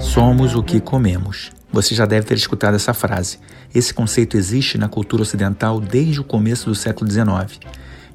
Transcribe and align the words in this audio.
Somos 0.00 0.54
o 0.54 0.62
que 0.62 0.80
comemos. 0.80 1.52
Você 1.72 1.94
já 1.94 2.06
deve 2.06 2.26
ter 2.26 2.34
escutado 2.34 2.74
essa 2.74 2.94
frase. 2.94 3.38
Esse 3.74 3.92
conceito 3.92 4.36
existe 4.36 4.78
na 4.78 4.88
cultura 4.88 5.22
ocidental 5.22 5.80
desde 5.80 6.20
o 6.20 6.24
começo 6.24 6.68
do 6.68 6.74
século 6.74 7.10
XIX. 7.10 7.58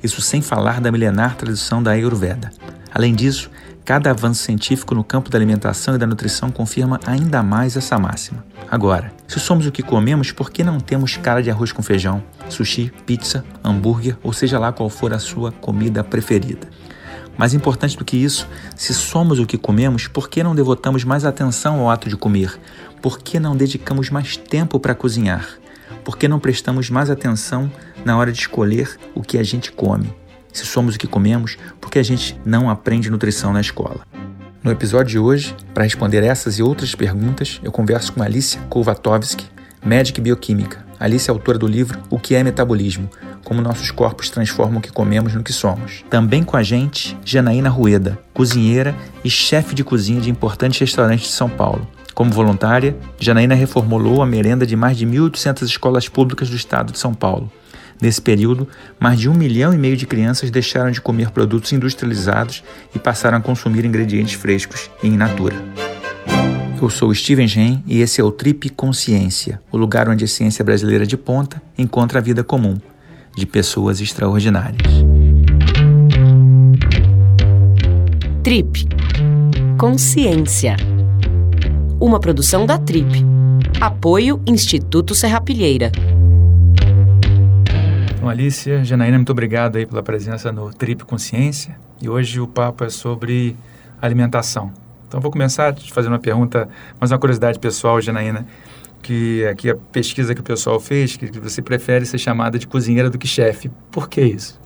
Isso 0.01 0.21
sem 0.21 0.41
falar 0.41 0.79
da 0.79 0.91
milenar 0.91 1.35
tradição 1.35 1.83
da 1.83 1.91
Ayurveda. 1.91 2.51
Além 2.93 3.13
disso, 3.13 3.49
cada 3.83 4.11
avanço 4.11 4.43
científico 4.43 4.95
no 4.95 5.03
campo 5.03 5.29
da 5.29 5.37
alimentação 5.37 5.95
e 5.95 5.97
da 5.97 6.07
nutrição 6.07 6.51
confirma 6.51 6.99
ainda 7.05 7.43
mais 7.43 7.75
essa 7.75 7.97
máxima. 7.97 8.45
Agora, 8.69 9.11
se 9.27 9.39
somos 9.39 9.65
o 9.65 9.71
que 9.71 9.83
comemos, 9.83 10.31
por 10.31 10.51
que 10.51 10.63
não 10.63 10.79
temos 10.79 11.17
cara 11.17 11.43
de 11.43 11.51
arroz 11.51 11.71
com 11.71 11.81
feijão, 11.81 12.23
sushi, 12.49 12.93
pizza, 13.05 13.43
hambúrguer 13.63 14.17
ou 14.23 14.31
seja 14.31 14.59
lá 14.59 14.71
qual 14.71 14.89
for 14.89 15.13
a 15.13 15.19
sua 15.19 15.51
comida 15.51 16.03
preferida? 16.03 16.67
Mais 17.39 17.53
importante 17.53 17.97
do 17.97 18.03
que 18.03 18.17
isso, 18.17 18.45
se 18.75 18.93
somos 18.93 19.39
o 19.39 19.45
que 19.45 19.57
comemos, 19.57 20.09
por 20.09 20.29
que 20.29 20.43
não 20.43 20.53
devotamos 20.53 21.05
mais 21.05 21.23
atenção 21.23 21.79
ao 21.79 21.89
ato 21.89 22.09
de 22.09 22.17
comer? 22.17 22.59
Por 23.01 23.17
que 23.17 23.39
não 23.39 23.55
dedicamos 23.55 24.09
mais 24.09 24.35
tempo 24.35 24.77
para 24.77 24.93
cozinhar? 24.93 25.47
Por 26.03 26.17
que 26.17 26.27
não 26.27 26.37
prestamos 26.37 26.89
mais 26.89 27.09
atenção 27.09 27.71
na 28.03 28.17
hora 28.17 28.29
de 28.29 28.39
escolher 28.39 28.99
o 29.15 29.21
que 29.21 29.37
a 29.37 29.43
gente 29.43 29.71
come? 29.71 30.13
Se 30.51 30.65
somos 30.65 30.95
o 30.95 30.99
que 30.99 31.07
comemos, 31.07 31.57
por 31.79 31.89
que 31.89 31.97
a 31.97 32.03
gente 32.03 32.37
não 32.45 32.69
aprende 32.69 33.09
nutrição 33.09 33.53
na 33.53 33.61
escola? 33.61 34.01
No 34.61 34.69
episódio 34.69 35.11
de 35.11 35.19
hoje, 35.19 35.55
para 35.73 35.85
responder 35.85 36.21
essas 36.21 36.59
e 36.59 36.61
outras 36.61 36.93
perguntas, 36.93 37.61
eu 37.63 37.71
converso 37.71 38.11
com 38.11 38.21
Alicia 38.21 38.59
Kovatovsky, 38.63 39.45
médica 39.81 40.19
e 40.19 40.23
bioquímica. 40.23 40.88
Alice 40.99 41.29
é 41.29 41.31
autora 41.31 41.57
do 41.57 41.65
livro 41.65 41.97
O 42.09 42.19
que 42.19 42.35
é 42.35 42.43
Metabolismo? 42.43 43.09
Como 43.45 43.61
nossos 43.61 43.89
corpos 43.89 44.29
transformam 44.29 44.79
o 44.79 44.81
que 44.81 44.91
comemos 44.91 45.33
no 45.33 45.41
que 45.41 45.53
somos. 45.53 46.03
Também 46.09 46.43
com 46.43 46.57
a 46.57 46.61
gente, 46.61 47.17
Janaína 47.23 47.69
Rueda, 47.69 48.19
cozinheira 48.33 48.93
e 49.23 49.29
chefe 49.29 49.73
de 49.73 49.83
cozinha 49.83 50.19
de 50.19 50.29
importantes 50.29 50.79
restaurantes 50.79 51.27
de 51.27 51.33
São 51.33 51.49
Paulo. 51.49 51.87
Como 52.13 52.31
voluntária, 52.31 52.97
Janaína 53.17 53.55
reformulou 53.55 54.21
a 54.21 54.25
merenda 54.25 54.65
de 54.65 54.75
mais 54.75 54.97
de 54.97 55.07
1.800 55.07 55.63
escolas 55.63 56.09
públicas 56.09 56.49
do 56.49 56.55
estado 56.57 56.91
de 56.91 56.99
São 56.99 57.13
Paulo. 57.13 57.49
Nesse 58.01 58.21
período, 58.21 58.67
mais 58.99 59.19
de 59.19 59.29
um 59.29 59.33
milhão 59.33 59.73
e 59.73 59.77
meio 59.77 59.95
de 59.95 60.05
crianças 60.05 60.51
deixaram 60.51 60.91
de 60.91 60.99
comer 60.99 61.31
produtos 61.31 61.71
industrializados 61.71 62.61
e 62.93 62.99
passaram 62.99 63.37
a 63.37 63.41
consumir 63.41 63.85
ingredientes 63.85 64.33
frescos 64.33 64.89
e 65.01 65.07
in 65.07 65.17
natura. 65.17 65.55
Eu 66.81 66.89
sou 66.89 67.13
Steven 67.13 67.45
Gen 67.45 67.83
e 67.85 67.99
esse 67.99 68.21
é 68.21 68.23
o 68.23 68.31
Trip 68.31 68.69
Consciência, 68.69 69.61
o 69.69 69.75
lugar 69.75 70.07
onde 70.07 70.23
a 70.23 70.27
ciência 70.27 70.63
brasileira 70.63 71.05
de 71.05 71.17
ponta 71.17 71.61
encontra 71.77 72.19
a 72.19 72.21
vida 72.21 72.41
comum 72.41 72.77
de 73.35 73.45
pessoas 73.45 73.99
extraordinárias. 73.99 74.81
Trip 78.41 78.87
Consciência. 79.77 80.77
Uma 81.99 82.17
produção 82.17 82.65
da 82.65 82.77
Trip. 82.77 83.25
Apoio 83.81 84.41
Instituto 84.47 85.13
Serrapilheira. 85.13 85.91
Então, 88.15 88.29
Alicia, 88.29 88.85
Janaína, 88.85 89.17
muito 89.17 89.33
obrigado 89.33 89.75
aí 89.75 89.85
pela 89.85 90.01
presença 90.01 90.49
no 90.49 90.73
Trip 90.73 91.03
Consciência. 91.03 91.77
E 92.01 92.07
hoje 92.07 92.39
o 92.39 92.47
papo 92.47 92.85
é 92.85 92.89
sobre 92.89 93.57
alimentação. 94.01 94.71
Então, 95.09 95.19
vou 95.19 95.31
começar 95.31 95.73
te 95.73 95.91
fazendo 95.91 96.11
uma 96.11 96.19
pergunta, 96.19 96.69
mas 96.99 97.11
uma 97.11 97.17
curiosidade 97.17 97.57
pessoal, 97.57 97.99
Janaína, 97.99 98.45
que 99.01 99.43
aqui 99.47 99.71
a 99.71 99.75
pesquisa 99.75 100.35
que 100.35 100.41
o 100.41 100.43
pessoal 100.43 100.79
fez, 100.79 101.17
que 101.17 101.39
você 101.39 101.63
prefere 101.63 102.05
ser 102.05 102.19
chamada 102.19 102.59
de 102.59 102.67
cozinheira 102.67 103.09
do 103.09 103.17
que 103.17 103.27
chefe. 103.27 103.71
Por 103.91 104.07
que 104.07 104.21
isso? 104.21 104.59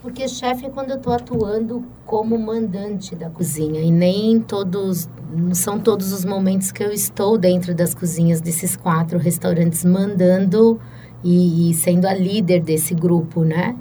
Porque 0.00 0.26
chefe 0.26 0.64
é 0.64 0.70
quando 0.70 0.90
eu 0.90 0.96
estou 0.96 1.12
atuando 1.12 1.84
como 2.06 2.38
mandante 2.38 3.14
da 3.14 3.28
cozinha 3.28 3.82
e 3.82 3.90
nem 3.90 4.40
todos, 4.40 5.06
não 5.30 5.54
são 5.54 5.78
todos 5.78 6.12
os 6.12 6.24
momentos 6.24 6.72
que 6.72 6.82
eu 6.82 6.90
estou 6.90 7.36
dentro 7.36 7.74
das 7.74 7.94
cozinhas 7.94 8.40
desses 8.40 8.74
quatro 8.74 9.18
restaurantes 9.18 9.84
mandando 9.84 10.80
e, 11.22 11.70
e 11.70 11.74
sendo 11.74 12.06
a 12.06 12.14
líder 12.14 12.62
desse 12.62 12.94
grupo, 12.94 13.44
né? 13.44 13.76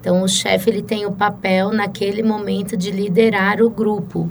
Então 0.00 0.22
o 0.22 0.28
chefe 0.28 0.70
ele 0.70 0.82
tem 0.82 1.04
o 1.04 1.10
papel 1.10 1.72
naquele 1.72 2.22
momento 2.22 2.76
de 2.76 2.92
liderar 2.92 3.60
o 3.60 3.68
grupo. 3.68 4.30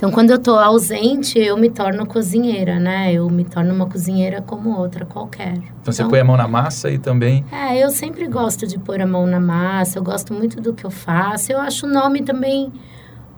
Então 0.00 0.10
quando 0.10 0.30
eu 0.30 0.36
estou 0.36 0.58
ausente, 0.58 1.38
eu 1.38 1.58
me 1.58 1.68
torno 1.68 2.06
cozinheira, 2.06 2.80
né? 2.80 3.12
Eu 3.12 3.28
me 3.28 3.44
torno 3.44 3.74
uma 3.74 3.84
cozinheira 3.84 4.40
como 4.40 4.74
outra 4.74 5.04
qualquer. 5.04 5.52
Então, 5.52 5.72
então 5.82 5.92
você 5.92 6.02
põe 6.06 6.20
a 6.20 6.24
mão 6.24 6.38
na 6.38 6.48
massa 6.48 6.90
e 6.90 6.96
também 6.96 7.44
É, 7.52 7.76
eu 7.84 7.90
sempre 7.90 8.26
gosto 8.26 8.66
de 8.66 8.78
pôr 8.78 8.98
a 9.02 9.06
mão 9.06 9.26
na 9.26 9.38
massa, 9.38 9.98
eu 9.98 10.02
gosto 10.02 10.32
muito 10.32 10.58
do 10.58 10.72
que 10.72 10.86
eu 10.86 10.90
faço. 10.90 11.52
Eu 11.52 11.60
acho 11.60 11.84
o 11.84 11.90
nome 11.90 12.22
também 12.22 12.72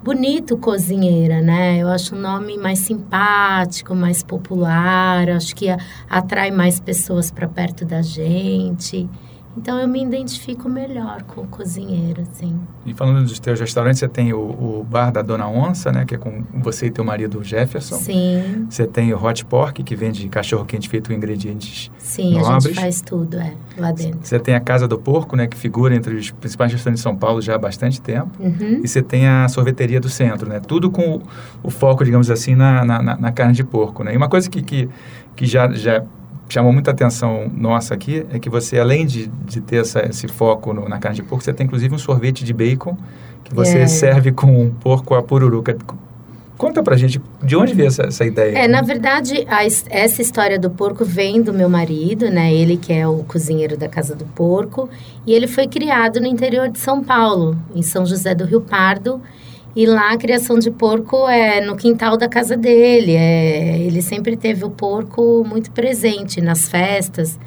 bonito 0.04 0.56
cozinheira, 0.56 1.42
né? 1.42 1.78
Eu 1.78 1.88
acho 1.88 2.14
um 2.14 2.20
nome 2.20 2.56
mais 2.56 2.78
simpático, 2.78 3.92
mais 3.92 4.22
popular, 4.22 5.30
acho 5.30 5.56
que 5.56 5.66
atrai 6.08 6.52
mais 6.52 6.78
pessoas 6.78 7.28
para 7.28 7.48
perto 7.48 7.84
da 7.84 8.02
gente. 8.02 9.10
Então 9.56 9.78
eu 9.78 9.86
me 9.86 10.02
identifico 10.02 10.68
melhor 10.68 11.22
com 11.22 11.42
o 11.42 11.46
cozinheiro, 11.46 12.22
assim. 12.22 12.58
E 12.86 12.94
falando 12.94 13.22
dos 13.22 13.38
teus 13.38 13.60
restaurantes, 13.60 14.00
você 14.00 14.08
tem 14.08 14.32
o, 14.32 14.38
o, 14.38 14.86
bar 14.88 15.10
da 15.10 15.20
Dona 15.20 15.46
Onça, 15.48 15.92
né? 15.92 16.04
Que 16.04 16.14
é 16.14 16.18
com 16.18 16.42
você 16.54 16.86
e 16.86 16.90
teu 16.90 17.04
marido 17.04 17.42
Jefferson. 17.44 17.96
Sim. 17.96 18.66
Você 18.68 18.86
tem 18.86 19.12
o 19.12 19.22
Hot 19.22 19.44
Pork, 19.44 19.82
que 19.82 19.94
vende 19.94 20.26
cachorro 20.28 20.64
quente 20.64 20.88
feito 20.88 21.10
com 21.10 21.16
ingredientes 21.16 21.90
Sim, 21.98 22.38
nobres. 22.38 22.48
a 22.48 22.60
gente 22.60 22.74
faz 22.74 23.02
tudo, 23.02 23.38
é, 23.38 23.54
lá 23.76 23.92
dentro. 23.92 24.20
Você 24.22 24.38
tem 24.38 24.54
a 24.54 24.60
Casa 24.60 24.88
do 24.88 24.98
Porco, 24.98 25.36
né? 25.36 25.46
Que 25.46 25.56
figura 25.56 25.94
entre 25.94 26.14
os 26.14 26.30
principais 26.30 26.72
restaurantes 26.72 27.00
de 27.00 27.02
São 27.02 27.16
Paulo 27.16 27.42
já 27.42 27.54
há 27.54 27.58
bastante 27.58 28.00
tempo. 28.00 28.30
Uhum. 28.40 28.80
E 28.82 28.88
você 28.88 29.02
tem 29.02 29.28
a 29.28 29.48
sorveteria 29.48 30.00
do 30.00 30.08
centro, 30.08 30.48
né? 30.48 30.60
Tudo 30.60 30.90
com 30.90 31.16
o, 31.16 31.22
o 31.62 31.70
foco, 31.70 32.04
digamos 32.04 32.30
assim, 32.30 32.54
na, 32.54 32.84
na, 32.84 33.02
na, 33.02 33.32
carne 33.32 33.54
de 33.54 33.64
porco, 33.64 34.02
né? 34.02 34.14
E 34.14 34.16
uma 34.16 34.28
coisa 34.28 34.48
que, 34.48 34.62
que, 34.62 34.88
que 35.36 35.44
já... 35.44 35.70
já 35.72 36.02
chamou 36.52 36.72
muita 36.72 36.90
atenção 36.90 37.50
nossa 37.54 37.94
aqui 37.94 38.26
é 38.30 38.38
que 38.38 38.50
você, 38.50 38.78
além 38.78 39.06
de, 39.06 39.26
de 39.26 39.60
ter 39.60 39.76
essa, 39.76 40.06
esse 40.06 40.28
foco 40.28 40.74
no, 40.74 40.88
na 40.88 40.98
carne 40.98 41.16
de 41.16 41.22
porco, 41.22 41.42
você 41.42 41.52
tem 41.52 41.66
inclusive 41.66 41.94
um 41.94 41.98
sorvete 41.98 42.44
de 42.44 42.52
bacon 42.52 42.96
que 43.42 43.54
você 43.54 43.78
é. 43.78 43.86
serve 43.86 44.32
com 44.32 44.62
um 44.62 44.70
porco 44.70 45.14
a 45.14 45.22
pururuca. 45.22 45.76
Conta 46.58 46.82
pra 46.82 46.96
gente, 46.96 47.20
de 47.42 47.56
onde 47.56 47.74
veio 47.74 47.88
essa, 47.88 48.02
essa 48.02 48.24
ideia? 48.24 48.56
É, 48.56 48.68
na 48.68 48.82
verdade, 48.82 49.46
a, 49.48 49.64
essa 49.64 50.22
história 50.22 50.58
do 50.58 50.70
porco 50.70 51.04
vem 51.04 51.42
do 51.42 51.52
meu 51.52 51.68
marido, 51.68 52.30
né? 52.30 52.54
Ele 52.54 52.76
que 52.76 52.92
é 52.92 53.08
o 53.08 53.24
cozinheiro 53.24 53.76
da 53.76 53.88
Casa 53.88 54.14
do 54.14 54.24
Porco. 54.26 54.88
E 55.26 55.32
ele 55.32 55.48
foi 55.48 55.66
criado 55.66 56.20
no 56.20 56.26
interior 56.26 56.68
de 56.68 56.78
São 56.78 57.02
Paulo, 57.02 57.56
em 57.74 57.82
São 57.82 58.06
José 58.06 58.34
do 58.34 58.44
Rio 58.44 58.60
Pardo. 58.60 59.20
E 59.74 59.86
lá 59.86 60.12
a 60.12 60.18
criação 60.18 60.58
de 60.58 60.70
porco 60.70 61.26
é 61.26 61.64
no 61.64 61.76
quintal 61.76 62.18
da 62.18 62.28
casa 62.28 62.56
dele. 62.56 63.12
É, 63.12 63.78
ele 63.78 64.02
sempre 64.02 64.36
teve 64.36 64.64
o 64.64 64.70
porco 64.70 65.42
muito 65.48 65.70
presente 65.70 66.42
nas 66.42 66.68
festas. 66.68 67.38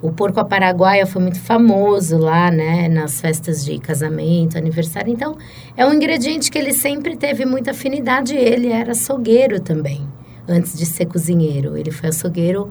O 0.00 0.12
porco 0.12 0.38
a 0.38 0.44
paraguaia 0.44 1.04
foi 1.04 1.20
muito 1.20 1.40
famoso 1.40 2.16
lá, 2.16 2.48
né? 2.50 2.88
Nas 2.88 3.20
festas 3.20 3.64
de 3.64 3.78
casamento, 3.78 4.56
aniversário. 4.56 5.12
Então, 5.12 5.36
é 5.76 5.84
um 5.84 5.92
ingrediente 5.92 6.48
que 6.50 6.58
ele 6.58 6.72
sempre 6.72 7.16
teve 7.16 7.44
muita 7.44 7.72
afinidade. 7.72 8.36
Ele 8.36 8.68
era 8.68 8.92
açougueiro 8.92 9.58
também, 9.58 10.06
antes 10.46 10.78
de 10.78 10.86
ser 10.86 11.06
cozinheiro. 11.06 11.76
Ele 11.76 11.90
foi 11.90 12.10
açougueiro 12.10 12.68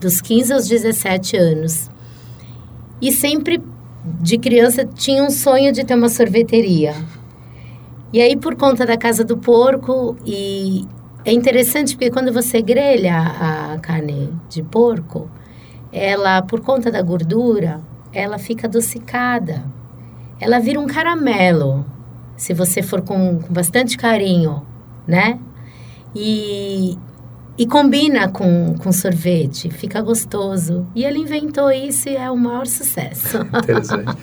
dos 0.00 0.22
15 0.22 0.52
aos 0.54 0.68
17 0.68 1.36
anos. 1.36 1.90
E 3.02 3.12
sempre, 3.12 3.60
de 4.22 4.38
criança, 4.38 4.86
tinha 4.86 5.22
um 5.22 5.30
sonho 5.30 5.70
de 5.70 5.84
ter 5.84 5.94
uma 5.94 6.08
sorveteria. 6.08 6.94
E 8.12 8.22
aí, 8.22 8.36
por 8.36 8.56
conta 8.56 8.86
da 8.86 8.96
casa 8.96 9.22
do 9.22 9.36
porco, 9.36 10.16
e 10.24 10.86
é 11.24 11.32
interessante 11.32 11.94
porque 11.94 12.10
quando 12.10 12.32
você 12.32 12.62
grelha 12.62 13.18
a 13.18 13.78
carne 13.80 14.32
de 14.48 14.62
porco, 14.62 15.30
ela, 15.92 16.40
por 16.42 16.60
conta 16.60 16.90
da 16.90 17.02
gordura, 17.02 17.80
ela 18.12 18.38
fica 18.38 18.66
adocicada. 18.66 19.64
Ela 20.40 20.58
vira 20.58 20.80
um 20.80 20.86
caramelo, 20.86 21.84
se 22.36 22.54
você 22.54 22.82
for 22.82 23.02
com, 23.02 23.40
com 23.40 23.52
bastante 23.52 23.98
carinho, 23.98 24.62
né? 25.06 25.38
E, 26.14 26.96
e 27.58 27.66
combina 27.66 28.28
com, 28.28 28.76
com 28.78 28.92
sorvete, 28.92 29.68
fica 29.68 30.00
gostoso. 30.00 30.86
E 30.94 31.04
ele 31.04 31.18
inventou 31.18 31.70
isso 31.72 32.08
e 32.08 32.16
é 32.16 32.30
o 32.30 32.36
maior 32.36 32.66
sucesso. 32.68 33.38
Interessante. 33.64 34.16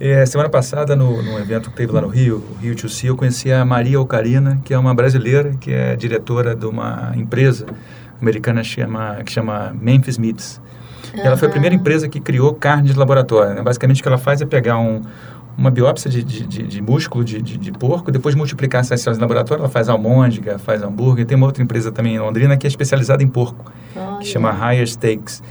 É, 0.00 0.26
semana 0.26 0.50
passada, 0.50 0.96
no, 0.96 1.22
no 1.22 1.38
evento 1.38 1.70
que 1.70 1.76
teve 1.76 1.92
lá 1.92 2.00
no 2.00 2.08
Rio, 2.08 2.42
o 2.50 2.54
Rio 2.60 2.74
to 2.74 2.88
See, 2.88 3.06
eu 3.06 3.16
conheci 3.16 3.52
a 3.52 3.64
Maria 3.64 4.00
Ocarina, 4.00 4.60
que 4.64 4.74
é 4.74 4.78
uma 4.78 4.92
brasileira, 4.92 5.54
que 5.60 5.72
é 5.72 5.94
diretora 5.94 6.56
de 6.56 6.66
uma 6.66 7.12
empresa 7.14 7.64
americana 8.20 8.64
chama, 8.64 9.22
que 9.24 9.30
chama 9.30 9.72
Memphis 9.80 10.18
Meats. 10.18 10.60
Uhum. 11.14 11.20
Ela 11.20 11.36
foi 11.36 11.46
a 11.46 11.50
primeira 11.50 11.76
empresa 11.76 12.08
que 12.08 12.18
criou 12.18 12.54
carne 12.54 12.88
de 12.88 12.98
laboratório. 12.98 13.54
Né? 13.54 13.62
Basicamente, 13.62 14.00
o 14.00 14.02
que 14.02 14.08
ela 14.08 14.18
faz 14.18 14.40
é 14.40 14.46
pegar 14.46 14.78
um, 14.78 15.00
uma 15.56 15.70
biópsia 15.70 16.10
de, 16.10 16.22
de, 16.22 16.46
de, 16.46 16.62
de 16.64 16.82
músculo 16.82 17.24
de, 17.24 17.40
de, 17.40 17.72
porco, 17.72 18.10
depois 18.10 18.34
multiplicar 18.34 18.80
essas 18.80 19.00
células 19.00 19.18
no 19.18 19.22
laboratório, 19.22 19.62
ela 19.62 19.70
faz 19.70 19.88
almôndega, 19.88 20.58
faz 20.58 20.82
hambúrguer. 20.82 21.24
Tem 21.24 21.36
uma 21.36 21.46
outra 21.46 21.62
empresa 21.62 21.92
também 21.92 22.16
em 22.16 22.18
Londrina 22.18 22.56
que 22.56 22.66
é 22.66 22.68
especializada 22.68 23.22
em 23.22 23.28
porco, 23.28 23.70
Olha. 23.96 24.18
que 24.18 24.26
chama 24.26 24.50
Higher 24.50 24.88
Steaks. 24.88 25.42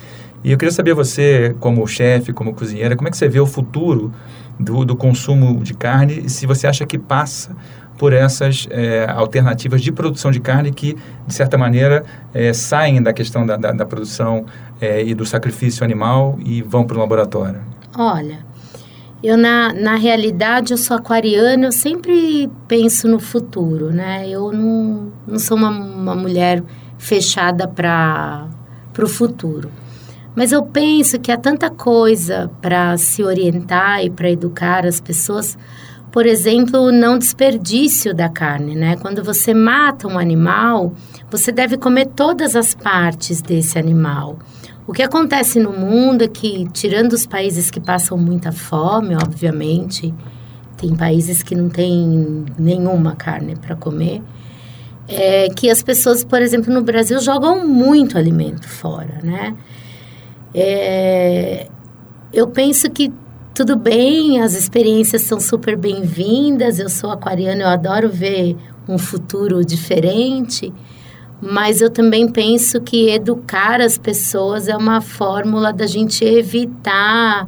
E 0.44 0.52
eu 0.52 0.58
queria 0.58 0.74
saber 0.74 0.94
você, 0.94 1.56
como 1.60 1.88
chefe, 1.88 2.34
como 2.34 2.54
cozinheira, 2.54 2.96
como 2.96 3.08
é 3.08 3.12
que 3.12 3.18
você 3.18 3.30
vê 3.30 3.40
o 3.40 3.46
futuro 3.46 4.12
do, 4.60 4.84
do 4.84 4.96
consumo 4.96 5.64
de 5.64 5.74
carne 5.74 6.24
e 6.26 6.30
se 6.30 6.46
você 6.46 6.68
acha 6.68 6.86
que 6.86 6.98
passa 6.98 7.56
por 7.98 8.12
essas 8.12 8.68
é, 8.70 9.06
alternativas 9.10 9.82
de 9.82 9.92
produção 9.92 10.32
de 10.32 10.40
carne 10.40 10.72
que, 10.72 10.98
de 11.26 11.34
certa 11.34 11.58
maneira, 11.58 12.04
é, 12.34 12.52
saem 12.52 13.02
da 13.02 13.14
questão 13.14 13.46
da, 13.46 13.56
da, 13.56 13.72
da 13.72 13.86
produção 13.86 14.46
é, 14.82 15.04
e 15.04 15.14
do 15.14 15.26
sacrifício 15.26 15.84
animal 15.84 16.38
e 16.44 16.62
vão 16.62 16.86
para 16.86 16.98
o 16.98 17.00
laboratório? 17.00 17.62
Olha, 17.98 18.40
eu 19.24 19.38
na, 19.38 19.72
na 19.74 19.96
realidade 19.96 20.74
eu 20.74 20.78
sou 20.78 20.98
aquariana, 20.98 21.68
eu 21.68 21.72
sempre 21.72 22.52
penso 22.68 23.08
no 23.08 23.20
futuro, 23.20 23.90
né? 23.90 24.28
Eu 24.30 24.52
não, 24.52 25.14
não 25.26 25.40
sou 25.40 25.56
uma, 25.56 25.70
uma 25.70 26.14
mulher 26.14 26.62
fechada 26.98 27.66
para 27.68 28.50
o 29.00 29.08
futuro. 29.08 29.72
Mas 30.36 30.52
eu 30.52 30.64
penso 30.64 31.20
que 31.20 31.32
há 31.32 31.38
tanta 31.38 31.70
coisa 31.70 32.52
para 32.62 32.98
se 32.98 33.24
orientar 33.24 34.04
e 34.04 34.10
para 34.10 34.30
educar 34.30 34.86
as 34.86 35.00
pessoas. 35.00 35.58
Por 36.14 36.28
exemplo, 36.28 36.80
o 36.80 36.92
não 36.92 37.18
desperdício 37.18 38.14
da 38.14 38.30
carne, 38.30 38.76
né? 38.76 38.96
Quando 38.98 39.24
você 39.24 39.52
mata 39.52 40.08
um 40.08 40.20
animal, 40.20 40.94
você 41.32 41.52
deve 41.52 41.76
comer 41.76 42.06
todas 42.06 42.56
as 42.56 42.76
partes 42.76 43.42
desse 43.42 43.80
animal. 43.80 44.38
O 44.86 44.94
que 44.94 45.02
acontece 45.02 45.60
no 45.60 45.74
mundo 45.74 46.24
é 46.24 46.28
que, 46.28 46.68
tirando 46.72 47.14
os 47.14 47.26
países 47.26 47.72
que 47.72 47.80
passam 47.80 48.16
muita 48.16 48.52
fome, 48.52 49.16
obviamente, 49.16 50.14
tem 50.78 50.96
países 50.96 51.42
que 51.42 51.56
não 51.56 51.68
têm 51.68 52.46
nenhuma 52.60 53.16
carne 53.16 53.56
para 53.56 53.76
comer, 53.76 54.22
é 55.08 55.48
que 55.50 55.68
as 55.68 55.82
pessoas, 55.82 56.24
por 56.24 56.44
exemplo, 56.44 56.72
no 56.72 56.84
Brasil 56.84 57.20
jogam 57.22 57.68
muito 57.68 58.20
alimento 58.20 58.70
fora, 58.70 59.18
né? 59.24 59.56
É, 60.54 61.68
eu 62.32 62.50
penso 62.50 62.88
que 62.92 63.12
tudo 63.54 63.76
bem, 63.76 64.42
as 64.42 64.54
experiências 64.54 65.22
são 65.24 65.40
super 65.40 65.78
bem-vindas. 65.78 66.80
Eu 66.80 66.90
sou 66.90 67.12
aquariana, 67.12 67.64
eu 67.64 67.68
adoro 67.70 68.10
ver 68.10 68.56
um 68.88 68.98
futuro 68.98 69.64
diferente 69.64 70.74
mas 71.46 71.82
eu 71.82 71.90
também 71.90 72.32
penso 72.32 72.80
que 72.80 73.10
educar 73.10 73.82
as 73.82 73.98
pessoas 73.98 74.70
é 74.70 74.78
uma 74.78 75.02
fórmula 75.02 75.74
da 75.74 75.86
gente 75.86 76.24
evitar 76.24 77.46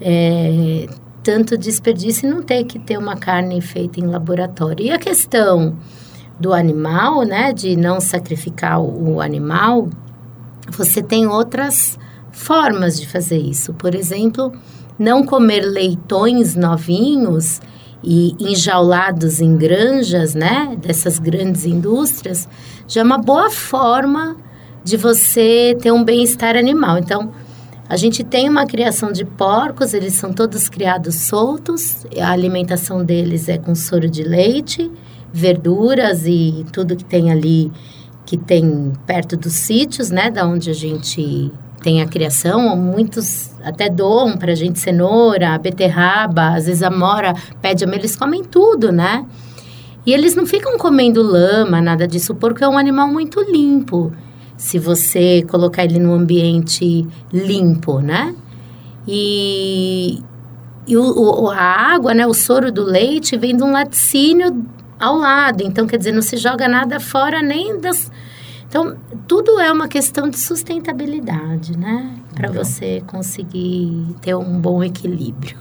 é, 0.00 0.86
tanto 1.24 1.58
desperdício 1.58 2.28
e 2.28 2.30
não 2.30 2.40
ter 2.40 2.62
que 2.64 2.78
ter 2.78 2.96
uma 2.96 3.16
carne 3.16 3.60
feita 3.60 3.98
em 3.98 4.06
laboratório. 4.06 4.86
E 4.86 4.90
a 4.92 4.98
questão 4.98 5.76
do 6.38 6.52
animal, 6.52 7.24
né, 7.24 7.52
de 7.52 7.74
não 7.74 8.00
sacrificar 8.00 8.80
o, 8.80 9.14
o 9.14 9.20
animal, 9.20 9.88
você 10.70 11.02
tem 11.02 11.26
outras 11.26 11.98
formas 12.30 13.00
de 13.00 13.08
fazer 13.08 13.38
isso. 13.38 13.74
Por 13.74 13.92
exemplo, 13.92 14.52
não 14.98 15.24
comer 15.24 15.60
leitões 15.60 16.54
novinhos 16.54 17.60
e 18.02 18.34
enjaulados 18.38 19.40
em 19.40 19.56
granjas, 19.56 20.34
né, 20.34 20.76
dessas 20.80 21.18
grandes 21.18 21.64
indústrias, 21.64 22.48
já 22.88 23.00
é 23.00 23.04
uma 23.04 23.18
boa 23.18 23.50
forma 23.50 24.36
de 24.84 24.96
você 24.96 25.76
ter 25.80 25.92
um 25.92 26.02
bem-estar 26.02 26.56
animal. 26.56 26.98
Então, 26.98 27.32
a 27.88 27.96
gente 27.96 28.24
tem 28.24 28.48
uma 28.48 28.66
criação 28.66 29.12
de 29.12 29.24
porcos, 29.24 29.94
eles 29.94 30.14
são 30.14 30.32
todos 30.32 30.68
criados 30.68 31.14
soltos, 31.14 32.06
a 32.20 32.30
alimentação 32.30 33.04
deles 33.04 33.48
é 33.48 33.58
com 33.58 33.74
soro 33.74 34.08
de 34.08 34.22
leite, 34.22 34.90
verduras 35.32 36.26
e 36.26 36.64
tudo 36.72 36.96
que 36.96 37.04
tem 37.04 37.30
ali 37.30 37.70
que 38.24 38.36
tem 38.36 38.92
perto 39.06 39.36
dos 39.36 39.52
sítios, 39.52 40.10
né, 40.10 40.30
da 40.30 40.46
onde 40.46 40.70
a 40.70 40.74
gente 40.74 41.50
tem 41.82 42.00
a 42.00 42.06
criação, 42.06 42.76
muitos 42.76 43.50
até 43.62 43.88
doam 43.88 44.36
para 44.36 44.52
a 44.52 44.54
gente 44.54 44.78
cenoura, 44.78 45.58
beterraba, 45.58 46.54
às 46.54 46.66
vezes 46.66 46.82
a 46.82 46.90
mora 46.90 47.34
pede 47.60 47.84
a 47.84 47.88
eles 47.88 48.16
comem 48.16 48.42
tudo, 48.42 48.92
né? 48.92 49.26
E 50.04 50.12
eles 50.12 50.34
não 50.34 50.46
ficam 50.46 50.78
comendo 50.78 51.22
lama, 51.22 51.80
nada 51.80 52.06
disso, 52.06 52.34
porque 52.34 52.64
é 52.64 52.68
um 52.68 52.78
animal 52.78 53.08
muito 53.08 53.40
limpo. 53.40 54.12
Se 54.56 54.78
você 54.78 55.42
colocar 55.48 55.84
ele 55.84 55.98
num 55.98 56.12
ambiente 56.12 57.06
limpo, 57.32 58.00
né? 58.00 58.34
E, 59.06 60.20
e 60.86 60.96
o, 60.96 61.42
o, 61.42 61.50
a 61.50 61.56
água, 61.56 62.14
né, 62.14 62.26
o 62.26 62.34
soro 62.34 62.70
do 62.70 62.84
leite 62.84 63.36
vem 63.36 63.56
de 63.56 63.62
um 63.62 63.72
laticínio 63.72 64.64
ao 64.98 65.16
lado. 65.16 65.62
Então, 65.62 65.86
quer 65.86 65.98
dizer, 65.98 66.12
não 66.12 66.22
se 66.22 66.36
joga 66.36 66.68
nada 66.68 67.00
fora 67.00 67.42
nem 67.42 67.80
das 67.80 68.10
então, 68.72 68.96
tudo 69.28 69.60
é 69.60 69.70
uma 69.70 69.86
questão 69.86 70.30
de 70.30 70.38
sustentabilidade, 70.38 71.76
né? 71.76 72.10
Para 72.34 72.50
você 72.50 73.02
conseguir 73.06 74.16
ter 74.22 74.34
um 74.34 74.58
bom 74.58 74.82
equilíbrio. 74.82 75.58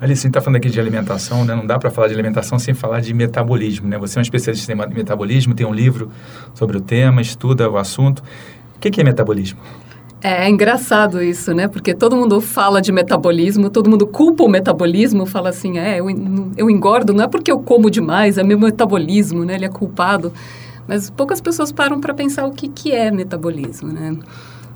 Alice, 0.00 0.20
a 0.20 0.22
gente 0.22 0.28
está 0.28 0.40
falando 0.40 0.56
aqui 0.56 0.70
de 0.70 0.80
alimentação, 0.80 1.44
né? 1.44 1.54
Não 1.54 1.66
dá 1.66 1.78
para 1.78 1.90
falar 1.90 2.08
de 2.08 2.14
alimentação 2.14 2.58
sem 2.58 2.72
falar 2.72 3.02
de 3.02 3.12
metabolismo, 3.12 3.86
né? 3.86 3.98
Você 3.98 4.18
é 4.18 4.20
um 4.20 4.22
especialista 4.22 4.72
em 4.72 4.76
metabolismo, 4.76 5.54
tem 5.54 5.66
um 5.66 5.74
livro 5.74 6.10
sobre 6.54 6.78
o 6.78 6.80
tema, 6.80 7.20
estuda 7.20 7.68
o 7.68 7.76
assunto. 7.76 8.22
O 8.76 8.78
que, 8.80 8.90
que 8.90 8.98
é 8.98 9.04
metabolismo? 9.04 9.60
É, 10.22 10.46
é 10.46 10.48
engraçado 10.48 11.22
isso, 11.22 11.52
né? 11.52 11.68
Porque 11.68 11.92
todo 11.92 12.16
mundo 12.16 12.40
fala 12.40 12.80
de 12.80 12.90
metabolismo, 12.90 13.68
todo 13.68 13.90
mundo 13.90 14.06
culpa 14.06 14.42
o 14.42 14.48
metabolismo, 14.48 15.26
fala 15.26 15.50
assim, 15.50 15.78
é, 15.78 16.00
eu, 16.00 16.06
eu 16.56 16.70
engordo, 16.70 17.12
não 17.12 17.24
é 17.24 17.28
porque 17.28 17.52
eu 17.52 17.58
como 17.58 17.90
demais, 17.90 18.38
é 18.38 18.42
meu 18.42 18.58
metabolismo, 18.58 19.44
né? 19.44 19.56
Ele 19.56 19.66
é 19.66 19.68
culpado. 19.68 20.32
Mas 20.86 21.10
poucas 21.10 21.40
pessoas 21.40 21.72
param 21.72 22.00
para 22.00 22.12
pensar 22.12 22.46
o 22.46 22.52
que, 22.52 22.68
que 22.68 22.92
é 22.92 23.10
metabolismo, 23.10 23.92
né? 23.92 24.16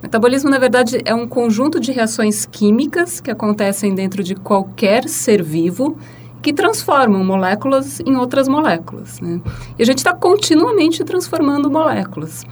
Metabolismo, 0.02 0.48
na 0.48 0.58
verdade, 0.58 1.00
é 1.04 1.12
um 1.12 1.26
conjunto 1.26 1.80
de 1.80 1.90
reações 1.90 2.46
químicas 2.46 3.20
que 3.20 3.30
acontecem 3.30 3.94
dentro 3.94 4.22
de 4.22 4.36
qualquer 4.36 5.08
ser 5.08 5.42
vivo 5.42 5.98
que 6.40 6.52
transformam 6.52 7.24
moléculas 7.24 8.00
em 8.06 8.16
outras 8.16 8.46
moléculas. 8.46 9.20
Né? 9.20 9.40
E 9.76 9.82
a 9.82 9.84
gente 9.84 9.98
está 9.98 10.14
continuamente 10.14 11.02
transformando 11.02 11.68
moléculas. 11.68 12.44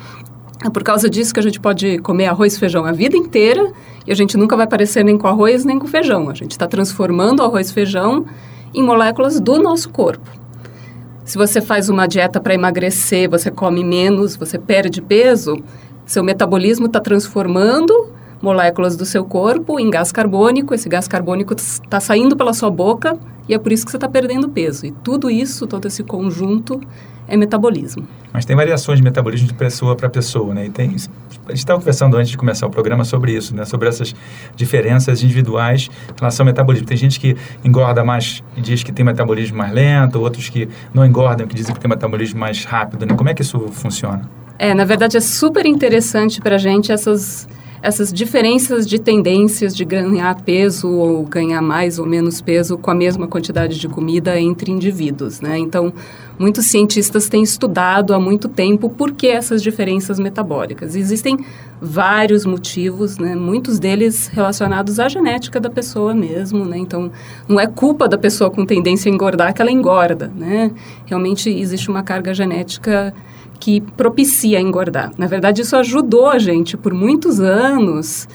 É 0.64 0.70
por 0.70 0.82
causa 0.82 1.08
disso 1.08 1.32
que 1.32 1.38
a 1.38 1.42
gente 1.42 1.60
pode 1.60 1.98
comer 1.98 2.26
arroz 2.26 2.56
e 2.56 2.58
feijão 2.58 2.84
a 2.84 2.90
vida 2.90 3.16
inteira 3.16 3.72
e 4.04 4.10
a 4.10 4.14
gente 4.14 4.36
nunca 4.36 4.56
vai 4.56 4.66
parecer 4.66 5.04
nem 5.04 5.16
com 5.16 5.28
arroz 5.28 5.64
nem 5.64 5.78
com 5.78 5.86
feijão. 5.86 6.28
A 6.28 6.34
gente 6.34 6.52
está 6.52 6.66
transformando 6.66 7.42
arroz 7.42 7.70
e 7.70 7.74
feijão 7.74 8.26
em 8.74 8.82
moléculas 8.82 9.38
do 9.38 9.62
nosso 9.62 9.88
corpo. 9.90 10.28
Se 11.26 11.36
você 11.36 11.60
faz 11.60 11.88
uma 11.88 12.06
dieta 12.06 12.40
para 12.40 12.54
emagrecer, 12.54 13.28
você 13.28 13.50
come 13.50 13.82
menos, 13.82 14.36
você 14.36 14.60
perde 14.60 15.02
peso, 15.02 15.58
seu 16.06 16.22
metabolismo 16.22 16.86
está 16.86 17.00
transformando 17.00 18.12
moléculas 18.40 18.96
do 18.96 19.04
seu 19.04 19.24
corpo 19.24 19.80
em 19.80 19.90
gás 19.90 20.12
carbônico, 20.12 20.72
esse 20.72 20.88
gás 20.88 21.08
carbônico 21.08 21.52
está 21.52 21.98
saindo 21.98 22.36
pela 22.36 22.52
sua 22.52 22.70
boca 22.70 23.18
e 23.48 23.54
é 23.54 23.58
por 23.58 23.72
isso 23.72 23.84
que 23.84 23.90
você 23.90 23.96
está 23.96 24.08
perdendo 24.08 24.48
peso. 24.48 24.86
E 24.86 24.92
tudo 24.92 25.28
isso, 25.28 25.66
todo 25.66 25.88
esse 25.88 26.04
conjunto, 26.04 26.80
é 27.26 27.36
metabolismo. 27.36 28.06
Mas 28.32 28.44
tem 28.44 28.54
variações 28.54 29.00
de 29.00 29.02
metabolismo 29.02 29.48
de 29.48 29.54
pessoa 29.54 29.96
para 29.96 30.08
pessoa, 30.08 30.54
né? 30.54 30.66
E 30.66 30.70
tem, 30.70 30.94
a 31.46 31.50
gente 31.50 31.58
estava 31.58 31.78
conversando 31.78 32.16
antes 32.16 32.30
de 32.30 32.36
começar 32.36 32.66
o 32.66 32.70
programa 32.70 33.04
sobre 33.04 33.32
isso, 33.32 33.54
né? 33.54 33.64
Sobre 33.64 33.88
essas 33.88 34.14
diferenças 34.54 35.22
individuais 35.22 35.88
em 36.10 36.18
relação 36.18 36.44
ao 36.44 36.46
metabolismo. 36.46 36.86
Tem 36.86 36.96
gente 36.96 37.20
que 37.20 37.36
engorda 37.64 38.04
mais 38.04 38.42
e 38.56 38.60
diz 38.60 38.82
que 38.82 38.92
tem 38.92 39.04
metabolismo 39.04 39.56
mais 39.56 39.72
lento, 39.72 40.20
outros 40.20 40.48
que 40.48 40.68
não 40.92 41.04
engordam, 41.04 41.46
que 41.46 41.54
dizem 41.54 41.74
que 41.74 41.80
tem 41.80 41.88
metabolismo 41.88 42.40
mais 42.40 42.64
rápido, 42.64 43.06
né? 43.06 43.14
Como 43.14 43.28
é 43.28 43.34
que 43.34 43.42
isso 43.42 43.58
funciona? 43.68 44.28
É, 44.58 44.74
na 44.74 44.84
verdade 44.84 45.16
é 45.16 45.20
super 45.20 45.66
interessante 45.66 46.40
para 46.40 46.56
a 46.56 46.58
gente 46.58 46.90
essas 46.90 47.46
essas 47.86 48.12
diferenças 48.12 48.84
de 48.84 48.98
tendências 48.98 49.74
de 49.74 49.84
ganhar 49.84 50.42
peso 50.42 50.90
ou 50.90 51.22
ganhar 51.24 51.62
mais 51.62 52.00
ou 52.00 52.04
menos 52.04 52.40
peso 52.40 52.76
com 52.76 52.90
a 52.90 52.94
mesma 52.94 53.28
quantidade 53.28 53.78
de 53.78 53.86
comida 53.86 54.40
entre 54.40 54.72
indivíduos, 54.72 55.40
né? 55.40 55.56
Então, 55.56 55.92
muitos 56.36 56.66
cientistas 56.66 57.28
têm 57.28 57.44
estudado 57.44 58.12
há 58.12 58.18
muito 58.18 58.48
tempo 58.48 58.90
por 58.90 59.12
que 59.12 59.28
essas 59.28 59.62
diferenças 59.62 60.18
metabólicas. 60.18 60.96
Existem 60.96 61.38
vários 61.80 62.44
motivos, 62.44 63.18
né? 63.18 63.36
Muitos 63.36 63.78
deles 63.78 64.26
relacionados 64.26 64.98
à 64.98 65.08
genética 65.08 65.60
da 65.60 65.70
pessoa 65.70 66.12
mesmo, 66.12 66.64
né? 66.64 66.78
Então, 66.78 67.12
não 67.46 67.60
é 67.60 67.68
culpa 67.68 68.08
da 68.08 68.18
pessoa 68.18 68.50
com 68.50 68.66
tendência 68.66 69.08
a 69.08 69.14
engordar 69.14 69.54
que 69.54 69.62
ela 69.62 69.70
engorda, 69.70 70.26
né? 70.34 70.72
Realmente 71.04 71.48
existe 71.48 71.88
uma 71.88 72.02
carga 72.02 72.34
genética 72.34 73.14
que 73.58 73.80
propicia 73.80 74.60
engordar. 74.60 75.12
Na 75.16 75.26
verdade, 75.26 75.62
isso 75.62 75.76
ajudou 75.76 76.28
a 76.28 76.38
gente 76.38 76.76
por 76.76 76.92
muitos 76.92 77.40
anos, 77.40 78.28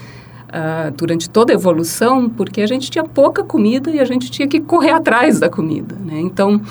uh, 0.51 0.91
durante 0.91 1.29
toda 1.29 1.53
a 1.53 1.55
evolução, 1.55 2.29
porque 2.29 2.61
a 2.61 2.67
gente 2.67 2.91
tinha 2.91 3.03
pouca 3.03 3.43
comida 3.43 3.89
e 3.89 3.99
a 3.99 4.05
gente 4.05 4.29
tinha 4.29 4.47
que 4.47 4.59
correr 4.59 4.91
atrás 4.91 5.39
da 5.39 5.49
comida. 5.49 5.95
Né? 5.95 6.19
Então, 6.19 6.61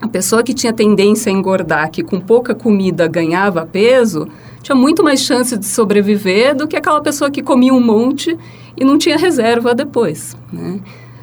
a 0.00 0.06
pessoa 0.06 0.42
que 0.42 0.54
tinha 0.54 0.72
tendência 0.72 1.30
a 1.30 1.34
engordar, 1.34 1.90
que 1.90 2.02
com 2.02 2.20
pouca 2.20 2.54
comida 2.54 3.08
ganhava 3.08 3.66
peso, 3.66 4.28
tinha 4.62 4.76
muito 4.76 5.02
mais 5.02 5.20
chance 5.20 5.56
de 5.56 5.66
sobreviver 5.66 6.54
do 6.54 6.68
que 6.68 6.76
aquela 6.76 7.00
pessoa 7.00 7.30
que 7.30 7.42
comia 7.42 7.74
um 7.74 7.80
monte 7.80 8.36
e 8.76 8.84
não 8.84 8.96
tinha 8.96 9.18
reserva 9.18 9.74
depois. 9.74 10.36
Né? 10.52 10.80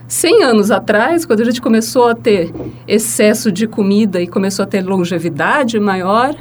100 0.07 0.43
anos 0.43 0.71
atrás, 0.71 1.25
quando 1.25 1.41
a 1.41 1.45
gente 1.45 1.61
começou 1.61 2.07
a 2.07 2.15
ter 2.15 2.53
excesso 2.87 3.51
de 3.51 3.65
comida 3.65 4.21
e 4.21 4.27
começou 4.27 4.63
a 4.63 4.67
ter 4.67 4.85
longevidade 4.85 5.79
maior, 5.79 6.35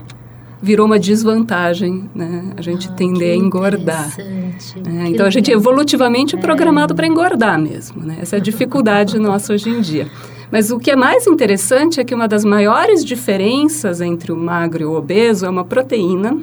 virou 0.60 0.86
uma 0.86 0.98
desvantagem, 0.98 2.08
né? 2.14 2.52
A 2.56 2.62
gente 2.62 2.88
ah, 2.88 2.92
tender 2.92 3.32
a 3.32 3.36
engordar. 3.36 4.14
É, 4.18 5.08
então 5.08 5.26
a 5.26 5.30
gente 5.30 5.50
é 5.50 5.54
evolutivamente 5.54 6.36
é. 6.36 6.38
programado 6.38 6.94
para 6.94 7.06
engordar 7.06 7.58
mesmo, 7.60 8.02
né? 8.02 8.18
Essa 8.20 8.36
é 8.36 8.38
a 8.38 8.42
dificuldade 8.42 9.18
nossa 9.18 9.52
hoje 9.52 9.68
em 9.68 9.80
dia. 9.80 10.08
Mas 10.50 10.70
o 10.70 10.78
que 10.78 10.90
é 10.90 10.96
mais 10.96 11.26
interessante 11.26 12.00
é 12.00 12.04
que 12.04 12.14
uma 12.14 12.28
das 12.28 12.44
maiores 12.44 13.04
diferenças 13.04 14.00
entre 14.00 14.30
o 14.30 14.36
magro 14.36 14.82
e 14.82 14.86
o 14.86 14.94
obeso 14.94 15.44
é 15.44 15.48
uma 15.48 15.64
proteína, 15.64 16.38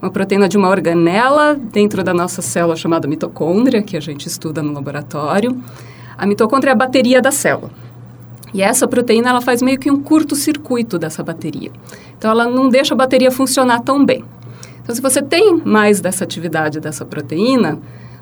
uma 0.00 0.10
proteína 0.10 0.48
de 0.48 0.56
uma 0.56 0.68
organela 0.68 1.54
dentro 1.54 2.02
da 2.02 2.14
nossa 2.14 2.40
célula 2.40 2.76
chamada 2.76 3.08
mitocôndria, 3.08 3.82
que 3.82 3.96
a 3.96 4.00
gente 4.00 4.26
estuda 4.26 4.62
no 4.62 4.72
laboratório. 4.72 5.60
A 6.16 6.26
mitocôndria 6.26 6.70
é 6.70 6.74
a 6.74 6.76
bateria 6.76 7.20
da 7.20 7.30
célula. 7.30 7.70
E 8.52 8.62
essa 8.62 8.88
proteína 8.88 9.30
ela 9.30 9.40
faz 9.40 9.62
meio 9.62 9.78
que 9.78 9.90
um 9.90 10.00
curto-circuito 10.00 10.98
dessa 10.98 11.22
bateria. 11.22 11.70
Então 12.16 12.30
ela 12.30 12.46
não 12.46 12.68
deixa 12.68 12.94
a 12.94 12.96
bateria 12.96 13.30
funcionar 13.30 13.80
tão 13.80 14.04
bem. 14.04 14.24
Então 14.82 14.94
se 14.94 15.00
você 15.00 15.22
tem 15.22 15.60
mais 15.64 16.00
dessa 16.00 16.24
atividade 16.24 16.80
dessa 16.80 17.04
proteína, 17.04 17.78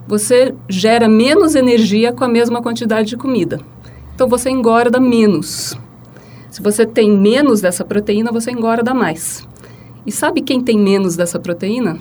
você 0.07 0.55
gera 0.69 1.09
menos 1.09 1.55
energia 1.55 2.13
com 2.13 2.25
a 2.25 2.29
mesma 2.29 2.63
quantidade 2.63 3.09
de 3.09 3.17
comida. 3.17 3.61
Então 4.15 4.29
você 4.29 4.51
engorda 4.51 4.99
menos. 5.01 5.79
Se 6.51 6.63
você 6.63 6.87
tem 6.87 7.11
menos 7.11 7.61
dessa 7.61 7.85
proteína, 7.85 8.33
você 8.33 8.51
engorda 8.51 8.93
mais. 8.95 9.47
E 10.05 10.11
sabe 10.11 10.41
quem 10.41 10.61
tem 10.61 10.79
menos 10.79 11.17
dessa 11.17 11.39
proteína? 11.39 11.99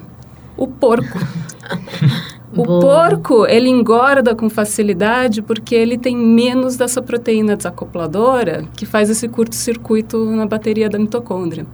O 0.55 0.67
porco. 0.67 1.19
O 2.55 2.63
Boa. 2.63 2.79
porco, 2.79 3.45
ele 3.45 3.69
engorda 3.69 4.33
com 4.33 4.49
facilidade 4.49 5.41
porque 5.41 5.75
ele 5.75 5.97
tem 5.97 6.15
menos 6.15 6.77
dessa 6.77 7.01
proteína 7.01 7.57
desacopladora 7.57 8.63
que 8.75 8.85
faz 8.85 9.09
esse 9.09 9.27
curto-circuito 9.27 10.25
na 10.31 10.45
bateria 10.45 10.89
da 10.89 10.97
mitocôndria. 10.97 11.65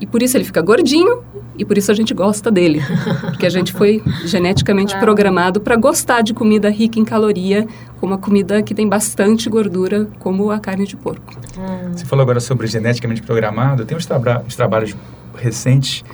E 0.00 0.06
por 0.06 0.22
isso 0.22 0.36
ele 0.36 0.44
fica 0.44 0.60
gordinho 0.60 1.22
e 1.56 1.64
por 1.64 1.78
isso 1.78 1.90
a 1.90 1.94
gente 1.94 2.12
gosta 2.12 2.50
dele. 2.50 2.82
Porque 3.30 3.46
a 3.46 3.50
gente 3.50 3.72
foi 3.72 4.02
geneticamente 4.24 4.92
claro. 4.92 5.06
programado 5.06 5.60
para 5.60 5.76
gostar 5.76 6.20
de 6.22 6.34
comida 6.34 6.68
rica 6.68 6.98
em 6.98 7.04
caloria, 7.04 7.66
com 8.00 8.06
uma 8.06 8.18
comida 8.18 8.60
que 8.62 8.74
tem 8.74 8.88
bastante 8.88 9.48
gordura, 9.48 10.08
como 10.18 10.50
a 10.50 10.58
carne 10.58 10.84
de 10.84 10.96
porco. 10.96 11.32
Hum. 11.56 11.92
Você 11.92 12.04
falou 12.04 12.24
agora 12.24 12.40
sobre 12.40 12.66
geneticamente 12.66 13.22
programado. 13.22 13.84
Tem 13.84 13.96
uns, 13.96 14.04
traba 14.04 14.42
uns 14.44 14.56
trabalhos 14.56 14.96
recentes 15.36 16.04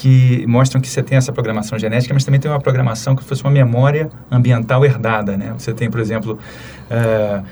que 0.00 0.46
mostram 0.46 0.80
que 0.80 0.88
você 0.88 1.02
tem 1.02 1.18
essa 1.18 1.30
programação 1.30 1.78
genética, 1.78 2.14
mas 2.14 2.24
também 2.24 2.40
tem 2.40 2.50
uma 2.50 2.58
programação 2.58 3.14
que 3.14 3.22
fosse 3.22 3.44
uma 3.44 3.50
memória 3.50 4.08
ambiental 4.30 4.82
herdada, 4.82 5.36
né? 5.36 5.52
Você 5.58 5.74
tem, 5.74 5.90
por 5.90 6.00
exemplo, 6.00 6.38
uh, 6.90 7.44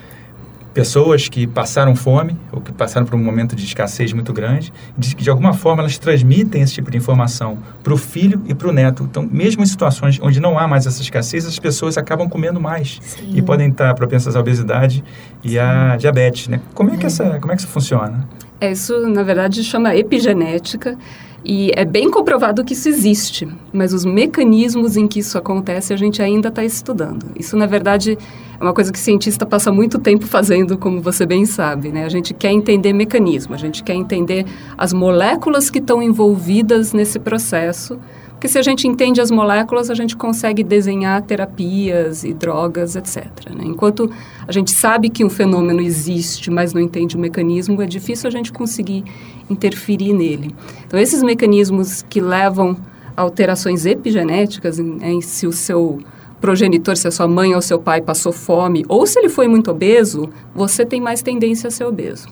pessoas 0.72 1.28
que 1.28 1.46
passaram 1.46 1.94
fome 1.94 2.38
ou 2.50 2.62
que 2.62 2.72
passaram 2.72 3.04
por 3.04 3.16
um 3.16 3.22
momento 3.22 3.54
de 3.54 3.66
escassez 3.66 4.14
muito 4.14 4.32
grande, 4.32 4.72
de, 4.96 5.14
de 5.14 5.28
alguma 5.28 5.52
forma 5.52 5.82
elas 5.82 5.98
transmitem 5.98 6.62
esse 6.62 6.72
tipo 6.72 6.90
de 6.90 6.96
informação 6.96 7.58
para 7.84 7.92
o 7.92 7.98
filho 7.98 8.40
e 8.46 8.54
para 8.54 8.68
o 8.68 8.72
neto. 8.72 9.02
Então, 9.02 9.28
mesmo 9.30 9.62
em 9.62 9.66
situações 9.66 10.18
onde 10.22 10.40
não 10.40 10.58
há 10.58 10.66
mais 10.66 10.86
essa 10.86 11.02
escassez, 11.02 11.44
as 11.44 11.58
pessoas 11.58 11.98
acabam 11.98 12.30
comendo 12.30 12.58
mais 12.58 12.98
Sim. 13.02 13.30
e 13.34 13.42
podem 13.42 13.68
estar 13.68 13.94
propensas 13.94 14.34
à 14.34 14.40
obesidade 14.40 15.04
e 15.44 15.50
Sim. 15.50 15.58
à 15.58 15.96
diabetes, 15.96 16.48
né? 16.48 16.62
Como 16.72 16.94
é 16.94 16.96
que 16.96 17.04
é. 17.04 17.08
essa, 17.08 17.38
como 17.40 17.52
é 17.52 17.56
que 17.56 17.60
isso 17.60 17.70
funciona? 17.70 18.26
É, 18.58 18.72
isso, 18.72 19.06
na 19.06 19.22
verdade, 19.22 19.62
chama 19.62 19.94
epigenética. 19.94 20.96
E 21.44 21.70
é 21.76 21.84
bem 21.84 22.10
comprovado 22.10 22.64
que 22.64 22.72
isso 22.72 22.88
existe, 22.88 23.48
mas 23.72 23.92
os 23.92 24.04
mecanismos 24.04 24.96
em 24.96 25.06
que 25.06 25.20
isso 25.20 25.38
acontece 25.38 25.92
a 25.92 25.96
gente 25.96 26.20
ainda 26.20 26.48
está 26.48 26.64
estudando. 26.64 27.26
Isso, 27.38 27.56
na 27.56 27.64
verdade, 27.64 28.18
é 28.58 28.62
uma 28.62 28.74
coisa 28.74 28.92
que 28.92 28.98
cientista 28.98 29.46
passa 29.46 29.70
muito 29.70 29.98
tempo 29.98 30.26
fazendo, 30.26 30.76
como 30.76 31.00
você 31.00 31.24
bem 31.24 31.46
sabe. 31.46 31.90
Né? 31.90 32.04
A 32.04 32.08
gente 32.08 32.34
quer 32.34 32.50
entender 32.50 32.92
mecanismo, 32.92 33.54
a 33.54 33.58
gente 33.58 33.82
quer 33.84 33.94
entender 33.94 34.44
as 34.76 34.92
moléculas 34.92 35.70
que 35.70 35.78
estão 35.78 36.02
envolvidas 36.02 36.92
nesse 36.92 37.18
processo 37.18 37.98
porque 38.38 38.46
se 38.46 38.56
a 38.56 38.62
gente 38.62 38.86
entende 38.86 39.20
as 39.20 39.32
moléculas, 39.32 39.90
a 39.90 39.94
gente 39.94 40.16
consegue 40.16 40.62
desenhar 40.62 41.20
terapias 41.22 42.22
e 42.22 42.32
drogas, 42.32 42.94
etc. 42.94 43.26
Né? 43.50 43.64
Enquanto 43.64 44.08
a 44.46 44.52
gente 44.52 44.70
sabe 44.70 45.10
que 45.10 45.24
um 45.24 45.28
fenômeno 45.28 45.80
existe, 45.80 46.48
mas 46.48 46.72
não 46.72 46.80
entende 46.80 47.16
o 47.16 47.18
mecanismo, 47.18 47.82
é 47.82 47.86
difícil 47.86 48.28
a 48.28 48.30
gente 48.30 48.52
conseguir 48.52 49.02
interferir 49.50 50.12
nele. 50.12 50.54
Então, 50.86 51.00
esses 51.00 51.20
mecanismos 51.20 52.02
que 52.02 52.20
levam 52.20 52.76
a 53.16 53.22
alterações 53.22 53.84
epigenéticas, 53.84 54.78
em, 54.78 55.20
se 55.20 55.44
o 55.44 55.52
seu 55.52 55.98
progenitor, 56.40 56.96
se 56.96 57.08
a 57.08 57.10
sua 57.10 57.26
mãe 57.26 57.56
ou 57.56 57.60
seu 57.60 57.80
pai 57.80 58.00
passou 58.00 58.32
fome, 58.32 58.84
ou 58.88 59.04
se 59.04 59.18
ele 59.18 59.28
foi 59.28 59.48
muito 59.48 59.68
obeso, 59.72 60.30
você 60.54 60.86
tem 60.86 61.00
mais 61.00 61.22
tendência 61.22 61.66
a 61.66 61.70
ser 61.72 61.86
obeso. 61.86 62.28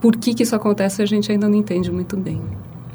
Por 0.00 0.16
que, 0.16 0.32
que 0.32 0.44
isso 0.44 0.54
acontece, 0.54 1.02
a 1.02 1.06
gente 1.06 1.32
ainda 1.32 1.48
não 1.48 1.56
entende 1.56 1.90
muito 1.90 2.16
bem. 2.16 2.40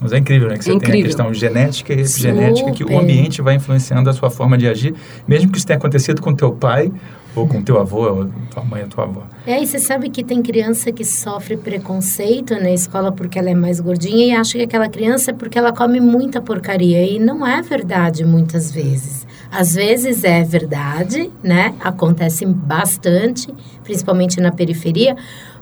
Mas 0.03 0.12
é 0.12 0.17
incrível, 0.17 0.50
né? 0.50 0.57
Que 0.57 0.65
você 0.65 0.74
incrível. 0.74 0.91
tem 0.91 1.01
a 1.01 1.05
questão 1.05 1.33
genética 1.33 1.93
e 1.93 2.01
epigenética, 2.01 2.74
Super. 2.74 2.74
que 2.74 2.83
o 2.83 3.00
ambiente 3.00 3.41
vai 3.41 3.55
influenciando 3.55 4.10
a 4.10 4.13
sua 4.13 4.29
forma 4.29 4.57
de 4.57 4.67
agir, 4.67 4.93
mesmo 5.25 5.50
que 5.50 5.57
isso 5.57 5.65
tenha 5.65 5.77
acontecido 5.77 6.22
com 6.22 6.36
teu 6.36 6.51
pai 6.51 6.91
ou 7.33 7.48
com 7.48 7.63
teu 7.63 7.79
avô, 7.79 8.05
ou 8.05 8.29
tua 8.51 8.63
mãe 8.63 8.83
ou 8.83 8.89
tua 8.89 9.05
avó. 9.05 9.24
É, 9.48 9.63
e 9.63 9.65
você 9.65 9.79
sabe 9.79 10.10
que 10.10 10.24
tem 10.25 10.41
criança 10.41 10.91
que 10.91 11.05
sofre 11.05 11.55
preconceito 11.55 12.53
na 12.55 12.72
escola 12.72 13.13
porque 13.13 13.39
ela 13.39 13.50
é 13.50 13.55
mais 13.55 13.79
gordinha 13.79 14.25
e 14.25 14.31
acha 14.31 14.57
que 14.57 14.63
aquela 14.65 14.89
criança 14.89 15.31
é 15.31 15.33
porque 15.33 15.57
ela 15.57 15.72
come 15.72 16.01
muita 16.01 16.41
porcaria. 16.41 17.01
E 17.01 17.17
não 17.17 17.48
é 17.48 17.62
verdade 17.62 18.25
muitas 18.25 18.72
vezes. 18.72 19.25
Às 19.50 19.74
vezes 19.74 20.25
é 20.25 20.43
verdade, 20.43 21.31
né? 21.41 21.74
Acontece 21.79 22.45
bastante, 22.45 23.53
principalmente 23.83 24.41
na 24.41 24.51
periferia. 24.51 25.15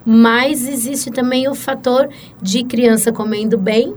Mas 0.03 0.67
existe 0.67 1.11
também 1.11 1.47
o 1.47 1.53
fator 1.53 2.09
de 2.41 2.63
criança 2.63 3.11
comendo 3.11 3.55
bem 3.55 3.93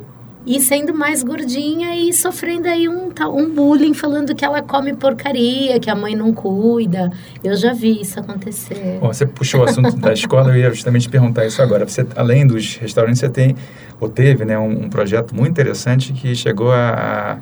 e 0.47 0.61
sendo 0.61 0.95
mais 0.95 1.23
gordinha 1.23 1.97
e 1.97 2.13
sofrendo 2.13 2.69
aí 2.69 2.89
um, 2.89 3.11
um 3.33 3.55
bullying 3.55 3.95
falando 3.95 4.35
que 4.35 4.45
ela 4.45 4.61
come 4.63 4.95
porcaria, 4.95 5.81
que 5.81 5.89
a 5.89 5.95
mãe 5.95 6.15
não 6.15 6.33
cuida. 6.33 7.11
Eu 7.43 7.57
já 7.57 7.73
vi 7.73 8.01
isso 8.01 8.21
acontecer. 8.21 8.99
Bom, 9.01 9.09
você 9.09 9.25
puxou 9.25 9.63
o 9.63 9.65
assunto 9.65 9.97
da 9.97 10.13
escola, 10.13 10.51
eu 10.51 10.57
ia 10.57 10.71
justamente 10.71 11.09
perguntar 11.09 11.47
isso 11.47 11.63
agora. 11.63 11.89
Você, 11.89 12.07
além 12.15 12.47
dos 12.47 12.77
restaurantes, 12.77 13.21
você 13.21 13.29
tem, 13.29 13.57
ou 13.99 14.09
teve, 14.09 14.45
né, 14.45 14.59
um, 14.59 14.85
um 14.85 14.91
projeto 14.91 15.35
muito 15.35 15.51
interessante 15.51 16.13
que 16.13 16.35
chegou 16.35 16.73
a, 16.73 16.91
a, 16.91 17.39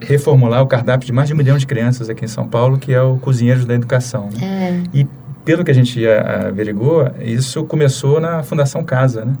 reformular 0.00 0.62
o 0.62 0.66
cardápio 0.66 1.06
de 1.06 1.12
mais 1.12 1.28
de 1.28 1.34
um 1.34 1.36
milhão 1.36 1.58
de 1.58 1.66
crianças 1.66 2.08
aqui 2.08 2.24
em 2.24 2.28
São 2.28 2.46
Paulo, 2.46 2.78
que 2.78 2.94
é 2.94 3.02
o 3.02 3.16
Cozinheiros 3.16 3.64
da 3.64 3.74
Educação. 3.74 4.28
Né? 4.32 4.84
É. 4.94 4.98
E 4.98 5.06
pelo 5.44 5.64
que 5.64 5.70
a 5.70 5.74
gente 5.74 6.06
averigou, 6.06 7.10
isso 7.20 7.64
começou 7.64 8.20
na 8.20 8.42
Fundação 8.42 8.82
Casa, 8.82 9.24
né? 9.24 9.34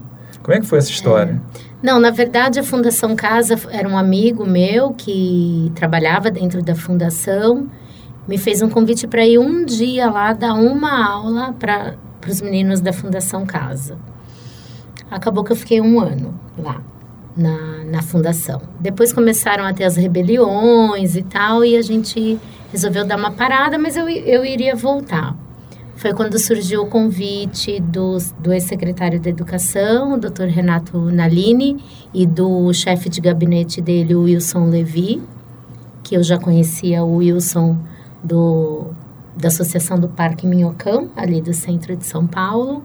Como 0.44 0.54
é 0.54 0.60
que 0.60 0.66
foi 0.66 0.76
essa 0.76 0.90
história? 0.90 1.40
É. 1.58 1.64
Não, 1.82 1.98
na 1.98 2.10
verdade, 2.10 2.60
a 2.60 2.62
Fundação 2.62 3.16
Casa 3.16 3.58
era 3.70 3.88
um 3.88 3.96
amigo 3.96 4.46
meu 4.46 4.92
que 4.92 5.72
trabalhava 5.74 6.30
dentro 6.30 6.62
da 6.62 6.74
fundação, 6.74 7.66
me 8.28 8.36
fez 8.36 8.60
um 8.60 8.68
convite 8.68 9.06
para 9.06 9.26
ir 9.26 9.38
um 9.38 9.64
dia 9.64 10.10
lá 10.10 10.34
dar 10.34 10.52
uma 10.52 11.02
aula 11.02 11.54
para 11.54 11.94
os 12.28 12.42
meninos 12.42 12.82
da 12.82 12.92
Fundação 12.92 13.46
Casa. 13.46 13.96
Acabou 15.10 15.42
que 15.44 15.52
eu 15.52 15.56
fiquei 15.56 15.80
um 15.80 15.98
ano 15.98 16.38
lá 16.58 16.82
na, 17.34 17.82
na 17.84 18.02
fundação. 18.02 18.60
Depois 18.78 19.14
começaram 19.14 19.64
a 19.64 19.72
ter 19.72 19.84
as 19.84 19.96
rebeliões 19.96 21.16
e 21.16 21.22
tal, 21.22 21.64
e 21.64 21.74
a 21.74 21.82
gente 21.82 22.38
resolveu 22.70 23.06
dar 23.06 23.16
uma 23.16 23.30
parada, 23.30 23.78
mas 23.78 23.96
eu, 23.96 24.06
eu 24.06 24.44
iria 24.44 24.76
voltar 24.76 25.34
foi 25.96 26.12
quando 26.12 26.38
surgiu 26.38 26.82
o 26.82 26.86
convite 26.86 27.80
do, 27.80 28.18
do 28.38 28.52
ex-secretário 28.52 29.20
da 29.20 29.30
Educação, 29.30 30.14
o 30.14 30.18
Dr. 30.18 30.44
Renato 30.44 30.98
Nalini, 30.98 31.82
e 32.12 32.26
do 32.26 32.72
chefe 32.72 33.08
de 33.08 33.20
gabinete 33.20 33.80
dele, 33.80 34.14
Wilson 34.14 34.68
Levi, 34.68 35.22
que 36.02 36.16
eu 36.16 36.22
já 36.22 36.38
conhecia 36.38 37.04
o 37.04 37.16
Wilson 37.16 37.78
do, 38.22 38.86
da 39.36 39.48
Associação 39.48 39.98
do 39.98 40.08
Parque 40.08 40.46
Minhocão, 40.46 41.10
ali 41.16 41.40
do 41.40 41.54
centro 41.54 41.96
de 41.96 42.04
São 42.04 42.26
Paulo. 42.26 42.82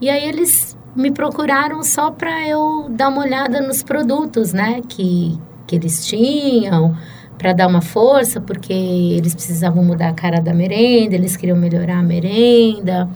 E 0.00 0.08
aí 0.08 0.26
eles 0.26 0.76
me 0.96 1.10
procuraram 1.10 1.82
só 1.82 2.10
para 2.10 2.46
eu 2.48 2.88
dar 2.90 3.08
uma 3.08 3.22
olhada 3.22 3.60
nos 3.60 3.82
produtos, 3.82 4.52
né, 4.52 4.80
que, 4.88 5.38
que 5.66 5.76
eles 5.76 6.06
tinham, 6.06 6.96
para 7.38 7.52
dar 7.52 7.66
uma 7.66 7.80
força, 7.80 8.40
porque 8.40 8.72
eles 8.72 9.34
precisavam 9.34 9.84
mudar 9.84 10.08
a 10.08 10.12
cara 10.12 10.40
da 10.40 10.54
merenda, 10.54 11.14
eles 11.14 11.36
queriam 11.36 11.56
melhorar 11.56 11.98
a 11.98 12.02
merenda. 12.02 13.08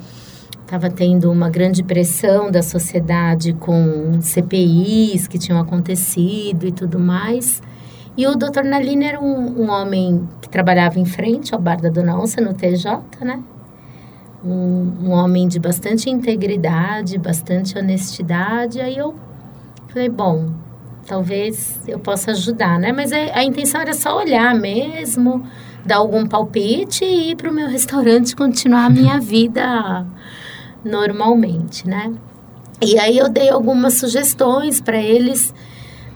Estava 0.63 0.91
tendo 0.91 1.31
uma 1.33 1.49
grande 1.49 1.83
pressão 1.83 2.51
da 2.51 2.63
sociedade 2.63 3.55
com 3.55 4.21
CPIs 4.21 5.27
que 5.27 5.39
tinham 5.39 5.59
acontecido 5.59 6.67
e 6.67 6.73
tudo 6.73 6.99
mais. 6.99 7.63
E 8.19 8.27
o 8.27 8.35
Dr. 8.35 8.65
Nalini 8.65 9.07
era 9.07 9.21
um, 9.21 9.63
um, 9.63 9.71
homem 9.71 10.29
que 10.43 10.49
trabalhava 10.49 10.99
em 10.99 11.05
frente 11.05 11.55
ao 11.55 11.61
bar 11.61 11.81
da 11.81 11.89
Dona 11.89 12.21
Onça, 12.21 12.41
no 12.41 12.53
TJ, 12.53 13.01
né? 13.21 13.43
Um, 14.45 14.93
um 15.05 15.11
homem 15.13 15.49
de 15.49 15.59
bastante 15.59 16.11
integridade, 16.11 17.17
bastante 17.17 17.79
honestidade. 17.79 18.81
Aí 18.81 18.99
eu 18.99 19.15
falei, 19.89 20.09
bom, 20.09 20.49
talvez 21.09 21.81
eu 21.89 21.99
possa 21.99 22.33
ajudar, 22.33 22.79
né? 22.79 22.93
Mas 22.93 23.13
a, 23.13 23.17
a 23.35 23.43
intenção 23.43 23.81
era 23.81 23.95
só 23.95 24.19
olhar 24.19 24.55
mesmo, 24.55 25.43
dar 25.85 25.97
algum 25.97 26.27
palpite 26.27 27.05
e 27.05 27.31
ir 27.31 27.37
para 27.37 27.51
o 27.51 27.55
meu 27.55 27.67
restaurante 27.67 28.37
continuar 28.37 28.85
a 28.85 28.91
minha 28.91 29.19
vida 29.21 30.07
normalmente, 30.85 31.89
né? 31.89 32.13
E 32.81 32.99
aí 32.99 33.19
eu 33.19 33.29
dei 33.29 33.49
algumas 33.49 33.95
sugestões 33.95 34.81
para 34.81 34.99
eles 34.99 35.53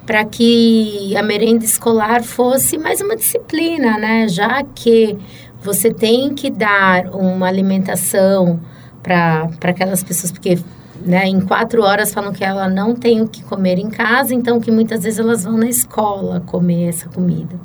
para 0.07 0.25
que 0.25 1.17
a 1.17 1.23
merenda 1.23 1.65
escolar 1.65 2.23
fosse 2.23 2.77
mais 2.77 3.01
uma 3.01 3.17
disciplina, 3.17 3.99
né? 3.99 4.29
Já 4.29 4.63
que 4.63 5.17
você 5.63 5.93
tem 5.93 6.35
que 6.35 6.51
dar 6.51 7.07
uma 7.15 7.47
alimentação 7.47 8.61
para 9.03 9.49
aquelas 9.63 10.03
pessoas, 10.03 10.31
porque 10.31 10.59
né, 11.04 11.26
em 11.26 11.40
quatro 11.40 11.82
horas 11.82 12.12
falam 12.12 12.32
que 12.32 12.44
ela 12.44 12.68
não 12.68 12.94
tem 12.94 13.21
o 13.21 13.28
que 13.28 13.42
comer 13.42 13.78
em 13.78 13.90
casa, 13.90 14.35
então 14.35 14.61
que 14.61 14.71
muitas 14.71 15.02
vezes 15.02 15.18
elas 15.18 15.44
vão 15.44 15.56
na 15.56 15.68
escola 15.68 16.40
comer 16.40 16.88
essa 16.88 17.09
comida. 17.09 17.56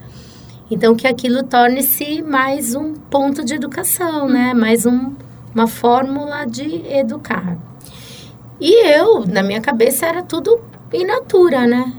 Então 0.70 0.96
que 0.96 1.08
aquilo 1.08 1.44
torne-se 1.44 2.22
mais 2.22 2.76
um 2.76 2.94
ponto 2.94 3.44
de 3.44 3.54
educação, 3.54 4.28
né? 4.28 4.54
Mais 4.54 4.86
um, 4.86 5.14
uma 5.56 5.68
fórmula 5.68 6.46
de 6.46 6.86
educar. 6.88 7.58
E 8.60 8.88
eu, 8.88 9.26
na 9.26 9.44
minha 9.44 9.62
cabeça, 9.62 10.06
era 10.06 10.24
tudo 10.24 10.60
in 10.92 11.06
natura, 11.06 11.66
né? 11.66 11.94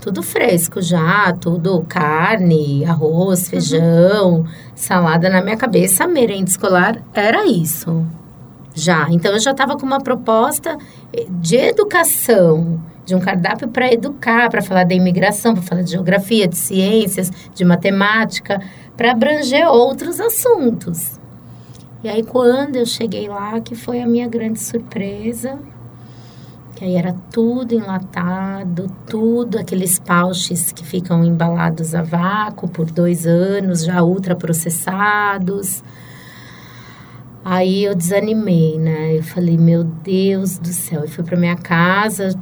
Tudo 0.00 0.22
fresco 0.22 0.80
já, 0.80 1.32
tudo 1.32 1.84
carne, 1.88 2.84
arroz, 2.84 3.40
uhum. 3.40 3.46
feijão, 3.46 4.34
uhum. 4.36 4.46
salada. 4.74 5.28
Na 5.28 5.42
minha 5.42 5.56
cabeça, 5.56 6.04
a 6.04 6.08
merenda 6.08 6.48
escolar 6.48 7.02
era 7.12 7.46
isso. 7.46 8.06
Já. 8.78 9.08
Então, 9.10 9.32
eu 9.32 9.40
já 9.40 9.50
estava 9.50 9.76
com 9.76 9.84
uma 9.84 10.00
proposta 10.00 10.78
de 11.28 11.56
educação, 11.56 12.80
de 13.04 13.14
um 13.14 13.18
cardápio 13.18 13.68
para 13.68 13.92
educar, 13.92 14.48
para 14.48 14.62
falar 14.62 14.84
da 14.84 14.94
imigração, 14.94 15.54
para 15.54 15.62
falar 15.62 15.82
de 15.82 15.90
geografia, 15.90 16.46
de 16.46 16.56
ciências, 16.56 17.30
de 17.54 17.64
matemática, 17.64 18.62
para 18.96 19.12
abranger 19.12 19.66
outros 19.68 20.20
assuntos. 20.20 21.18
E 22.04 22.08
aí, 22.08 22.22
quando 22.22 22.76
eu 22.76 22.86
cheguei 22.86 23.26
lá, 23.28 23.60
que 23.60 23.74
foi 23.74 24.00
a 24.00 24.06
minha 24.06 24.28
grande 24.28 24.60
surpresa, 24.60 25.58
que 26.76 26.84
aí 26.84 26.94
era 26.94 27.12
tudo 27.32 27.74
enlatado, 27.74 28.88
tudo 29.08 29.58
aqueles 29.58 29.98
pouches 29.98 30.70
que 30.70 30.84
ficam 30.84 31.24
embalados 31.24 31.92
a 31.92 32.02
vácuo 32.02 32.68
por 32.68 32.88
dois 32.88 33.26
anos, 33.26 33.84
já 33.84 34.00
ultraprocessados. 34.04 35.82
Aí 37.50 37.84
eu 37.84 37.94
desanimei, 37.94 38.78
né? 38.78 39.16
Eu 39.16 39.22
falei, 39.22 39.56
meu 39.56 39.82
Deus 39.82 40.58
do 40.58 40.68
céu. 40.68 41.00
Eu 41.00 41.08
fui 41.08 41.24
para 41.24 41.34
minha 41.34 41.56
casa. 41.56 42.38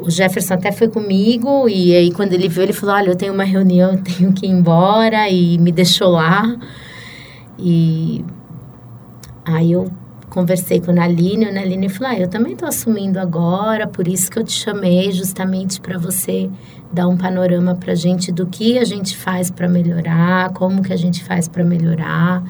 O 0.00 0.10
Jefferson 0.10 0.54
até 0.54 0.72
foi 0.72 0.88
comigo 0.88 1.68
e 1.68 1.94
aí 1.94 2.10
quando 2.10 2.32
ele 2.32 2.48
viu, 2.48 2.62
ele 2.62 2.72
falou: 2.72 2.94
"Olha, 2.94 3.10
eu 3.10 3.16
tenho 3.16 3.34
uma 3.34 3.44
reunião, 3.44 3.92
eu 3.92 4.02
tenho 4.02 4.32
que 4.32 4.46
ir 4.46 4.48
embora" 4.48 5.28
e 5.28 5.58
me 5.58 5.70
deixou 5.70 6.08
lá. 6.08 6.56
E 7.58 8.24
aí 9.44 9.72
eu 9.72 9.92
conversei 10.30 10.80
com 10.80 10.90
a 10.90 10.94
Naline, 10.94 11.44
a 11.44 11.52
Naline 11.52 11.90
falou: 11.90 12.14
ah, 12.14 12.18
eu 12.18 12.28
também 12.28 12.54
estou 12.54 12.66
assumindo 12.66 13.20
agora, 13.20 13.86
por 13.86 14.08
isso 14.08 14.30
que 14.30 14.38
eu 14.38 14.44
te 14.44 14.52
chamei, 14.52 15.12
justamente 15.12 15.78
para 15.82 15.98
você 15.98 16.50
dar 16.90 17.08
um 17.08 17.16
panorama 17.18 17.74
para 17.74 17.92
a 17.92 17.96
gente 17.96 18.32
do 18.32 18.46
que 18.46 18.78
a 18.78 18.84
gente 18.84 19.18
faz 19.18 19.50
para 19.50 19.68
melhorar, 19.68 20.50
como 20.54 20.82
que 20.82 20.94
a 20.94 20.96
gente 20.96 21.22
faz 21.22 21.46
para 21.46 21.62
melhorar. 21.62 22.42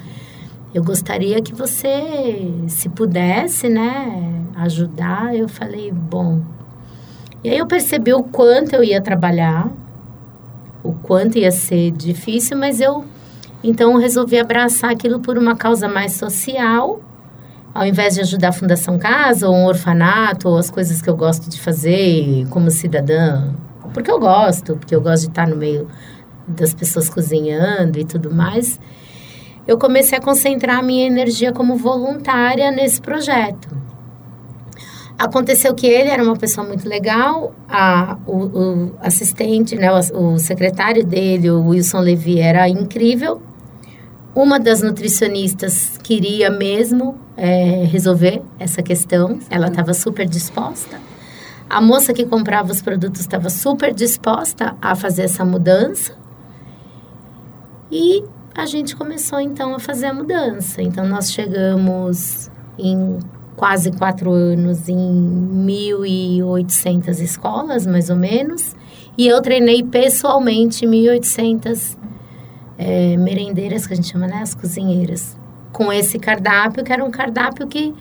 Eu 0.75 0.83
gostaria 0.83 1.41
que 1.41 1.55
você, 1.55 2.51
se 2.67 2.89
pudesse, 2.89 3.69
né, 3.69 4.43
ajudar. 4.57 5.33
Eu 5.33 5.47
falei, 5.47 5.89
bom. 5.89 6.41
E 7.41 7.49
aí 7.49 7.57
eu 7.57 7.65
percebi 7.65 8.13
o 8.13 8.21
quanto 8.21 8.73
eu 8.73 8.83
ia 8.83 8.99
trabalhar, 8.99 9.71
o 10.83 10.91
quanto 10.91 11.37
ia 11.37 11.49
ser 11.49 11.91
difícil, 11.91 12.57
mas 12.57 12.81
eu 12.81 13.05
então 13.63 13.95
resolvi 13.95 14.37
abraçar 14.37 14.91
aquilo 14.91 15.21
por 15.21 15.37
uma 15.37 15.55
causa 15.55 15.87
mais 15.87 16.11
social 16.11 16.99
ao 17.73 17.85
invés 17.85 18.15
de 18.15 18.21
ajudar 18.21 18.49
a 18.49 18.53
Fundação 18.53 18.99
Casa 18.99 19.47
ou 19.47 19.55
um 19.55 19.67
orfanato 19.67 20.49
ou 20.49 20.57
as 20.57 20.69
coisas 20.69 21.01
que 21.01 21.09
eu 21.09 21.15
gosto 21.15 21.49
de 21.49 21.59
fazer 21.59 22.45
como 22.49 22.69
cidadã, 22.69 23.53
porque 23.93 24.11
eu 24.11 24.19
gosto, 24.19 24.75
porque 24.75 24.93
eu 24.93 25.01
gosto 25.01 25.23
de 25.23 25.29
estar 25.29 25.47
no 25.47 25.55
meio 25.55 25.87
das 26.45 26.73
pessoas 26.73 27.09
cozinhando 27.09 27.97
e 27.97 28.03
tudo 28.03 28.33
mais, 28.33 28.77
eu 29.67 29.77
comecei 29.77 30.17
a 30.17 30.21
concentrar 30.21 30.79
a 30.79 30.83
minha 30.83 31.05
energia 31.05 31.51
como 31.51 31.75
voluntária 31.75 32.71
nesse 32.71 33.01
projeto. 33.01 33.75
Aconteceu 35.17 35.73
que 35.73 35.87
ele 35.87 36.09
era 36.09 36.21
uma 36.21 36.35
pessoa 36.35 36.67
muito 36.67 36.87
legal, 36.87 37.55
a, 37.69 38.17
o, 38.27 38.37
o 38.37 38.91
assistente, 38.99 39.75
né, 39.75 39.89
o, 39.91 40.33
o 40.33 40.39
secretário 40.39 41.05
dele, 41.05 41.49
o 41.49 41.69
Wilson 41.69 41.99
Levy, 41.99 42.39
era 42.39 42.67
incrível, 42.67 43.41
uma 44.35 44.59
das 44.59 44.81
nutricionistas 44.81 45.97
queria 46.03 46.49
mesmo 46.49 47.17
é, 47.37 47.85
resolver 47.85 48.41
essa 48.59 48.83
questão, 48.83 49.39
ela 49.49 49.67
estava 49.67 49.93
super 49.93 50.27
disposta. 50.27 50.99
A 51.69 51.79
moça 51.79 52.13
que 52.13 52.25
comprava 52.25 52.71
os 52.71 52.81
produtos 52.81 53.21
estava 53.21 53.49
super 53.49 53.93
disposta 53.93 54.75
a 54.81 54.93
fazer 54.93 55.23
essa 55.23 55.45
mudança. 55.45 56.17
E 57.89 58.23
a 58.55 58.65
gente 58.65 58.95
começou 58.95 59.39
então 59.39 59.75
a 59.75 59.79
fazer 59.79 60.07
a 60.07 60.13
mudança. 60.13 60.81
Então 60.81 61.05
nós 61.05 61.31
chegamos 61.31 62.49
em 62.79 63.19
quase 63.57 63.91
quatro 63.91 64.31
anos 64.31 64.87
em 64.87 64.95
1.800 64.95 67.19
escolas, 67.19 67.85
mais 67.85 68.09
ou 68.09 68.15
menos. 68.15 68.73
E 69.17 69.27
eu 69.27 69.41
treinei 69.41 69.83
pessoalmente 69.83 70.85
1.800 70.85 71.97
é, 72.77 73.17
merendeiras, 73.17 73.85
que 73.85 73.93
a 73.93 73.95
gente 73.95 74.09
chama, 74.09 74.27
né? 74.27 74.39
As 74.41 74.55
cozinheiras. 74.55 75.37
Com 75.73 75.91
esse 75.91 76.17
cardápio, 76.17 76.83
que 76.83 76.93
era 76.93 77.03
um 77.03 77.11
cardápio 77.11 77.67
que 77.67 77.93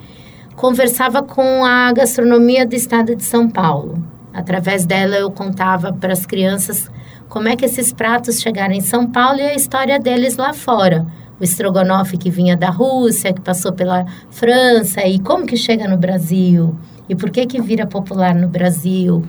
conversava 0.55 1.23
com 1.23 1.65
a 1.65 1.93
gastronomia 1.93 2.65
do 2.65 2.75
estado 2.75 3.17
de 3.17 3.25
São 3.25 3.51
Paulo. 3.51 4.01
Através 4.33 4.87
dela, 4.87 5.17
eu 5.17 5.31
contava 5.31 5.93
para 5.93 6.13
as 6.13 6.25
crianças 6.25 6.91
como 7.29 7.49
é 7.49 7.57
que 7.57 7.65
esses 7.65 7.93
pratos 7.93 8.41
chegaram 8.41 8.75
em 8.75 8.81
São 8.81 9.07
Paulo 9.07 9.39
e 9.39 9.43
a 9.43 9.55
história 9.55 9.99
deles 9.99 10.37
lá 10.37 10.53
fora. 10.53 11.07
O 11.41 11.45
estrogonofe 11.45 12.17
que 12.17 12.31
vinha 12.31 12.57
da 12.57 12.71
Rússia, 12.71 13.33
que 13.33 13.41
passou 13.41 13.73
pela 13.73 14.07
França, 14.31 15.05
e 15.07 15.19
como 15.19 15.47
que 15.47 15.57
chega 15.57 15.89
no 15.89 15.97
Brasil? 15.97 16.75
E 17.09 17.15
por 17.15 17.31
que 17.31 17.45
que 17.47 17.61
vira 17.61 17.87
popular 17.87 18.35
no 18.35 18.49
Brasil? 18.49 19.25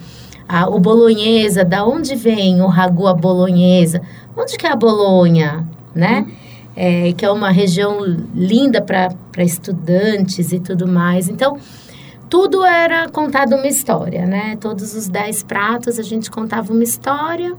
Ah, 0.48 0.70
o 0.70 0.80
bolonhesa, 0.80 1.66
da 1.66 1.86
onde 1.86 2.16
vem 2.16 2.62
o 2.62 2.68
ragu 2.68 3.08
à 3.08 3.14
bolonhesa? 3.14 4.02
Onde 4.38 4.58
que 4.58 4.68
é 4.68 4.72
a 4.72 4.76
Bolonha, 4.76 5.68
né? 5.94 6.28
É, 6.76 7.14
que 7.14 7.26
é 7.26 7.32
uma 7.32 7.50
região 7.50 8.00
linda 8.36 8.82
para 8.82 9.44
estudantes 9.44 10.52
e 10.52 10.60
tudo 10.60 10.88
mais. 10.88 11.28
Então, 11.28 11.58
tudo 12.30 12.64
era 12.64 13.10
contado 13.10 13.56
uma 13.56 13.68
história, 13.68 14.26
né? 14.26 14.58
Todos 14.60 14.94
os 14.94 15.08
dez 15.08 15.42
pratos 15.42 15.98
a 15.98 16.04
gente 16.04 16.30
contava 16.30 16.72
uma 16.72 16.84
história. 16.84 17.56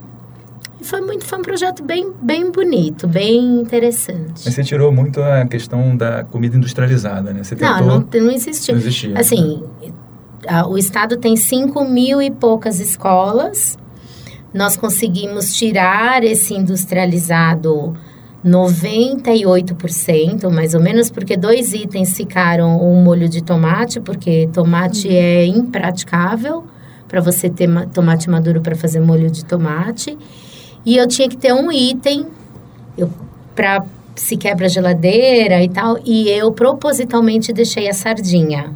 E 0.79 0.83
foi 0.83 1.01
muito, 1.01 1.25
foi 1.25 1.39
um 1.39 1.41
projeto 1.41 1.83
bem, 1.83 2.11
bem 2.21 2.51
bonito, 2.51 3.07
bem 3.07 3.59
interessante. 3.59 4.43
Mas 4.45 4.53
você 4.53 4.63
tirou 4.63 4.91
muito 4.91 5.21
a 5.21 5.45
questão 5.45 5.97
da 5.97 6.23
comida 6.23 6.55
industrializada, 6.55 7.33
né? 7.33 7.43
Você 7.43 7.55
tentou... 7.55 7.85
Não, 7.85 7.99
não, 7.99 8.25
não 8.25 8.31
existia. 8.31 8.73
Não 8.73 8.81
existia. 8.81 9.17
Assim, 9.17 9.63
né? 9.81 9.91
a, 10.47 10.67
o 10.67 10.77
estado 10.77 11.17
tem 11.17 11.35
cinco 11.35 11.83
mil 11.83 12.21
e 12.21 12.29
poucas 12.29 12.79
escolas 12.79 13.77
nós 14.53 14.75
conseguimos 14.75 15.55
tirar 15.55 16.23
esse 16.23 16.53
industrializado 16.53 17.95
98%, 18.45 20.49
mais 20.49 20.73
ou 20.73 20.81
menos, 20.81 21.11
porque 21.11 21.35
dois 21.35 21.73
itens 21.73 22.15
ficaram 22.15 22.81
um 22.81 23.03
molho 23.03 23.27
de 23.27 23.43
tomate, 23.43 23.99
porque 23.99 24.49
tomate 24.53 25.07
uhum. 25.07 25.13
é 25.13 25.45
impraticável 25.45 26.63
para 27.07 27.21
você 27.21 27.49
ter 27.49 27.69
tomate 27.89 28.29
maduro 28.29 28.61
para 28.61 28.75
fazer 28.75 28.99
molho 28.99 29.29
de 29.29 29.45
tomate. 29.45 30.17
E 30.87 30.95
eu 30.95 31.05
tinha 31.05 31.27
que 31.27 31.35
ter 31.35 31.53
um 31.53 31.69
item 31.69 32.27
para 33.53 33.83
se 34.15 34.37
quebra 34.37 34.67
a 34.67 34.69
geladeira 34.69 35.61
e 35.61 35.67
tal, 35.67 35.99
e 36.05 36.29
eu 36.29 36.51
propositalmente 36.51 37.51
deixei 37.51 37.89
a 37.89 37.93
sardinha, 37.93 38.73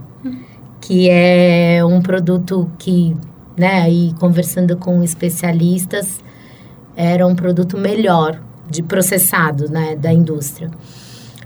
que 0.82 1.10
é 1.10 1.84
um 1.84 2.02
produto 2.02 2.70
que 2.78 3.16
né? 3.58 3.90
E 3.90 4.14
conversando 4.20 4.76
com 4.78 5.04
especialistas, 5.04 6.24
era 6.96 7.26
um 7.26 7.36
produto 7.36 7.78
melhor 7.78 8.42
de 8.70 8.82
processado, 8.82 9.70
né, 9.70 9.96
da 9.96 10.12
indústria. 10.12 10.70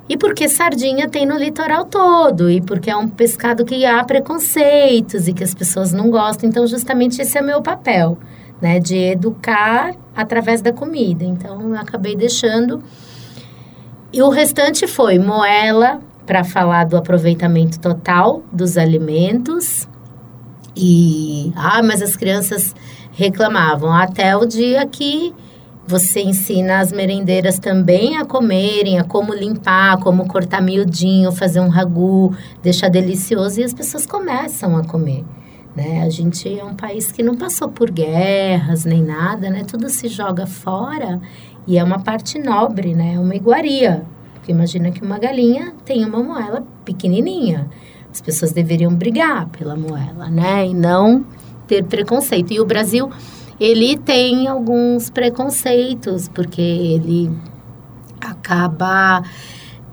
E 0.07 0.15
porque 0.15 0.47
sardinha 0.47 1.09
tem 1.09 1.25
no 1.25 1.37
litoral 1.37 1.85
todo, 1.85 2.49
e 2.49 2.61
porque 2.61 2.89
é 2.89 2.95
um 2.95 3.07
pescado 3.07 3.65
que 3.65 3.85
há 3.85 4.03
preconceitos 4.03 5.27
e 5.27 5.33
que 5.33 5.43
as 5.43 5.53
pessoas 5.53 5.91
não 5.91 6.11
gostam. 6.11 6.47
Então, 6.47 6.65
justamente 6.67 7.21
esse 7.21 7.37
é 7.37 7.41
meu 7.41 7.61
papel, 7.61 8.17
né, 8.65 8.79
de 8.79 8.97
educar 8.97 9.93
através 10.15 10.59
da 10.59 10.73
comida. 10.73 11.23
Então, 11.23 11.61
eu 11.61 11.75
acabei 11.75 12.15
deixando. 12.15 12.81
E 14.11 14.23
o 14.23 14.29
restante 14.29 14.87
foi 14.87 15.19
moela, 15.19 16.01
para 16.25 16.43
falar 16.43 16.85
do 16.85 16.97
aproveitamento 16.97 17.79
total 17.79 18.41
dos 18.51 18.75
alimentos, 18.75 19.87
e, 20.75 21.53
ah, 21.55 21.83
mas 21.83 22.01
as 22.01 22.15
crianças 22.15 22.73
reclamavam. 23.11 23.93
Até 23.93 24.35
o 24.35 24.47
dia 24.47 24.83
que 24.87 25.31
você 25.85 26.21
ensina 26.21 26.79
as 26.79 26.91
merendeiras 26.91 27.59
também 27.59 28.17
a 28.17 28.25
comerem, 28.25 28.97
a 28.97 29.03
como 29.03 29.31
limpar, 29.31 29.99
como 29.99 30.27
cortar 30.27 30.59
miudinho, 30.59 31.31
fazer 31.31 31.59
um 31.59 31.69
ragu, 31.69 32.35
deixar 32.63 32.89
delicioso, 32.89 33.61
e 33.61 33.63
as 33.63 33.75
pessoas 33.75 34.07
começam 34.07 34.75
a 34.75 34.83
comer. 34.83 35.23
Né? 35.75 36.03
A 36.03 36.09
gente 36.09 36.47
é 36.47 36.63
um 36.63 36.73
país 36.73 37.11
que 37.11 37.21
não 37.21 37.35
passou 37.35 37.67
por 37.67 37.91
guerras 37.91 38.85
nem 38.85 39.03
nada, 39.03 39.49
né? 39.49 39.65
Tudo 39.65 39.89
se 39.89 40.07
joga 40.07 40.47
fora 40.47 41.19
e 41.67 41.77
é 41.77 41.83
uma 41.83 41.99
parte 41.99 42.39
nobre, 42.39 42.93
né? 42.93 43.15
É 43.15 43.19
uma 43.19 43.35
iguaria. 43.35 44.05
Porque 44.35 44.51
imagina 44.51 44.89
que 44.91 45.01
uma 45.01 45.19
galinha 45.19 45.73
tem 45.83 46.05
uma 46.05 46.23
moela 46.23 46.65
pequenininha. 46.85 47.67
As 48.09 48.21
pessoas 48.21 48.53
deveriam 48.53 48.93
brigar 48.95 49.49
pela 49.49 49.75
moela, 49.75 50.29
né? 50.29 50.65
E 50.65 50.73
não 50.73 51.25
ter 51.67 51.83
preconceito. 51.83 52.53
E 52.53 52.59
o 52.61 52.65
Brasil, 52.65 53.09
ele 53.59 53.97
tem 53.97 54.47
alguns 54.47 55.09
preconceitos, 55.09 56.29
porque 56.29 56.61
ele 56.61 57.29
acaba 58.21 59.23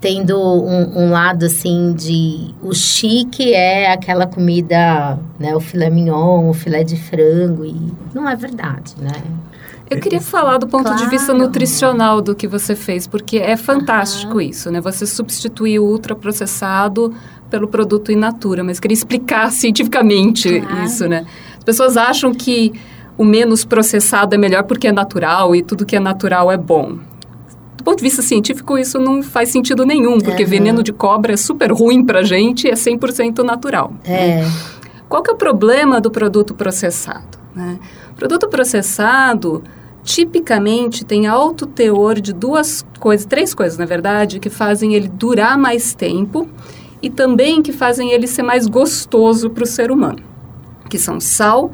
tendo 0.03 0.37
um, 0.37 1.05
um, 1.05 1.11
lado 1.13 1.47
assim 1.47 1.95
de 1.95 2.53
o 2.61 2.75
chique 2.75 3.55
é 3.55 3.93
aquela 3.93 4.27
comida, 4.27 5.17
né, 5.39 5.55
o 5.55 5.61
filé 5.61 5.89
mignon, 5.89 6.51
o 6.51 6.53
filé 6.53 6.83
de 6.83 6.97
frango 6.97 7.65
e 7.65 7.77
não 8.13 8.29
é 8.29 8.35
verdade, 8.35 8.95
né? 8.99 9.13
Eu 9.89 10.01
queria 10.01 10.21
falar 10.21 10.59
do 10.59 10.67
ponto 10.67 10.85
claro. 10.85 10.99
de 10.99 11.09
vista 11.09 11.33
nutricional 11.33 12.21
do 12.21 12.35
que 12.35 12.49
você 12.49 12.75
fez, 12.75 13.07
porque 13.07 13.39
é 13.39 13.57
fantástico 13.57 14.35
uhum. 14.35 14.41
isso, 14.41 14.71
né? 14.73 14.81
Você 14.81 15.07
substituir 15.07 15.79
o 15.79 15.85
ultraprocessado 15.85 17.15
pelo 17.49 17.69
produto 17.69 18.11
in 18.11 18.17
natura, 18.17 18.65
mas 18.65 18.81
queria 18.81 18.95
explicar 18.95 19.53
cientificamente 19.53 20.61
claro. 20.63 20.85
isso, 20.85 21.07
né? 21.07 21.27
As 21.59 21.63
pessoas 21.63 21.97
acham 21.97 22.35
que 22.35 22.73
o 23.17 23.25
menos 23.25 23.65
processado 23.65 24.35
é 24.35 24.39
melhor 24.39 24.65
porque 24.65 24.89
é 24.89 24.93
natural 24.93 25.55
e 25.55 25.63
tudo 25.63 25.87
que 25.87 25.95
é 25.95 26.01
natural 26.01 26.51
é 26.51 26.57
bom 26.57 26.99
do 27.83 27.85
ponto 27.85 27.99
de 27.99 28.05
vista 28.05 28.23
científico, 28.23 28.79
isso 28.79 28.97
não 29.01 29.25
faz 29.25 29.49
sentido 29.49 29.85
nenhum, 29.85 30.21
porque 30.21 30.45
uhum. 30.45 30.49
veneno 30.49 30.83
de 30.85 30.93
cobra 30.93 31.33
é 31.33 31.37
super 31.37 31.73
ruim 31.73 32.05
para 32.05 32.23
gente 32.23 32.69
e 32.69 32.71
é 32.71 32.75
100% 32.75 33.43
natural. 33.43 33.93
É. 34.05 34.49
Qual 35.09 35.21
que 35.21 35.29
é 35.29 35.35
o 35.35 35.37
problema 35.37 36.01
do 36.01 36.09
produto 36.09 36.55
processado? 36.55 37.41
Né? 37.53 37.81
Produto 38.15 38.49
processado 38.49 39.65
tipicamente 40.05 41.05
tem 41.05 41.27
alto 41.27 41.67
teor 41.67 42.21
de 42.21 42.33
duas 42.33 42.87
coisas, 43.01 43.27
três 43.27 43.53
coisas, 43.53 43.77
na 43.77 43.85
verdade, 43.85 44.39
que 44.39 44.49
fazem 44.49 44.95
ele 44.95 45.09
durar 45.09 45.59
mais 45.59 45.93
tempo 45.93 46.49
e 47.03 47.11
também 47.11 47.63
que 47.63 47.73
fazem 47.73 48.13
ele 48.13 48.29
ser 48.29 48.45
mais 48.45 48.69
gostoso 48.69 49.51
para 49.51 49.65
o 49.65 49.67
ser 49.67 49.91
humano, 49.91 50.21
que 50.89 50.99
são 50.99 51.19
sal, 51.19 51.73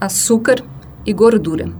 açúcar 0.00 0.64
e 1.04 1.12
gordura. 1.12 1.70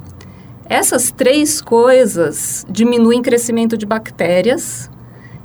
Essas 0.70 1.11
três 1.11 1.61
coisas 1.61 2.64
diminuem 2.70 3.18
o 3.18 3.22
crescimento 3.24 3.76
de 3.76 3.85
bactérias 3.85 4.88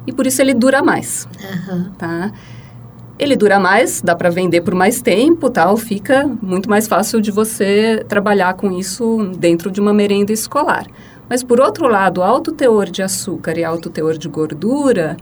e 0.05 0.13
por 0.13 0.27
isso 0.27 0.39
ele 0.39 0.53
dura 0.53 0.83
mais, 0.83 1.27
uhum. 1.67 1.89
tá? 1.97 2.31
Ele 3.17 3.35
dura 3.35 3.59
mais, 3.59 4.03
dá 4.03 4.15
para 4.15 4.29
vender 4.29 4.61
por 4.61 4.75
mais 4.75 5.01
tempo, 5.01 5.49
tal, 5.49 5.77
fica 5.77 6.29
muito 6.43 6.69
mais 6.69 6.87
fácil 6.87 7.19
de 7.19 7.31
você 7.31 8.05
trabalhar 8.07 8.53
com 8.53 8.71
isso 8.71 9.31
dentro 9.35 9.71
de 9.71 9.81
uma 9.81 9.91
merenda 9.91 10.31
escolar. 10.31 10.85
Mas 11.27 11.41
por 11.41 11.59
outro 11.59 11.87
lado, 11.87 12.21
alto 12.21 12.51
teor 12.51 12.85
de 12.85 13.01
açúcar 13.01 13.57
e 13.57 13.63
alto 13.63 13.89
teor 13.89 14.19
de 14.19 14.29
gordura 14.29 15.17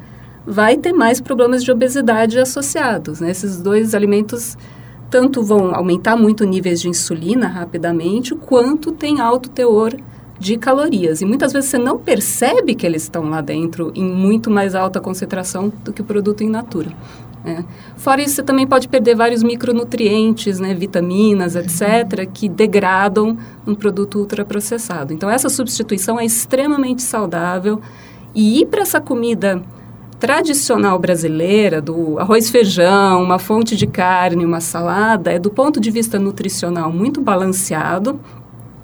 vai 0.46 0.76
ter 0.76 0.92
mais 0.92 1.22
problemas 1.22 1.64
de 1.64 1.72
obesidade 1.72 2.38
associados. 2.38 3.22
Né? 3.22 3.32
Esses 3.32 3.62
dois 3.62 3.96
alimentos 3.96 4.58
tanto 5.14 5.44
vão 5.44 5.76
aumentar 5.76 6.18
muito 6.18 6.44
níveis 6.44 6.82
de 6.82 6.90
insulina 6.90 7.46
rapidamente, 7.46 8.34
quanto 8.34 8.92
tem 8.92 9.22
alto 9.22 9.48
teor 9.48 9.96
de 10.40 10.58
calorias. 10.58 11.22
E 11.22 11.26
muitas 11.26 11.54
vezes 11.54 11.70
você 11.70 11.78
não 11.78 12.00
percebe 12.00 12.74
que 12.74 12.84
eles 12.84 13.04
estão 13.04 13.30
lá 13.30 13.40
dentro 13.40 13.92
em 13.94 14.04
muito 14.04 14.50
mais 14.50 14.74
alta 14.74 15.00
concentração 15.00 15.72
do 15.86 15.94
que 15.94 16.02
o 16.02 16.04
produto 16.04 16.44
in 16.44 16.50
natura. 16.50 16.92
Né? 17.46 17.64
Fora 17.96 18.24
isso, 18.24 18.34
você 18.34 18.42
também 18.42 18.66
pode 18.66 18.88
perder 18.88 19.16
vários 19.16 19.44
micronutrientes, 19.44 20.60
né, 20.60 20.74
vitaminas, 20.74 21.56
etc., 21.56 22.28
que 22.34 22.50
degradam 22.50 23.38
um 23.68 23.76
produto 23.76 24.18
ultraprocessado. 24.18 25.14
Então, 25.14 25.30
essa 25.30 25.48
substituição 25.48 26.20
é 26.20 26.26
extremamente 26.26 27.04
saudável. 27.04 27.80
E 28.34 28.62
ir 28.62 28.66
para 28.66 28.82
essa 28.82 29.00
comida 29.00 29.62
tradicional 30.24 30.98
brasileira, 30.98 31.82
do 31.82 32.18
arroz 32.18 32.50
feijão, 32.50 33.22
uma 33.22 33.38
fonte 33.38 33.76
de 33.76 33.86
carne, 33.86 34.46
uma 34.46 34.62
salada, 34.62 35.34
é 35.34 35.38
do 35.38 35.50
ponto 35.50 35.82
de 35.82 35.92
vista 35.92 36.18
nutricional 36.18 36.94
muito 36.94 37.20
balanceado. 37.20 38.18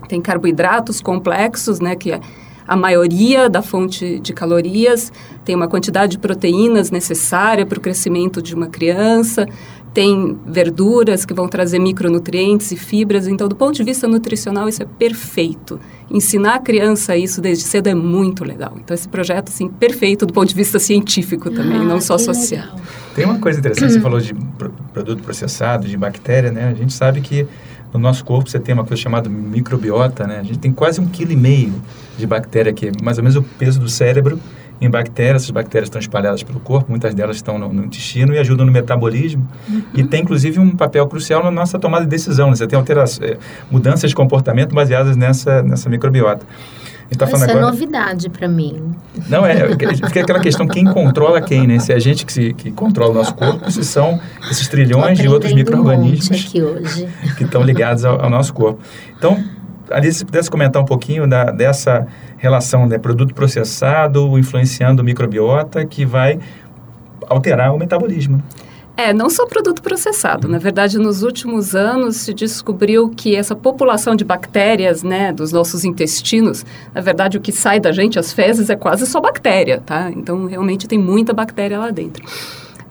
Tem 0.09 0.19
carboidratos 0.19 0.99
complexos, 0.99 1.79
né, 1.79 1.95
que 1.95 2.11
é 2.11 2.19
a 2.67 2.75
maioria 2.75 3.49
da 3.49 3.61
fonte 3.61 4.19
de 4.19 4.33
calorias, 4.33 5.13
tem 5.45 5.55
uma 5.55 5.69
quantidade 5.69 6.11
de 6.11 6.17
proteínas 6.19 6.91
necessária 6.91 7.65
para 7.65 7.77
o 7.77 7.81
crescimento 7.81 8.41
de 8.41 8.53
uma 8.53 8.67
criança, 8.67 9.47
tem 9.93 10.37
verduras 10.45 11.25
que 11.25 11.33
vão 11.33 11.47
trazer 11.47 11.79
micronutrientes 11.79 12.71
e 12.71 12.77
fibras. 12.77 13.27
Então, 13.27 13.47
do 13.47 13.55
ponto 13.55 13.75
de 13.75 13.83
vista 13.83 14.07
nutricional, 14.07 14.69
isso 14.69 14.83
é 14.83 14.85
perfeito. 14.85 15.79
Ensinar 16.09 16.55
a 16.55 16.59
criança 16.59 17.17
isso 17.17 17.41
desde 17.41 17.63
cedo 17.63 17.87
é 17.87 17.95
muito 17.95 18.43
legal. 18.43 18.73
Então, 18.77 18.93
esse 18.93 19.07
projeto, 19.07 19.49
assim, 19.49 19.67
perfeito 19.67 20.25
do 20.25 20.33
ponto 20.33 20.49
de 20.49 20.55
vista 20.55 20.79
científico 20.79 21.49
também, 21.49 21.77
ah, 21.77 21.83
não 21.83 21.99
só 21.99 22.17
social. 22.17 22.65
Legal. 22.65 22.79
Tem 23.15 23.25
uma 23.25 23.39
coisa 23.39 23.59
interessante, 23.59 23.93
você 23.93 23.99
falou 24.01 24.19
de 24.19 24.33
produto 24.93 25.23
processado, 25.23 25.87
de 25.87 25.97
bactéria, 25.97 26.51
né? 26.51 26.69
A 26.69 26.73
gente 26.73 26.93
sabe 26.93 27.21
que 27.21 27.47
no 27.93 27.99
nosso 27.99 28.23
corpo 28.23 28.49
você 28.49 28.59
tem 28.59 28.73
uma 28.73 28.85
coisa 28.85 29.01
chamada 29.01 29.29
microbiota, 29.29 30.27
né? 30.27 30.39
A 30.39 30.43
gente 30.43 30.59
tem 30.59 30.71
quase 30.71 31.01
um 31.01 31.07
quilo 31.07 31.31
e 31.31 31.35
meio 31.35 31.73
de 32.17 32.27
bactéria 32.27 32.69
aqui, 32.69 32.91
mais 33.03 33.17
ou 33.17 33.23
menos 33.23 33.35
o 33.35 33.41
peso 33.41 33.79
do 33.79 33.89
cérebro 33.89 34.39
em 34.81 34.89
bactérias. 34.89 35.43
Essas 35.43 35.51
bactérias 35.51 35.87
estão 35.87 35.99
espalhadas 35.99 36.43
pelo 36.43 36.59
corpo, 36.59 36.89
muitas 36.89 37.13
delas 37.13 37.35
estão 37.35 37.57
no, 37.57 37.71
no 37.71 37.85
intestino 37.85 38.33
e 38.33 38.39
ajudam 38.39 38.65
no 38.65 38.71
metabolismo. 38.71 39.47
Uhum. 39.67 39.83
E 39.93 40.03
tem, 40.03 40.21
inclusive, 40.21 40.59
um 40.59 40.75
papel 40.75 41.07
crucial 41.07 41.43
na 41.43 41.51
nossa 41.51 41.77
tomada 41.79 42.03
de 42.03 42.09
decisão. 42.09 42.49
Né? 42.49 42.55
Você 42.55 42.67
tem 42.67 42.79
é, 42.79 43.37
mudanças 43.69 44.09
de 44.09 44.15
comportamento 44.15 44.73
baseadas 44.73 45.15
nessa, 45.15 45.61
nessa 45.61 45.89
microbiota. 45.89 46.45
Tá 47.17 47.25
Isso 47.25 47.35
agora... 47.37 47.51
é 47.51 47.61
novidade 47.61 48.29
para 48.29 48.47
mim. 48.47 48.93
Não, 49.27 49.43
é, 49.43 49.67
fica 49.75 50.21
aquela 50.21 50.39
questão, 50.39 50.67
quem 50.67 50.85
controla 50.85 51.41
quem, 51.41 51.65
né? 51.65 51.79
Se 51.79 51.91
é 51.91 51.95
a 51.95 51.99
gente 51.99 52.23
que, 52.23 52.31
se, 52.31 52.53
que 52.53 52.69
controla 52.71 53.11
o 53.11 53.13
nosso 53.15 53.33
corpo, 53.33 53.71
se 53.71 53.83
são 53.83 54.19
esses 54.49 54.67
trilhões 54.67 55.17
de 55.17 55.27
outros 55.27 55.51
micro-organismos 55.51 56.53
um 56.55 57.35
que 57.35 57.43
estão 57.43 57.63
ligados 57.63 58.05
ao, 58.05 58.23
ao, 58.23 58.29
nosso 58.29 58.53
corpo. 58.53 58.79
Então, 59.17 59.43
Alice, 59.91 60.19
se 60.19 60.25
pudesse 60.25 60.49
comentar 60.49 60.81
um 60.81 60.85
pouquinho 60.85 61.27
da, 61.27 61.45
dessa 61.45 62.07
relação, 62.37 62.85
né? 62.87 62.97
Produto 62.97 63.33
processado 63.33 64.37
influenciando 64.37 65.03
microbiota 65.03 65.85
que 65.85 66.05
vai 66.05 66.39
alterar 67.27 67.73
o 67.73 67.77
metabolismo. 67.77 68.37
Né? 68.37 68.43
É, 68.99 69.13
não 69.13 69.29
só 69.29 69.45
produto 69.45 69.81
processado. 69.81 70.49
Na 70.49 70.57
verdade, 70.57 70.97
nos 70.97 71.23
últimos 71.23 71.73
anos 71.73 72.17
se 72.17 72.33
descobriu 72.33 73.09
que 73.09 73.33
essa 73.33 73.55
população 73.55 74.13
de 74.13 74.25
bactérias, 74.25 75.03
né, 75.03 75.31
dos 75.31 75.53
nossos 75.53 75.85
intestinos, 75.85 76.65
na 76.93 76.99
verdade, 76.99 77.37
o 77.37 77.41
que 77.41 77.53
sai 77.53 77.79
da 77.79 77.93
gente, 77.93 78.19
as 78.19 78.33
fezes, 78.33 78.69
é 78.69 78.75
quase 78.75 79.05
só 79.05 79.21
bactéria, 79.21 79.81
tá? 79.85 80.11
Então, 80.11 80.47
realmente 80.47 80.85
tem 80.85 80.99
muita 80.99 81.31
bactéria 81.31 81.79
lá 81.79 81.91
dentro. 81.91 82.25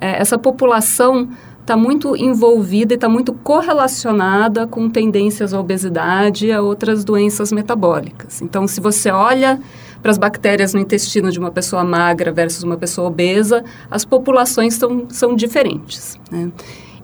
É, 0.00 0.18
essa 0.18 0.38
população 0.38 1.28
está 1.68 1.76
muito 1.76 2.16
envolvida 2.16 2.94
e 2.94 2.96
está 2.96 3.10
muito 3.10 3.34
correlacionada 3.34 4.66
com 4.66 4.88
tendências 4.88 5.52
à 5.52 5.60
obesidade 5.60 6.46
e 6.46 6.52
a 6.52 6.62
outras 6.62 7.04
doenças 7.04 7.52
metabólicas. 7.52 8.40
Então, 8.40 8.66
se 8.66 8.80
você 8.80 9.10
olha 9.10 9.60
para 10.00 10.10
as 10.10 10.16
bactérias 10.16 10.72
no 10.72 10.80
intestino 10.80 11.30
de 11.30 11.38
uma 11.38 11.50
pessoa 11.50 11.84
magra 11.84 12.32
versus 12.32 12.62
uma 12.62 12.78
pessoa 12.78 13.08
obesa, 13.08 13.62
as 13.90 14.02
populações 14.02 14.74
são, 14.74 15.04
são 15.10 15.36
diferentes. 15.36 16.18
Né? 16.30 16.50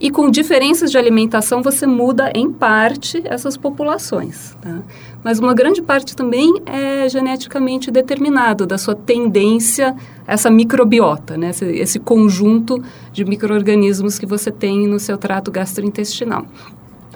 E 0.01 0.11
com 0.11 0.31
diferenças 0.31 0.91
de 0.91 0.99
alimentação, 0.99 1.63
você 1.63 1.87
muda, 1.87 2.31
em 2.35 2.51
parte, 2.51 3.23
essas 3.25 3.57
populações. 3.57 4.57
Tá? 4.61 4.81
Mas 5.23 5.39
uma 5.39 5.55
grande 5.55 5.81
parte 5.81 6.17
também 6.17 6.53
é 6.67 7.09
geneticamente 7.09 7.91
determinado 7.91 8.67
da 8.67 8.77
sua 8.77 8.95
tendência, 8.95 9.95
essa 10.27 10.51
microbiota, 10.51 11.37
né? 11.37 11.51
esse, 11.51 11.65
esse 11.65 11.99
conjunto 11.99 12.83
de 13.13 13.25
micro-organismos 13.25 14.19
que 14.19 14.27
você 14.27 14.51
tem 14.51 14.87
no 14.89 14.99
seu 14.99 15.17
trato 15.17 15.51
gastrointestinal. 15.51 16.45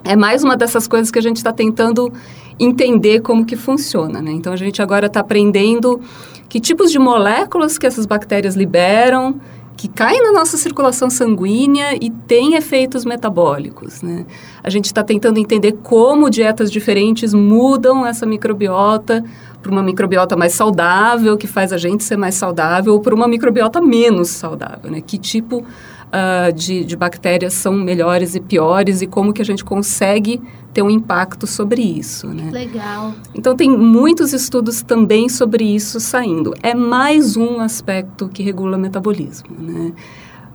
É 0.05 0.14
mais 0.14 0.45
uma 0.45 0.57
dessas 0.57 0.87
coisas 0.87 1.11
que 1.11 1.19
a 1.19 1.23
gente 1.23 1.37
está 1.37 1.53
tentando 1.53 2.12
entender 2.59 3.21
como 3.21 3.45
que 3.45 3.57
funciona, 3.57 4.21
né? 4.21 4.33
Então 4.33 4.53
a 4.53 4.57
gente 4.57 4.81
agora 4.83 5.07
está 5.07 5.21
aprendendo 5.21 6.01
que 6.49 6.59
tipos 6.61 6.91
de 6.91 6.99
moléculas 6.99 7.77
que 7.77 7.87
essas 7.87 8.07
bactérias 8.07 8.57
liberam, 8.57 9.38
que 9.79 9.87
caem 9.87 10.21
na 10.21 10.33
nossa 10.33 10.57
circulação 10.57 11.09
sanguínea 11.09 11.95
e 11.95 12.11
têm 12.11 12.57
efeitos 12.57 13.05
metabólicos, 13.05 14.03
né? 14.03 14.27
A 14.61 14.69
gente 14.69 14.87
está 14.87 15.05
tentando 15.05 15.38
entender 15.38 15.77
como 15.85 16.29
dietas 16.29 16.69
diferentes 16.69 17.33
mudam 17.33 18.05
essa 18.05 18.27
microbiota 18.27 19.25
para 19.62 19.71
uma 19.71 19.83
microbiota 19.83 20.37
mais 20.37 20.53
saudável, 20.53 21.37
que 21.37 21.47
faz 21.47 21.73
a 21.73 21.79
gente 21.79 22.03
ser 22.03 22.17
mais 22.17 22.35
saudável, 22.35 22.93
ou 22.93 23.01
para 23.01 23.14
uma 23.14 23.29
microbiota 23.29 23.81
menos 23.81 24.31
saudável, 24.31 24.91
né? 24.91 25.01
Que 25.01 25.17
tipo 25.17 25.64
uh, 26.09 26.53
de, 26.53 26.85
de 26.85 26.97
bactérias 26.97 27.55
são 27.55 27.73
melhores 27.73 28.35
e 28.35 28.40
piores 28.40 29.03
e 29.03 29.07
como 29.07 29.33
que 29.33 29.42
a 29.42 29.44
gente 29.44 29.64
consegue 29.64 30.40
ter 30.73 30.83
um 30.83 30.90
impacto 30.90 31.47
sobre 31.47 31.83
isso, 31.83 32.29
né? 32.29 32.51
Legal. 32.51 33.14
Então 33.35 33.57
tem 33.57 33.71
muitos 33.71 34.33
estudos 34.33 34.83
também 34.83 35.29
sobre 35.29 35.64
isso 35.64 35.99
saindo. 35.99 36.55
É 36.62 36.75
mais 36.75 37.37
um 37.37 37.61
aspecto 37.61 38.29
que 38.29 38.42
regula 38.42 38.77
o 38.77 38.81
metabolismo, 38.81 39.49
né? 39.59 39.92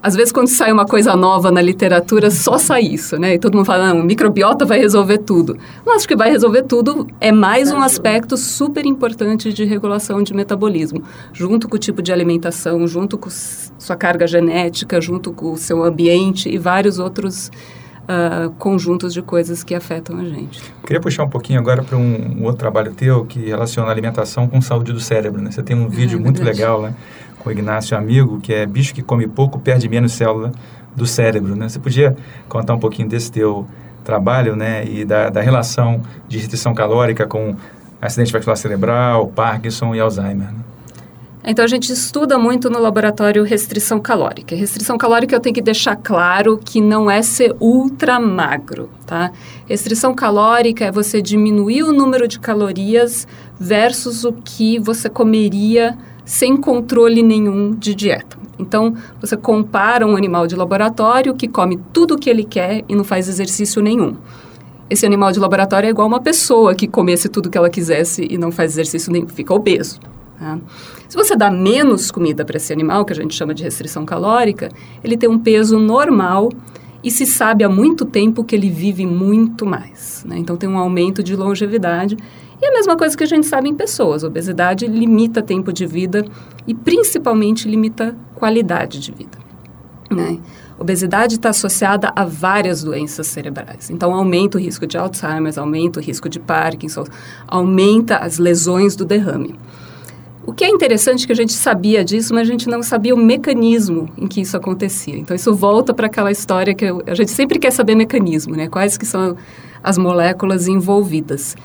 Às 0.03 0.17
vezes 0.17 0.33
quando 0.33 0.49
sai 0.49 0.69
uma 0.69 0.85
coisa 0.85 1.15
nova 1.15 1.49
na 1.49 1.61
literatura, 1.61 2.29
só 2.29 2.57
sai 2.57 2.81
isso, 2.81 3.17
né? 3.17 3.35
E 3.35 3.39
todo 3.39 3.55
mundo 3.55 3.65
fala, 3.65 3.93
não, 3.93 4.01
o 4.01 4.03
microbiota 4.03 4.65
vai 4.65 4.77
resolver 4.77 5.19
tudo. 5.19 5.57
Não 5.85 5.95
acho 5.95 6.05
que 6.05 6.13
vai 6.13 6.29
resolver 6.29 6.63
tudo, 6.63 7.07
é 7.21 7.31
mais 7.31 7.71
um 7.71 7.81
aspecto 7.81 8.35
super 8.35 8.85
importante 8.85 9.53
de 9.53 9.63
regulação 9.63 10.21
de 10.21 10.33
metabolismo, 10.33 11.01
junto 11.31 11.69
com 11.69 11.77
o 11.77 11.79
tipo 11.79 12.01
de 12.01 12.11
alimentação, 12.11 12.85
junto 12.85 13.17
com 13.17 13.29
sua 13.29 13.95
carga 13.95 14.27
genética, 14.27 14.99
junto 14.99 15.31
com 15.31 15.53
o 15.53 15.57
seu 15.57 15.81
ambiente 15.81 16.49
e 16.49 16.57
vários 16.57 16.99
outros 16.99 17.49
uh, 18.03 18.49
conjuntos 18.51 19.13
de 19.13 19.21
coisas 19.21 19.63
que 19.63 19.73
afetam 19.75 20.19
a 20.19 20.23
gente. 20.23 20.61
Queria 20.85 21.01
puxar 21.01 21.23
um 21.23 21.29
pouquinho 21.29 21.59
agora 21.59 21.83
para 21.83 21.97
um, 21.97 22.39
um, 22.39 22.43
outro 22.43 22.57
trabalho 22.57 22.93
teu 22.93 23.25
que 23.25 23.39
relaciona 23.47 23.89
a 23.89 23.91
alimentação 23.91 24.47
com 24.47 24.61
saúde 24.61 24.91
do 24.91 24.99
cérebro, 24.99 25.41
né? 25.41 25.51
Você 25.51 25.63
tem 25.63 25.75
um 25.75 25.87
vídeo 25.89 26.17
é, 26.17 26.21
muito 26.21 26.43
legal, 26.43 26.81
né? 26.81 26.93
com 27.43 27.49
o 27.49 27.51
Ignácio 27.51 27.97
Amigo, 27.97 28.39
que 28.39 28.53
é 28.53 28.65
bicho 28.65 28.95
que 28.95 29.03
come 29.03 29.27
pouco 29.27 29.59
perde 29.59 29.89
menos 29.89 30.13
célula 30.13 30.51
do 30.95 31.05
cérebro, 31.05 31.55
né? 31.55 31.67
Você 31.67 31.79
podia 31.79 32.15
contar 32.47 32.73
um 32.73 32.79
pouquinho 32.79 33.09
desse 33.09 33.31
teu 33.31 33.67
trabalho, 34.03 34.55
né? 34.55 34.85
E 34.85 35.03
da, 35.03 35.29
da 35.29 35.41
relação 35.41 36.01
de 36.27 36.37
restrição 36.37 36.73
calórica 36.73 37.27
com 37.27 37.55
acidente 38.01 38.31
vascular 38.31 38.57
cerebral, 38.57 39.27
Parkinson 39.27 39.93
e 39.93 39.99
Alzheimer, 39.99 40.47
né? 40.47 40.59
Então 41.45 41.65
a 41.65 41.67
gente 41.67 41.91
estuda 41.91 42.39
muito 42.39 42.69
no 42.69 42.79
laboratório 42.79 43.43
restrição 43.43 43.99
calórica. 43.99 44.55
Restrição 44.55 44.97
calórica 44.97 45.35
eu 45.35 45.41
tenho 45.41 45.53
que 45.53 45.61
deixar 45.61 45.97
claro 45.97 46.57
que 46.57 46.79
não 46.79 47.11
é 47.11 47.21
ser 47.21 47.53
ultra 47.59 48.17
magro, 48.17 48.89
tá? 49.05 49.29
Restrição 49.65 50.15
calórica 50.15 50.85
é 50.85 50.91
você 50.91 51.21
diminuir 51.21 51.83
o 51.83 51.91
número 51.91 52.29
de 52.29 52.39
calorias 52.39 53.27
versus 53.59 54.23
o 54.23 54.31
que 54.31 54.79
você 54.79 55.09
comeria 55.09 55.97
sem 56.23 56.55
controle 56.55 57.21
nenhum 57.21 57.71
de 57.71 57.93
dieta. 57.93 58.37
Então, 58.57 58.95
você 59.19 59.35
compara 59.35 60.07
um 60.07 60.15
animal 60.15 60.47
de 60.47 60.55
laboratório 60.55 61.35
que 61.35 61.49
come 61.49 61.77
tudo 61.91 62.13
o 62.13 62.17
que 62.17 62.29
ele 62.29 62.45
quer 62.45 62.85
e 62.87 62.95
não 62.95 63.03
faz 63.03 63.27
exercício 63.27 63.81
nenhum. 63.81 64.15
Esse 64.89 65.05
animal 65.05 65.33
de 65.33 65.39
laboratório 65.39 65.87
é 65.87 65.89
igual 65.89 66.07
uma 66.07 66.21
pessoa 66.21 66.73
que 66.73 66.87
comesse 66.87 67.27
tudo 67.27 67.47
o 67.47 67.49
que 67.49 67.57
ela 67.57 67.69
quisesse 67.69 68.25
e 68.29 68.37
não 68.37 68.51
faz 68.51 68.71
exercício 68.71 69.11
nenhum, 69.11 69.27
fica 69.27 69.53
obeso. 69.53 69.99
Tá? 70.39 70.59
Se 71.07 71.15
você 71.15 71.35
dá 71.35 71.49
menos 71.49 72.11
comida 72.11 72.43
para 72.43 72.57
esse 72.57 72.73
animal, 72.73 73.05
que 73.05 73.13
a 73.13 73.15
gente 73.15 73.33
chama 73.33 73.53
de 73.53 73.63
restrição 73.63 74.05
calórica, 74.05 74.69
ele 75.03 75.17
tem 75.17 75.29
um 75.29 75.39
peso 75.39 75.77
normal 75.79 76.49
e 77.03 77.11
se 77.11 77.25
sabe 77.25 77.63
há 77.63 77.69
muito 77.69 78.05
tempo 78.05 78.43
que 78.43 78.55
ele 78.55 78.69
vive 78.69 79.05
muito 79.05 79.65
mais. 79.65 80.23
Né? 80.27 80.37
Então, 80.37 80.55
tem 80.55 80.69
um 80.69 80.77
aumento 80.77 81.21
de 81.21 81.35
longevidade 81.35 82.17
e 82.61 82.65
a 82.65 82.71
mesma 82.71 82.95
coisa 82.95 83.17
que 83.17 83.23
a 83.23 83.27
gente 83.27 83.45
sabe 83.45 83.67
em 83.67 83.75
pessoas: 83.75 84.23
obesidade 84.23 84.87
limita 84.87 85.41
tempo 85.41 85.73
de 85.73 85.85
vida 85.85 86.25
e 86.65 86.73
principalmente 86.73 87.67
limita 87.67 88.15
qualidade 88.35 88.99
de 88.99 89.11
vida. 89.11 89.37
Né? 90.09 90.39
Obesidade 90.79 91.35
está 91.35 91.49
associada 91.49 92.11
a 92.15 92.23
várias 92.23 92.83
doenças 92.83 93.27
cerebrais. 93.27 93.89
Então, 93.89 94.13
aumenta 94.13 94.57
o 94.57 94.61
risco 94.61 94.87
de 94.87 94.97
Alzheimer, 94.97 95.53
aumenta 95.57 95.99
o 95.99 96.03
risco 96.03 96.29
de 96.29 96.39
Parkinson, 96.39 97.03
aumenta 97.47 98.17
as 98.17 98.37
lesões 98.37 98.95
do 98.95 99.05
derrame. 99.05 99.59
O 100.45 100.53
que 100.53 100.65
é 100.65 100.69
interessante 100.69 101.23
é 101.23 101.27
que 101.27 101.31
a 101.31 101.35
gente 101.35 101.53
sabia 101.53 102.03
disso, 102.03 102.33
mas 102.33 102.47
a 102.47 102.51
gente 102.51 102.67
não 102.67 102.83
sabia 102.83 103.15
o 103.15 103.17
mecanismo 103.17 104.09
em 104.17 104.27
que 104.27 104.41
isso 104.41 104.57
acontecia. 104.57 105.17
Então, 105.17 105.33
isso 105.33 105.53
volta 105.55 105.93
para 105.93 106.07
aquela 106.07 106.31
história 106.31 106.75
que 106.75 106.85
a 106.85 107.15
gente 107.15 107.31
sempre 107.31 107.57
quer 107.57 107.71
saber 107.71 107.95
mecanismo, 107.95 108.55
né? 108.55 108.67
Quais 108.67 108.97
que 108.97 109.05
são 109.05 109.37
as 109.83 109.97
moléculas 109.97 110.67
envolvidas. 110.67 111.55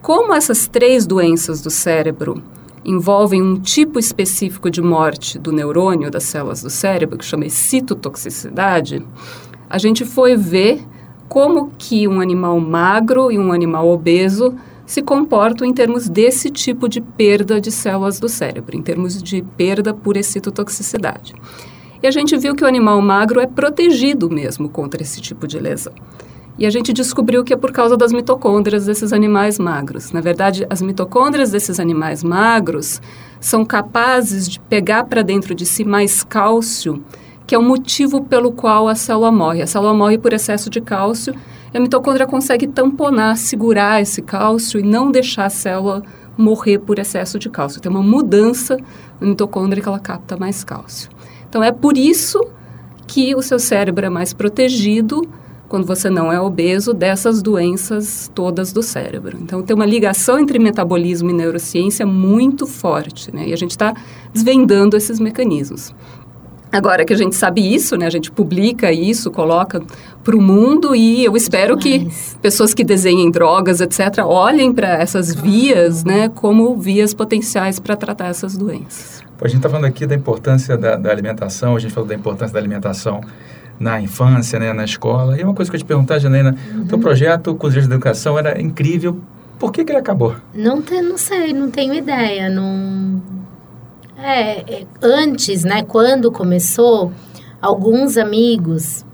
Como 0.00 0.32
essas 0.32 0.68
três 0.68 1.06
doenças 1.06 1.60
do 1.60 1.70
cérebro 1.70 2.42
envolvem 2.84 3.42
um 3.42 3.58
tipo 3.58 3.98
específico 3.98 4.70
de 4.70 4.80
morte 4.80 5.38
do 5.38 5.52
neurônio 5.52 6.10
das 6.10 6.22
células 6.24 6.62
do 6.62 6.70
cérebro, 6.70 7.18
que 7.18 7.24
chama 7.24 7.48
citotoxicidade, 7.48 9.04
a 9.68 9.76
gente 9.76 10.04
foi 10.04 10.36
ver 10.36 10.82
como 11.28 11.72
que 11.76 12.08
um 12.08 12.20
animal 12.20 12.58
magro 12.58 13.30
e 13.30 13.38
um 13.38 13.52
animal 13.52 13.88
obeso 13.88 14.54
se 14.88 15.02
comportam 15.02 15.66
em 15.66 15.74
termos 15.74 16.08
desse 16.08 16.48
tipo 16.48 16.88
de 16.88 17.02
perda 17.02 17.60
de 17.60 17.70
células 17.70 18.18
do 18.18 18.26
cérebro, 18.26 18.74
em 18.74 18.80
termos 18.80 19.22
de 19.22 19.42
perda 19.42 19.92
por 19.92 20.16
excitotoxicidade. 20.16 21.34
E 22.02 22.06
a 22.06 22.10
gente 22.10 22.34
viu 22.38 22.54
que 22.54 22.64
o 22.64 22.66
animal 22.66 22.98
magro 23.02 23.38
é 23.38 23.46
protegido 23.46 24.30
mesmo 24.30 24.66
contra 24.66 25.02
esse 25.02 25.20
tipo 25.20 25.46
de 25.46 25.58
lesão. 25.58 25.92
E 26.58 26.64
a 26.64 26.70
gente 26.70 26.90
descobriu 26.90 27.44
que 27.44 27.52
é 27.52 27.56
por 27.56 27.70
causa 27.70 27.98
das 27.98 28.14
mitocôndrias 28.14 28.86
desses 28.86 29.12
animais 29.12 29.58
magros. 29.58 30.10
Na 30.10 30.22
verdade, 30.22 30.66
as 30.70 30.80
mitocôndrias 30.80 31.50
desses 31.50 31.78
animais 31.78 32.24
magros 32.24 32.98
são 33.38 33.66
capazes 33.66 34.48
de 34.48 34.58
pegar 34.58 35.04
para 35.04 35.20
dentro 35.20 35.54
de 35.54 35.66
si 35.66 35.84
mais 35.84 36.24
cálcio, 36.24 37.04
que 37.46 37.54
é 37.54 37.58
o 37.58 37.62
motivo 37.62 38.24
pelo 38.24 38.52
qual 38.52 38.88
a 38.88 38.94
célula 38.94 39.30
morre. 39.30 39.60
A 39.60 39.66
célula 39.66 39.92
morre 39.92 40.16
por 40.16 40.32
excesso 40.32 40.70
de 40.70 40.80
cálcio 40.80 41.34
a 41.76 41.80
mitocôndria 41.80 42.26
consegue 42.26 42.66
tamponar, 42.66 43.36
segurar 43.36 44.00
esse 44.00 44.22
cálcio 44.22 44.80
e 44.80 44.82
não 44.82 45.10
deixar 45.10 45.46
a 45.46 45.50
célula 45.50 46.02
morrer 46.36 46.78
por 46.78 46.98
excesso 46.98 47.38
de 47.38 47.50
cálcio. 47.50 47.80
Tem 47.80 47.90
uma 47.90 48.02
mudança 48.02 48.76
na 49.20 49.26
mitocôndria 49.26 49.82
que 49.82 49.88
ela 49.88 49.98
capta 49.98 50.36
mais 50.36 50.62
cálcio. 50.64 51.10
Então, 51.48 51.62
é 51.62 51.72
por 51.72 51.98
isso 51.98 52.40
que 53.06 53.34
o 53.34 53.42
seu 53.42 53.58
cérebro 53.58 54.06
é 54.06 54.10
mais 54.10 54.32
protegido 54.32 55.28
quando 55.68 55.86
você 55.86 56.08
não 56.08 56.32
é 56.32 56.40
obeso, 56.40 56.94
dessas 56.94 57.42
doenças 57.42 58.30
todas 58.34 58.72
do 58.72 58.82
cérebro. 58.82 59.36
Então, 59.40 59.62
tem 59.62 59.76
uma 59.76 59.84
ligação 59.84 60.38
entre 60.38 60.58
metabolismo 60.58 61.28
e 61.28 61.32
neurociência 61.34 62.06
muito 62.06 62.66
forte, 62.66 63.34
né? 63.34 63.48
E 63.48 63.52
a 63.52 63.56
gente 63.56 63.72
está 63.72 63.94
desvendando 64.32 64.96
esses 64.96 65.20
mecanismos. 65.20 65.94
Agora 66.70 67.04
que 67.04 67.12
a 67.12 67.16
gente 67.16 67.34
sabe 67.34 67.74
isso, 67.74 67.96
né, 67.96 68.06
a 68.06 68.10
gente 68.10 68.30
publica 68.30 68.92
isso, 68.92 69.30
coloca 69.30 69.82
para 70.22 70.36
o 70.36 70.40
mundo 70.40 70.94
e 70.94 71.24
eu 71.24 71.34
espero 71.36 71.76
que 71.78 72.06
pessoas 72.42 72.74
que 72.74 72.84
desenhem 72.84 73.30
drogas, 73.30 73.80
etc., 73.80 74.18
olhem 74.24 74.72
para 74.72 74.88
essas 74.88 75.34
vias, 75.34 76.04
né, 76.04 76.28
como 76.28 76.76
vias 76.76 77.14
potenciais 77.14 77.78
para 77.78 77.96
tratar 77.96 78.28
essas 78.28 78.56
doenças. 78.56 79.22
A 79.40 79.46
gente 79.46 79.58
está 79.58 79.68
falando 79.68 79.86
aqui 79.86 80.04
da 80.04 80.14
importância 80.14 80.76
da, 80.76 80.96
da, 80.96 81.10
alimentação, 81.10 81.76
a 81.76 81.78
gente 81.78 81.94
falou 81.94 82.08
da 82.08 82.14
importância 82.14 82.52
da 82.52 82.58
alimentação 82.58 83.20
na 83.78 84.00
infância, 84.00 84.58
né, 84.58 84.72
na 84.72 84.84
escola. 84.84 85.38
E 85.38 85.44
uma 85.44 85.54
coisa 85.54 85.70
que 85.70 85.76
eu 85.76 85.80
te 85.80 85.86
perguntar, 85.86 86.18
Janaína, 86.18 86.56
uhum. 86.74 86.86
teu 86.86 86.98
projeto 86.98 87.54
Cozinheiros 87.54 87.88
de 87.88 87.94
Educação 87.94 88.36
era 88.36 88.60
incrível. 88.60 89.18
Por 89.58 89.72
que, 89.72 89.84
que 89.84 89.92
ele 89.92 89.98
acabou? 89.98 90.34
Não, 90.52 90.82
te, 90.82 91.00
não 91.00 91.16
sei, 91.16 91.52
não 91.52 91.70
tenho 91.70 91.94
ideia. 91.94 92.50
Não... 92.50 93.22
É, 94.20 94.80
é, 94.80 94.86
antes, 95.00 95.62
né, 95.62 95.84
quando 95.84 96.32
começou, 96.32 97.12
alguns 97.62 98.16
amigos 98.16 99.04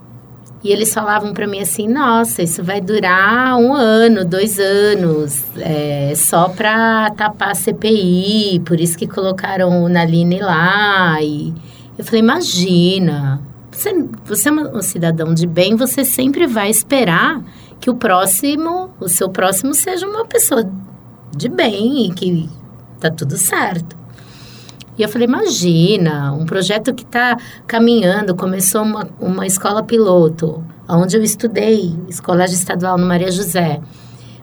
e 0.63 0.71
eles 0.71 0.91
falavam 0.91 1.31
para 1.31 1.45
mim 1.45 1.61
assim: 1.61 1.87
nossa, 1.87 2.41
isso 2.41 2.63
vai 2.63 2.81
durar 2.81 3.55
um 3.55 3.71
ano, 3.75 4.25
dois 4.25 4.59
anos, 4.59 5.43
é, 5.57 6.11
só 6.15 6.49
para 6.49 7.11
tapar 7.11 7.51
a 7.51 7.55
CPI, 7.55 8.63
por 8.65 8.79
isso 8.79 8.97
que 8.97 9.05
colocaram 9.05 9.83
o 9.83 9.87
Naline 9.87 10.39
lá. 10.39 11.21
E 11.21 11.53
eu 11.95 12.03
falei: 12.03 12.21
imagina, 12.21 13.39
você, 13.71 13.93
você 14.25 14.49
é 14.49 14.51
um 14.51 14.81
cidadão 14.81 15.35
de 15.35 15.45
bem, 15.45 15.75
você 15.75 16.03
sempre 16.03 16.47
vai 16.47 16.71
esperar 16.71 17.43
que 17.79 17.91
o 17.91 17.95
próximo, 17.95 18.89
o 18.99 19.07
seu 19.07 19.29
próximo, 19.29 19.71
seja 19.75 20.07
uma 20.07 20.25
pessoa 20.25 20.67
de 21.37 21.47
bem 21.47 22.07
e 22.07 22.11
que 22.11 22.49
tá 22.99 23.11
tudo 23.11 23.37
certo. 23.37 23.95
E 24.97 25.03
eu 25.03 25.09
falei, 25.09 25.27
imagina, 25.27 26.31
um 26.33 26.45
projeto 26.45 26.93
que 26.93 27.03
está 27.03 27.37
caminhando, 27.67 28.35
começou 28.35 28.81
uma, 28.81 29.07
uma 29.19 29.45
escola 29.45 29.83
piloto, 29.83 30.63
onde 30.87 31.17
eu 31.17 31.23
estudei, 31.23 31.93
escola 32.07 32.45
estadual 32.45 32.97
no 32.97 33.05
Maria 33.05 33.31
José. 33.31 33.81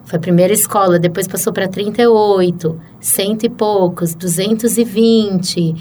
Foi 0.04 0.18
a 0.18 0.20
primeira 0.20 0.52
escola, 0.52 0.98
depois 0.98 1.26
passou 1.26 1.52
para 1.52 1.68
38, 1.68 2.78
cento 3.00 3.44
e 3.44 3.48
poucos, 3.48 4.14
220 4.14 5.74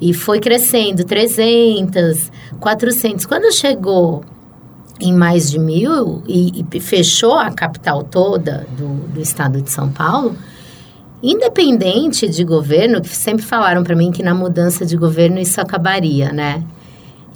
e 0.00 0.12
foi 0.12 0.40
crescendo, 0.40 1.04
300, 1.04 2.30
400. 2.58 3.26
Quando 3.26 3.52
chegou 3.52 4.24
em 5.00 5.12
mais 5.12 5.50
de 5.50 5.58
mil 5.58 6.22
e, 6.26 6.64
e 6.72 6.80
fechou 6.80 7.34
a 7.34 7.50
capital 7.50 8.02
toda 8.02 8.66
do, 8.76 9.08
do 9.12 9.20
estado 9.20 9.60
de 9.60 9.70
São 9.70 9.90
Paulo, 9.90 10.36
independente 11.22 12.28
de 12.28 12.44
governo, 12.44 13.00
que 13.00 13.08
sempre 13.08 13.44
falaram 13.44 13.82
para 13.82 13.96
mim 13.96 14.10
que 14.10 14.22
na 14.22 14.34
mudança 14.34 14.84
de 14.84 14.96
governo 14.96 15.38
isso 15.38 15.60
acabaria, 15.60 16.32
né? 16.32 16.62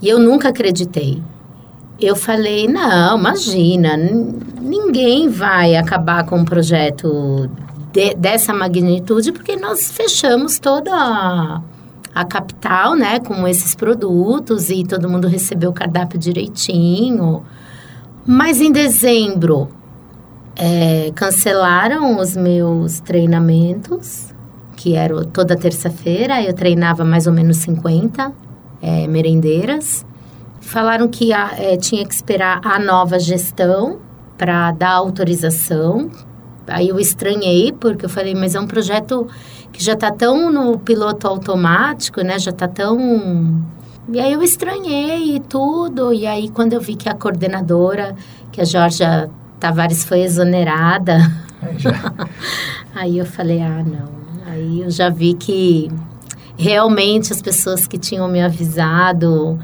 E 0.03 0.09
eu 0.09 0.19
nunca 0.19 0.49
acreditei. 0.49 1.23
Eu 2.01 2.17
falei, 2.17 2.67
não, 2.67 3.19
imagina, 3.19 3.97
ninguém 3.97 5.29
vai 5.29 5.77
acabar 5.77 6.25
com 6.25 6.39
um 6.39 6.45
projeto 6.45 7.51
de, 7.93 8.15
dessa 8.15 8.55
magnitude, 8.55 9.33
porque 9.33 9.57
nós 9.57 9.91
fechamos 9.91 10.59
toda 10.59 10.91
a 10.95 11.61
a 12.15 12.25
capital, 12.25 12.95
né, 12.95 13.21
com 13.21 13.47
esses 13.47 13.75
produtos 13.75 14.69
e 14.69 14.85
todo 14.85 15.09
mundo 15.09 15.29
recebeu 15.29 15.71
o 15.71 15.73
cardápio 15.73 16.19
direitinho. 16.19 17.45
Mas 18.27 18.61
em 18.61 18.73
dezembro 18.73 19.69
é, 20.61 21.11
cancelaram 21.15 22.21
os 22.21 22.37
meus 22.37 23.01
treinamentos, 23.01 24.35
que 24.77 24.95
era 24.95 25.25
toda 25.25 25.57
terça-feira, 25.57 26.43
eu 26.43 26.53
treinava 26.53 27.03
mais 27.03 27.27
ou 27.27 27.33
menos 27.33 27.57
50 27.57 28.31
é, 28.83 29.07
merendeiras. 29.07 30.05
Falaram 30.61 31.09
que 31.09 31.33
a, 31.33 31.53
é, 31.59 31.79
tinha 31.79 32.07
que 32.07 32.13
esperar 32.13 32.61
a 32.63 32.79
nova 32.79 33.19
gestão 33.19 34.01
para 34.37 34.71
dar 34.73 34.93
autorização. 34.93 36.11
Aí 36.67 36.91
eu 36.91 37.01
estranhei, 37.01 37.73
porque 37.73 38.05
eu 38.05 38.11
falei, 38.11 38.35
mas 38.35 38.55
é 38.55 38.61
um 38.61 38.67
projeto 38.67 39.27
que 39.73 39.83
já 39.83 39.95
está 39.95 40.11
tão 40.11 40.53
no 40.53 40.79
piloto 40.79 41.27
automático, 41.27 42.21
né? 42.21 42.39
Já 42.39 42.51
está 42.51 42.69
tão. 42.69 43.65
E 44.13 44.21
aí 44.21 44.33
eu 44.33 44.43
estranhei 44.43 45.41
tudo. 45.41 46.13
E 46.13 46.27
aí, 46.27 46.51
quando 46.51 46.75
eu 46.75 46.81
vi 46.81 46.97
que 46.97 47.09
a 47.09 47.15
coordenadora, 47.15 48.15
que 48.53 48.61
a 48.61 48.65
Georgia 48.65 49.31
Tavares 49.61 50.05
foi 50.05 50.23
exonerada, 50.23 51.19
aí 52.95 53.19
eu 53.19 53.27
falei, 53.27 53.61
ah, 53.61 53.85
não. 53.85 54.21
Aí 54.47 54.81
eu 54.81 54.91
já 54.91 55.11
vi 55.11 55.35
que 55.35 55.91
realmente 56.57 57.33
as 57.33 57.41
pessoas 57.41 57.87
que 57.87 57.99
tinham 57.99 58.27
me 58.27 58.41
avisado 58.41 59.59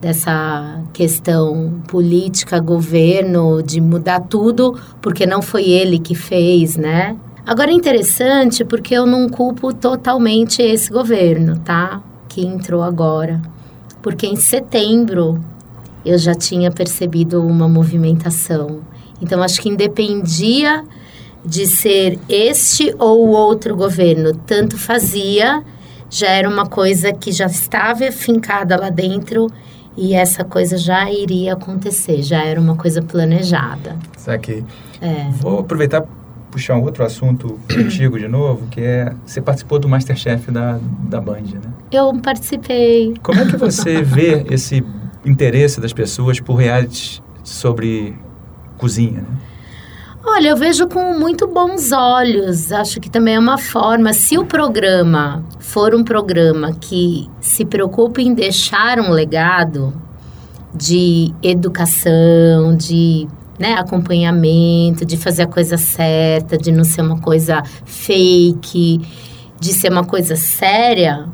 dessa 0.00 0.80
questão 0.92 1.80
política, 1.86 2.58
governo, 2.58 3.62
de 3.62 3.80
mudar 3.80 4.20
tudo, 4.20 4.76
porque 5.00 5.24
não 5.26 5.40
foi 5.40 5.64
ele 5.64 5.98
que 5.98 6.14
fez, 6.14 6.76
né? 6.76 7.16
Agora 7.46 7.70
é 7.70 7.74
interessante 7.74 8.64
porque 8.64 8.94
eu 8.94 9.06
não 9.06 9.28
culpo 9.28 9.72
totalmente 9.72 10.60
esse 10.62 10.90
governo, 10.90 11.58
tá? 11.58 12.02
Que 12.28 12.44
entrou 12.44 12.82
agora. 12.82 13.40
Porque 14.00 14.26
em 14.26 14.36
setembro 14.36 15.40
eu 16.04 16.18
já 16.18 16.34
tinha 16.34 16.70
percebido 16.70 17.44
uma 17.44 17.68
movimentação. 17.68 18.80
Então 19.22 19.42
acho 19.42 19.60
que 19.60 19.68
independia 19.68 20.84
de 21.44 21.66
ser 21.66 22.18
este 22.28 22.94
ou 22.98 23.28
outro 23.28 23.76
governo, 23.76 24.34
tanto 24.46 24.76
fazia, 24.76 25.62
já 26.10 26.28
era 26.28 26.48
uma 26.48 26.66
coisa 26.66 27.12
que 27.12 27.32
já 27.32 27.46
estava 27.46 28.10
fincada 28.12 28.76
lá 28.76 28.90
dentro 28.90 29.48
e 29.96 30.14
essa 30.14 30.44
coisa 30.44 30.76
já 30.76 31.10
iria 31.10 31.54
acontecer, 31.54 32.22
já 32.22 32.44
era 32.44 32.60
uma 32.60 32.76
coisa 32.76 33.02
planejada. 33.02 33.96
Saquei. 34.16 34.64
É. 35.00 35.28
Vou 35.40 35.60
aproveitar 35.60 36.04
puxar 36.50 36.76
um 36.76 36.82
outro 36.82 37.02
assunto 37.02 37.58
contigo 37.74 38.18
de 38.18 38.28
novo, 38.28 38.66
que 38.66 38.80
é 38.80 39.14
você 39.24 39.40
participou 39.40 39.78
do 39.78 39.88
Masterchef 39.88 40.50
da, 40.50 40.78
da 41.08 41.18
Band, 41.18 41.40
né? 41.54 41.72
Eu 41.90 42.12
participei. 42.20 43.14
Como 43.22 43.40
é 43.40 43.46
que 43.46 43.56
você 43.56 44.02
vê 44.02 44.44
esse 44.50 44.84
interesse 45.24 45.80
das 45.80 45.94
pessoas 45.94 46.38
por 46.38 46.56
reality 46.56 47.22
sobre 47.42 48.14
cozinha, 48.82 49.20
né? 49.20 49.36
Olha, 50.24 50.50
eu 50.50 50.56
vejo 50.56 50.88
com 50.88 51.18
muito 51.18 51.48
bons 51.48 51.90
olhos. 51.90 52.70
Acho 52.70 53.00
que 53.00 53.10
também 53.10 53.34
é 53.34 53.38
uma 53.38 53.58
forma. 53.58 54.12
Se 54.12 54.38
o 54.38 54.44
programa 54.44 55.44
for 55.58 55.94
um 55.94 56.04
programa 56.04 56.72
que 56.80 57.28
se 57.40 57.64
preocupe 57.64 58.22
em 58.22 58.32
deixar 58.32 59.00
um 59.00 59.10
legado 59.10 59.92
de 60.72 61.32
educação, 61.42 62.76
de 62.76 63.26
né, 63.58 63.74
acompanhamento, 63.74 65.04
de 65.04 65.16
fazer 65.16 65.42
a 65.42 65.46
coisa 65.46 65.76
certa, 65.76 66.56
de 66.56 66.70
não 66.70 66.84
ser 66.84 67.02
uma 67.02 67.20
coisa 67.20 67.62
fake, 67.84 69.00
de 69.60 69.72
ser 69.72 69.90
uma 69.90 70.04
coisa 70.04 70.36
séria, 70.36 71.28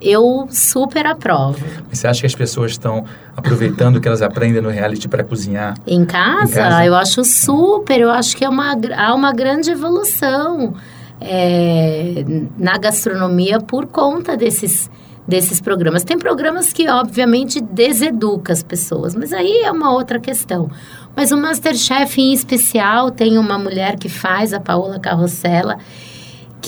eu 0.00 0.48
super 0.50 1.06
aprovo. 1.06 1.64
Você 1.90 2.06
acha 2.06 2.20
que 2.20 2.26
as 2.26 2.34
pessoas 2.34 2.72
estão 2.72 3.04
aproveitando 3.36 4.00
que 4.00 4.08
elas 4.08 4.22
aprendem 4.22 4.62
no 4.62 4.70
reality 4.70 5.08
para 5.08 5.22
cozinhar? 5.22 5.74
Em 5.86 6.04
casa? 6.04 6.52
em 6.52 6.62
casa? 6.62 6.84
Eu 6.84 6.94
acho 6.94 7.24
super. 7.24 8.00
Eu 8.00 8.10
acho 8.10 8.36
que 8.36 8.44
é 8.44 8.48
uma, 8.48 8.76
há 8.96 9.14
uma 9.14 9.32
grande 9.32 9.70
evolução 9.70 10.74
é, 11.20 12.24
na 12.56 12.78
gastronomia 12.78 13.60
por 13.60 13.86
conta 13.86 14.36
desses 14.36 14.90
desses 15.28 15.60
programas. 15.60 16.02
Tem 16.02 16.18
programas 16.18 16.72
que, 16.72 16.88
obviamente, 16.88 17.60
deseducam 17.60 18.52
as 18.52 18.64
pessoas, 18.64 19.14
mas 19.14 19.32
aí 19.32 19.62
é 19.62 19.70
uma 19.70 19.92
outra 19.92 20.18
questão. 20.18 20.68
Mas 21.14 21.30
o 21.30 21.36
Masterchef, 21.36 22.20
em 22.20 22.32
especial, 22.32 23.10
tem 23.12 23.38
uma 23.38 23.56
mulher 23.56 23.96
que 23.96 24.08
faz, 24.08 24.52
a 24.52 24.58
Paola 24.58 24.98
Carrossela, 24.98 25.78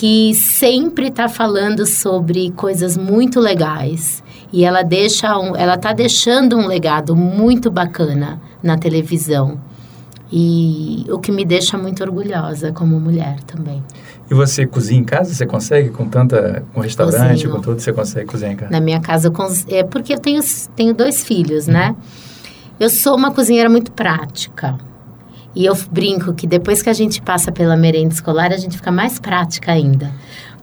que 0.02 0.34
sempre 0.34 1.06
está 1.06 1.28
falando 1.28 1.86
sobre 1.86 2.50
coisas 2.56 2.96
muito 2.96 3.38
legais 3.38 4.20
e 4.52 4.64
ela 4.64 4.82
deixa 4.82 5.38
um, 5.38 5.54
ela 5.54 5.74
está 5.74 5.92
deixando 5.92 6.58
um 6.58 6.66
legado 6.66 7.14
muito 7.14 7.70
bacana 7.70 8.42
na 8.60 8.76
televisão 8.76 9.60
e 10.32 11.06
o 11.08 11.20
que 11.20 11.30
me 11.30 11.44
deixa 11.44 11.78
muito 11.78 12.02
orgulhosa 12.02 12.72
como 12.72 12.98
mulher 12.98 13.38
também. 13.44 13.80
E 14.28 14.34
você 14.34 14.66
cozinha 14.66 15.00
em 15.00 15.04
casa? 15.04 15.32
Você 15.32 15.46
consegue 15.46 15.90
com 15.90 16.08
tanta 16.08 16.64
com 16.74 16.80
restaurante, 16.80 17.34
Cozinho. 17.34 17.50
com 17.52 17.60
tudo, 17.60 17.80
você 17.80 17.92
consegue 17.92 18.26
cozinhar 18.26 18.54
em 18.54 18.56
casa? 18.56 18.72
Na 18.72 18.80
minha 18.80 18.98
casa 18.98 19.32
é 19.68 19.84
porque 19.84 20.14
eu 20.14 20.18
tenho 20.18 20.40
tenho 20.74 20.94
dois 20.94 21.22
filhos, 21.22 21.68
uhum. 21.68 21.74
né? 21.74 21.94
Eu 22.80 22.90
sou 22.90 23.14
uma 23.14 23.30
cozinheira 23.30 23.70
muito 23.70 23.92
prática. 23.92 24.76
E 25.54 25.66
eu 25.66 25.76
brinco 25.90 26.32
que 26.32 26.46
depois 26.46 26.82
que 26.82 26.88
a 26.88 26.92
gente 26.92 27.20
passa 27.20 27.52
pela 27.52 27.76
merenda 27.76 28.14
escolar, 28.14 28.52
a 28.52 28.56
gente 28.56 28.76
fica 28.76 28.90
mais 28.90 29.18
prática 29.18 29.72
ainda. 29.72 30.10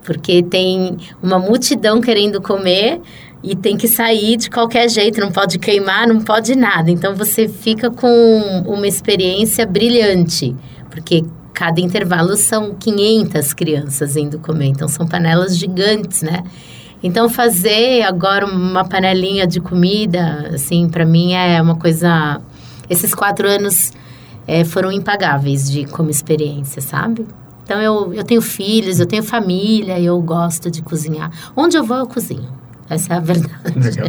Porque 0.04 0.41
tem 0.41 0.97
uma 1.21 1.38
multidão 1.38 2.02
querendo 2.02 2.41
comer 2.41 2.99
e 3.43 3.56
tem 3.56 3.78
que 3.78 3.88
sair 3.88 4.38
de 4.38 4.49
qualquer 4.49 4.89
jeito, 4.89 5.19
não 5.19 5.32
pode 5.32 5.60
queimar, 5.60 6.08
não 6.08 6.21
pode 6.21 6.56
nada. 6.56 6.89
Então 6.89 7.15
você 7.15 7.47
fica 7.47 7.89
com 7.89 8.63
uma 8.65 8.88
experiência 8.88 9.65
brilhante, 9.65 10.56
porque 10.89 11.23
cada 11.54 11.80
intervalo 11.80 12.36
são 12.36 12.73
500 12.75 13.54
crianças 13.54 14.15
indo 14.15 14.39
comer, 14.39 14.67
então 14.67 14.88
são 14.88 15.08
panelas 15.08 15.58
gigantes, 15.58 16.21
né? 16.21 16.43
Então 17.02 17.30
fazer 17.30 18.02
agora 18.02 18.45
uma 18.45 18.84
panelinha 18.84 19.47
de 19.47 19.62
comida, 19.62 20.52
assim, 20.54 20.89
para 20.89 21.06
mim 21.06 21.34
é 21.34 21.62
uma 21.62 21.75
coisa. 21.75 22.41
Esses 22.89 23.13
quatro 23.13 23.47
anos 23.47 23.93
é, 24.47 24.63
foram 24.63 24.91
impagáveis 24.91 25.69
de 25.69 25.86
como 25.86 26.10
experiência, 26.10 26.82
sabe? 26.82 27.25
Então 27.63 27.80
eu, 27.82 28.13
eu 28.13 28.23
tenho 28.23 28.41
filhos, 28.41 28.99
eu 28.99 29.06
tenho 29.06 29.21
família, 29.21 29.99
eu 29.99 30.19
gosto 30.21 30.71
de 30.71 30.82
cozinhar. 30.82 31.32
Onde 31.56 31.78
eu 31.78 31.84
vou, 31.84 31.97
eu 31.97 32.08
cozinho. 32.08 32.49
Essa 32.89 33.13
é 33.13 33.17
a 33.17 33.19
verdade. 33.19 33.54
Legal. 33.75 34.08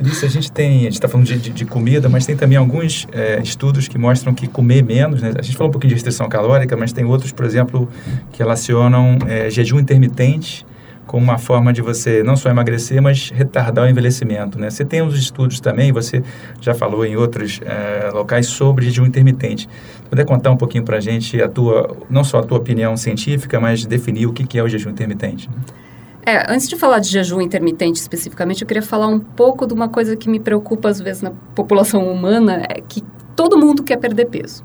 Alice, 0.00 0.24
a 0.24 0.28
gente 0.28 0.50
tem, 0.50 0.78
a 0.78 0.82
gente 0.84 0.94
está 0.94 1.08
falando 1.08 1.26
de, 1.26 1.38
de, 1.38 1.50
de, 1.50 1.64
comida, 1.66 2.08
mas 2.08 2.24
tem 2.24 2.34
também 2.34 2.56
alguns 2.56 3.06
é, 3.12 3.38
estudos 3.42 3.86
que 3.86 3.98
mostram 3.98 4.32
que 4.32 4.48
comer 4.48 4.82
menos, 4.82 5.20
né? 5.20 5.34
A 5.38 5.42
gente 5.42 5.56
falou 5.56 5.68
um 5.68 5.72
pouquinho 5.72 5.90
de 5.90 5.94
restrição 5.94 6.26
calórica, 6.26 6.74
mas 6.74 6.90
tem 6.90 7.04
outros, 7.04 7.32
por 7.32 7.44
exemplo, 7.44 7.88
que 8.32 8.38
relacionam 8.38 9.18
é, 9.28 9.50
jejum 9.50 9.78
intermitente 9.78 10.66
como 11.10 11.24
uma 11.24 11.38
forma 11.38 11.72
de 11.72 11.82
você 11.82 12.22
não 12.22 12.36
só 12.36 12.48
emagrecer, 12.50 13.02
mas 13.02 13.30
retardar 13.30 13.84
o 13.84 13.90
envelhecimento. 13.90 14.60
Né? 14.60 14.70
Você 14.70 14.84
tem 14.84 15.02
uns 15.02 15.18
estudos 15.18 15.58
também, 15.58 15.90
você 15.90 16.22
já 16.60 16.72
falou 16.72 17.04
em 17.04 17.16
outros 17.16 17.58
é, 17.64 18.10
locais 18.12 18.46
sobre 18.46 18.84
jejum 18.84 19.06
intermitente. 19.06 19.68
Poder 20.08 20.24
contar 20.24 20.52
um 20.52 20.56
pouquinho 20.56 20.84
para 20.84 20.98
a 20.98 21.00
gente 21.00 21.42
a 21.42 21.48
tua, 21.48 21.96
não 22.08 22.22
só 22.22 22.38
a 22.38 22.42
tua 22.44 22.58
opinião 22.58 22.96
científica, 22.96 23.58
mas 23.58 23.84
definir 23.84 24.26
o 24.26 24.32
que, 24.32 24.46
que 24.46 24.56
é 24.56 24.62
o 24.62 24.68
jejum 24.68 24.90
intermitente? 24.90 25.50
Né? 25.50 25.56
É, 26.24 26.52
antes 26.52 26.68
de 26.68 26.76
falar 26.76 27.00
de 27.00 27.08
jejum 27.08 27.40
intermitente 27.40 27.98
especificamente, 27.98 28.62
eu 28.62 28.68
queria 28.68 28.82
falar 28.82 29.08
um 29.08 29.18
pouco 29.18 29.66
de 29.66 29.74
uma 29.74 29.88
coisa 29.88 30.14
que 30.14 30.28
me 30.28 30.38
preocupa 30.38 30.90
às 30.90 31.00
vezes 31.00 31.22
na 31.22 31.32
população 31.56 32.06
humana, 32.06 32.62
é 32.68 32.80
que 32.80 33.02
todo 33.34 33.58
mundo 33.58 33.82
quer 33.82 33.96
perder 33.96 34.26
peso. 34.26 34.62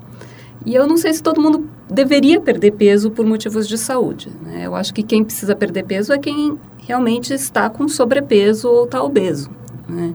E 0.64 0.76
eu 0.76 0.86
não 0.86 0.96
sei 0.96 1.12
se 1.12 1.20
todo 1.20 1.40
mundo 1.40 1.68
deveria 1.88 2.40
perder 2.40 2.72
peso 2.72 3.10
por 3.10 3.24
motivos 3.24 3.68
de 3.68 3.78
saúde. 3.78 4.30
Né? 4.42 4.62
Eu 4.66 4.74
acho 4.74 4.92
que 4.92 5.02
quem 5.02 5.24
precisa 5.24 5.54
perder 5.54 5.84
peso 5.84 6.12
é 6.12 6.18
quem 6.18 6.58
realmente 6.78 7.32
está 7.32 7.70
com 7.70 7.88
sobrepeso 7.88 8.68
ou 8.68 8.84
está 8.84 9.02
obeso. 9.02 9.50
Né? 9.88 10.14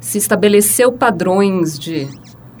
Se 0.00 0.18
estabeleceu 0.18 0.92
padrões 0.92 1.78
de 1.78 2.08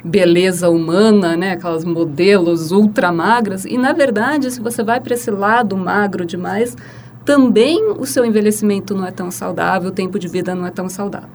beleza 0.04 0.68
humana, 0.68 1.36
né? 1.36 1.52
aquelas 1.52 1.84
modelos 1.84 2.70
ultra 2.70 3.10
magras, 3.10 3.64
e 3.64 3.76
na 3.76 3.92
verdade, 3.92 4.50
se 4.50 4.60
você 4.60 4.82
vai 4.82 5.00
para 5.00 5.14
esse 5.14 5.30
lado 5.30 5.76
magro 5.76 6.24
demais, 6.24 6.76
também 7.24 7.90
o 7.98 8.04
seu 8.04 8.24
envelhecimento 8.24 8.94
não 8.94 9.06
é 9.06 9.10
tão 9.10 9.30
saudável, 9.30 9.88
o 9.88 9.92
tempo 9.92 10.18
de 10.18 10.28
vida 10.28 10.54
não 10.54 10.66
é 10.66 10.70
tão 10.70 10.88
saudável. 10.88 11.30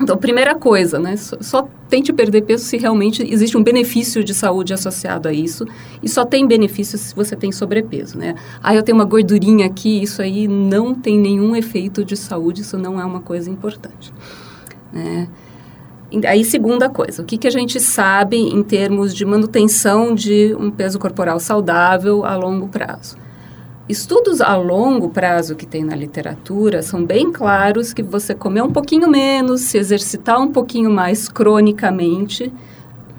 Então, 0.00 0.16
primeira 0.16 0.54
coisa, 0.54 0.98
né? 0.98 1.16
Só, 1.16 1.36
só, 1.40 1.68
tente 1.88 2.12
perder 2.12 2.42
peso 2.42 2.64
se 2.64 2.76
realmente 2.76 3.22
existe 3.22 3.56
um 3.56 3.62
benefício 3.62 4.24
de 4.24 4.32
saúde 4.34 4.72
associado 4.72 5.28
a 5.28 5.32
isso. 5.32 5.66
E 6.02 6.08
só 6.08 6.24
tem 6.24 6.46
benefício 6.46 6.98
se 6.98 7.14
você 7.14 7.36
tem 7.36 7.52
sobrepeso, 7.52 8.18
né? 8.18 8.34
Ah, 8.62 8.74
eu 8.74 8.82
tenho 8.82 8.96
uma 8.96 9.04
gordurinha 9.04 9.66
aqui, 9.66 10.02
isso 10.02 10.22
aí 10.22 10.48
não 10.48 10.94
tem 10.94 11.18
nenhum 11.18 11.54
efeito 11.54 12.04
de 12.04 12.16
saúde, 12.16 12.62
isso 12.62 12.78
não 12.78 13.00
é 13.00 13.04
uma 13.04 13.20
coisa 13.20 13.50
importante. 13.50 14.12
Né? 14.92 15.28
Aí, 16.26 16.44
segunda 16.44 16.90
coisa, 16.90 17.22
o 17.22 17.24
que, 17.24 17.38
que 17.38 17.46
a 17.46 17.50
gente 17.50 17.80
sabe 17.80 18.36
em 18.36 18.62
termos 18.62 19.14
de 19.14 19.24
manutenção 19.24 20.14
de 20.14 20.54
um 20.58 20.70
peso 20.70 20.98
corporal 20.98 21.40
saudável 21.40 22.24
a 22.24 22.36
longo 22.36 22.68
prazo? 22.68 23.16
Estudos 23.92 24.40
a 24.40 24.56
longo 24.56 25.10
prazo 25.10 25.54
que 25.54 25.66
tem 25.66 25.84
na 25.84 25.94
literatura 25.94 26.80
são 26.80 27.04
bem 27.04 27.30
claros 27.30 27.92
que 27.92 28.02
você 28.02 28.34
comer 28.34 28.62
um 28.62 28.70
pouquinho 28.70 29.06
menos, 29.06 29.60
se 29.60 29.76
exercitar 29.76 30.40
um 30.40 30.50
pouquinho 30.50 30.90
mais 30.90 31.28
cronicamente, 31.28 32.50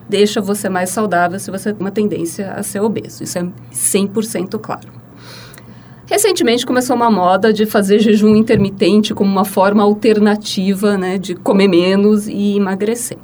deixa 0.09 0.41
você 0.41 0.69
mais 0.69 0.89
saudável 0.89 1.37
se 1.37 1.51
você 1.51 1.71
tem 1.71 1.79
uma 1.79 1.91
tendência 1.91 2.53
a 2.53 2.63
ser 2.63 2.79
obeso. 2.79 3.23
Isso 3.23 3.37
é 3.37 3.43
100% 3.71 4.59
claro. 4.59 4.87
Recentemente 6.07 6.65
começou 6.65 6.95
uma 6.95 7.11
moda 7.11 7.53
de 7.53 7.67
fazer 7.67 7.99
jejum 7.99 8.35
intermitente 8.35 9.13
como 9.13 9.29
uma 9.29 9.45
forma 9.45 9.83
alternativa 9.83 10.97
né, 10.97 11.19
de 11.19 11.35
comer 11.35 11.67
menos 11.67 12.27
e 12.27 12.57
emagrecer. 12.57 13.19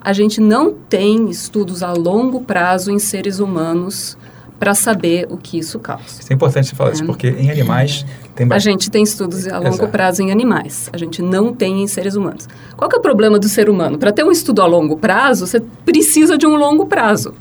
A 0.00 0.12
gente 0.12 0.40
não 0.40 0.72
tem 0.72 1.28
estudos 1.28 1.82
a 1.82 1.92
longo 1.92 2.42
prazo 2.42 2.92
em 2.92 2.98
seres 3.00 3.40
humanos 3.40 4.16
para 4.58 4.74
saber 4.74 5.26
o 5.30 5.36
que 5.36 5.58
isso 5.58 5.78
causa. 5.78 6.04
Isso 6.20 6.32
é 6.32 6.34
importante 6.34 6.68
você 6.68 6.74
falar 6.74 6.90
é. 6.90 6.92
isso, 6.94 7.04
porque 7.04 7.28
em 7.28 7.50
animais 7.50 8.06
tem 8.34 8.46
A 8.50 8.58
gente 8.58 8.90
tem 8.90 9.02
estudos 9.02 9.46
a 9.46 9.58
longo 9.58 9.76
Exato. 9.76 9.88
prazo 9.88 10.22
em 10.22 10.30
animais, 10.30 10.90
a 10.92 10.96
gente 10.96 11.22
não 11.22 11.52
tem 11.52 11.82
em 11.82 11.86
seres 11.86 12.14
humanos. 12.14 12.48
Qual 12.76 12.90
é 12.92 12.96
o 12.96 13.00
problema 13.00 13.38
do 13.38 13.48
ser 13.48 13.68
humano? 13.68 13.98
Para 13.98 14.12
ter 14.12 14.24
um 14.24 14.30
estudo 14.30 14.62
a 14.62 14.66
longo 14.66 14.96
prazo, 14.96 15.46
você 15.46 15.60
precisa 15.84 16.36
de 16.38 16.46
um 16.46 16.56
longo 16.56 16.86
prazo, 16.86 17.34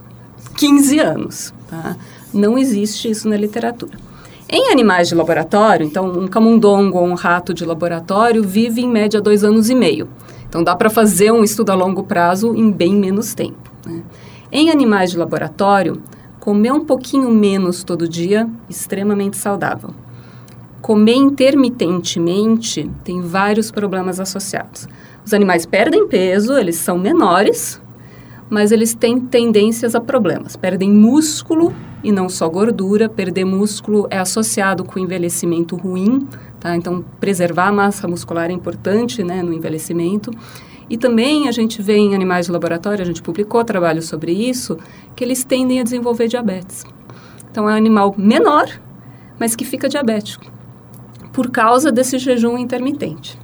15 0.58 1.00
anos. 1.00 1.54
Tá? 1.70 1.96
Não 2.34 2.58
existe 2.58 3.10
isso 3.10 3.28
na 3.30 3.38
literatura. 3.38 3.98
Em 4.48 4.70
animais 4.72 5.10
de 5.10 5.16
laboratório, 5.16 5.86
então 5.86 6.08
um 6.08 6.28
camundongo 6.28 7.00
ou 7.00 7.06
um 7.06 7.16
rato 7.16 7.54
de 7.54 7.66
laboratório 7.66 8.44
vive 8.44 8.82
em 8.82 8.88
média 8.88 9.20
dois 9.20 9.44
anos 9.44 9.70
e 9.70 9.76
meio. 9.76 10.08
Então 10.48 10.64
dá 10.64 10.76
para 10.76 10.90
fazer 10.90 11.32
um 11.32 11.44
estudo 11.44 11.72
a 11.72 11.76
longo 11.76 12.04
prazo 12.04 12.56
em 12.56 12.72
bem 12.72 12.94
menos 12.94 13.34
tempo. 13.34 13.72
Né? 13.86 14.04
Em 14.52 14.70
animais 14.70 15.12
de 15.12 15.18
laboratório, 15.18 16.02
comer 16.46 16.72
um 16.72 16.86
pouquinho 16.86 17.32
menos 17.32 17.84
todo 17.84 18.08
dia, 18.08 18.48
extremamente 18.70 19.36
saudável. 19.36 19.90
Comer 20.80 21.16
intermitentemente 21.16 22.88
tem 23.04 23.20
vários 23.20 23.72
problemas 23.72 24.20
associados. 24.20 24.88
Os 25.26 25.34
animais 25.34 25.66
perdem 25.66 26.08
peso, 26.08 26.54
eles 26.54 26.76
são 26.76 27.00
menores, 27.00 27.82
mas 28.48 28.72
eles 28.72 28.94
têm 28.94 29.20
tendências 29.20 29.96
a 29.96 30.00
problemas. 30.00 30.56
Perdem 30.56 30.92
músculo 30.92 31.74
e 32.04 32.12
não 32.12 32.30
só 32.30 32.48
gordura. 32.48 33.10
Perder 33.10 33.44
músculo 33.44 34.06
é 34.12 34.20
associado 34.20 34.84
com 34.84 35.00
envelhecimento 35.00 35.76
ruim, 35.76 36.28
tá? 36.60 36.76
Então, 36.76 37.04
preservar 37.20 37.70
a 37.70 37.72
massa 37.72 38.08
muscular 38.08 38.52
é 38.52 38.54
importante, 38.54 39.24
né, 39.24 39.42
no 39.42 39.52
envelhecimento. 39.52 40.30
E 40.90 40.98
também 40.98 41.48
a 41.48 41.52
gente 41.52 41.82
vê 41.82 41.98
em 41.98 42.14
animais 42.14 42.46
de 42.46 42.52
laboratório, 42.52 43.02
a 43.02 43.06
gente 43.06 43.22
publicou 43.22 43.64
trabalho 43.64 44.02
sobre 44.02 44.32
isso, 44.32 44.78
que 45.16 45.24
eles 45.24 45.44
tendem 45.44 45.80
a 45.80 45.84
desenvolver 45.84 46.28
diabetes. 46.28 46.84
Então, 47.50 47.68
é 47.70 47.74
um 47.74 47.78
animal 47.78 48.14
menor, 48.18 48.70
mas 49.40 49.56
que 49.56 49.66
fica 49.66 49.90
diabético, 49.90 50.46
por 51.34 51.50
causa 51.50 51.92
desse 51.92 52.18
jejum 52.18 52.58
intermitente. 52.58 53.40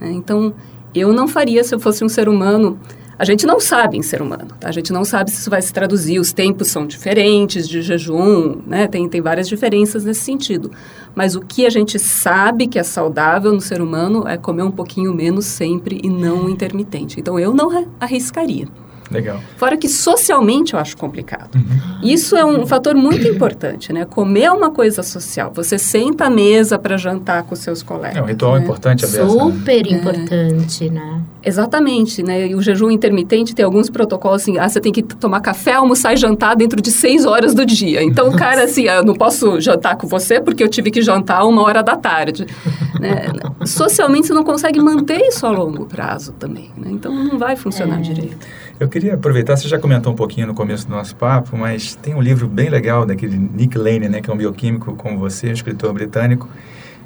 Né? 0.00 0.12
Então, 0.12 0.54
eu 0.94 1.12
não 1.12 1.26
faria 1.26 1.64
se 1.64 1.74
eu 1.74 1.80
fosse 1.80 2.04
um 2.04 2.08
ser 2.08 2.28
humano 2.28 2.78
a 3.18 3.24
gente 3.24 3.44
não 3.44 3.58
sabe 3.58 3.96
em 3.96 4.02
ser 4.02 4.22
humano, 4.22 4.48
tá? 4.60 4.68
A 4.68 4.72
gente 4.72 4.92
não 4.92 5.04
sabe 5.04 5.30
se 5.30 5.40
isso 5.40 5.50
vai 5.50 5.60
se 5.60 5.72
traduzir, 5.72 6.20
os 6.20 6.32
tempos 6.32 6.68
são 6.68 6.86
diferentes 6.86 7.68
de 7.68 7.82
jejum, 7.82 8.62
né? 8.64 8.86
Tem, 8.86 9.08
tem 9.08 9.20
várias 9.20 9.48
diferenças 9.48 10.04
nesse 10.04 10.20
sentido. 10.20 10.70
Mas 11.16 11.34
o 11.34 11.40
que 11.40 11.66
a 11.66 11.70
gente 11.70 11.98
sabe 11.98 12.68
que 12.68 12.78
é 12.78 12.82
saudável 12.84 13.52
no 13.52 13.60
ser 13.60 13.82
humano 13.82 14.26
é 14.28 14.36
comer 14.36 14.62
um 14.62 14.70
pouquinho 14.70 15.12
menos 15.12 15.46
sempre 15.46 16.00
e 16.02 16.08
não 16.08 16.48
intermitente. 16.48 17.18
Então, 17.18 17.40
eu 17.40 17.52
não 17.52 17.88
arriscaria. 17.98 18.68
Legal. 19.10 19.40
Fora 19.56 19.76
que 19.76 19.88
socialmente 19.88 20.74
eu 20.74 20.80
acho 20.80 20.96
complicado. 20.96 21.54
Uhum. 21.54 22.00
Isso 22.02 22.36
é 22.36 22.44
um 22.44 22.66
fator 22.66 22.94
muito 22.94 23.26
importante, 23.26 23.92
né? 23.92 24.04
Comer 24.04 24.44
é 24.44 24.52
uma 24.52 24.70
coisa 24.70 25.02
social. 25.02 25.50
Você 25.54 25.78
senta 25.78 26.26
à 26.26 26.30
mesa 26.30 26.78
para 26.78 26.96
jantar 26.96 27.42
com 27.44 27.56
seus 27.56 27.82
colegas. 27.82 28.16
É 28.16 28.22
um 28.22 28.26
ritual 28.26 28.56
né? 28.56 28.62
importante, 28.62 29.04
a 29.04 29.08
Super 29.08 29.86
né? 29.86 29.96
importante, 29.96 30.86
é. 30.86 30.90
né? 30.90 31.22
Exatamente, 31.42 32.22
né? 32.22 32.48
E 32.48 32.54
o 32.54 32.60
jejum 32.60 32.90
intermitente 32.90 33.54
tem 33.54 33.64
alguns 33.64 33.88
protocolos 33.88 34.42
assim, 34.42 34.58
ah, 34.58 34.68
você 34.68 34.80
tem 34.80 34.92
que 34.92 35.02
tomar 35.02 35.40
café, 35.40 35.74
almoçar 35.74 36.12
e 36.12 36.16
jantar 36.16 36.54
dentro 36.54 36.82
de 36.82 36.90
seis 36.90 37.24
horas 37.24 37.54
do 37.54 37.64
dia. 37.64 38.02
Então, 38.02 38.28
o 38.28 38.32
cara, 38.36 38.64
assim, 38.64 38.88
ah, 38.88 38.96
eu 38.96 39.04
não 39.04 39.14
posso 39.14 39.60
jantar 39.60 39.96
com 39.96 40.06
você 40.06 40.40
porque 40.40 40.62
eu 40.62 40.68
tive 40.68 40.90
que 40.90 41.00
jantar 41.00 41.46
uma 41.46 41.62
hora 41.62 41.82
da 41.82 41.96
tarde. 41.96 42.46
né? 43.00 43.26
Socialmente, 43.64 44.26
você 44.26 44.34
não 44.34 44.44
consegue 44.44 44.80
manter 44.80 45.20
isso 45.22 45.46
a 45.46 45.50
longo 45.50 45.86
prazo 45.86 46.32
também, 46.32 46.70
né? 46.76 46.88
Então, 46.90 47.12
não 47.12 47.38
vai 47.38 47.56
funcionar 47.56 47.98
é. 47.98 48.02
direito. 48.02 48.46
Eu 48.80 48.88
queria 48.88 49.14
aproveitar, 49.14 49.56
você 49.56 49.66
já 49.66 49.76
comentou 49.76 50.12
um 50.12 50.16
pouquinho 50.16 50.46
no 50.46 50.54
começo 50.54 50.86
do 50.86 50.94
nosso 50.94 51.16
papo, 51.16 51.56
mas 51.56 51.96
tem 51.96 52.14
um 52.14 52.22
livro 52.22 52.46
bem 52.46 52.68
legal 52.68 53.04
daquele 53.04 53.36
Nick 53.36 53.76
Lane, 53.76 54.08
né, 54.08 54.20
que 54.20 54.30
é 54.30 54.32
um 54.32 54.36
bioquímico 54.36 54.94
como 54.94 55.18
você, 55.18 55.48
um 55.48 55.52
escritor 55.52 55.92
britânico, 55.92 56.48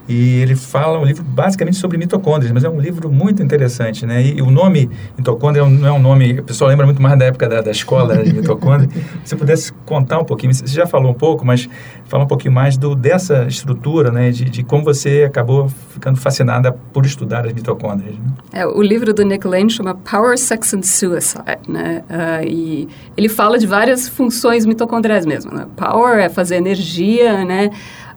e 0.08 0.40
ele 0.40 0.56
fala 0.56 0.98
um 0.98 1.04
livro 1.04 1.22
basicamente 1.22 1.76
sobre 1.76 1.96
mitocôndrias, 1.96 2.50
mas 2.50 2.64
é 2.64 2.68
um 2.68 2.80
livro 2.80 3.10
muito 3.10 3.42
interessante, 3.42 4.04
né? 4.04 4.22
E, 4.22 4.38
e 4.38 4.42
o 4.42 4.50
nome 4.50 4.90
mitocôndria 5.16 5.64
não 5.64 5.86
é 5.86 5.92
um 5.92 6.00
nome, 6.00 6.40
o 6.40 6.42
pessoal 6.42 6.68
lembra 6.68 6.84
muito 6.84 7.00
mais 7.00 7.18
da 7.18 7.26
época 7.26 7.48
da, 7.48 7.60
da 7.60 7.70
escola 7.70 8.22
de 8.22 8.32
mitocôndria. 8.32 8.88
Se 9.24 9.30
você 9.30 9.36
pudesse 9.36 9.72
contar 9.86 10.18
um 10.18 10.24
pouquinho, 10.24 10.52
você 10.52 10.66
já 10.66 10.86
falou 10.86 11.12
um 11.12 11.14
pouco, 11.14 11.44
mas 11.46 11.68
fala 12.06 12.24
um 12.24 12.26
pouquinho 12.26 12.52
mais 12.52 12.76
do, 12.76 12.94
dessa 12.96 13.44
estrutura, 13.44 14.10
né? 14.10 14.30
De, 14.30 14.44
de 14.44 14.62
como 14.64 14.82
você 14.82 15.24
acabou 15.24 15.68
ficando 15.68 16.18
fascinada 16.18 16.72
por 16.72 17.06
estudar 17.06 17.46
as 17.46 17.52
mitocôndrias. 17.52 18.14
Né? 18.16 18.32
É, 18.52 18.66
o 18.66 18.82
livro 18.82 19.14
do 19.14 19.24
Nick 19.24 19.46
Lane 19.46 19.70
chama 19.70 19.94
Power, 19.94 20.36
Sex 20.36 20.74
and 20.74 20.82
Suicide, 20.82 21.60
né? 21.68 22.02
Uh, 22.10 22.46
e 22.46 22.88
ele 23.16 23.28
fala 23.28 23.58
de 23.58 23.66
várias 23.66 24.08
funções 24.08 24.66
mitocondriais 24.66 25.24
mesmo, 25.24 25.52
né? 25.52 25.66
Power 25.76 26.18
é 26.18 26.28
fazer 26.28 26.56
energia, 26.56 27.44
né? 27.44 27.70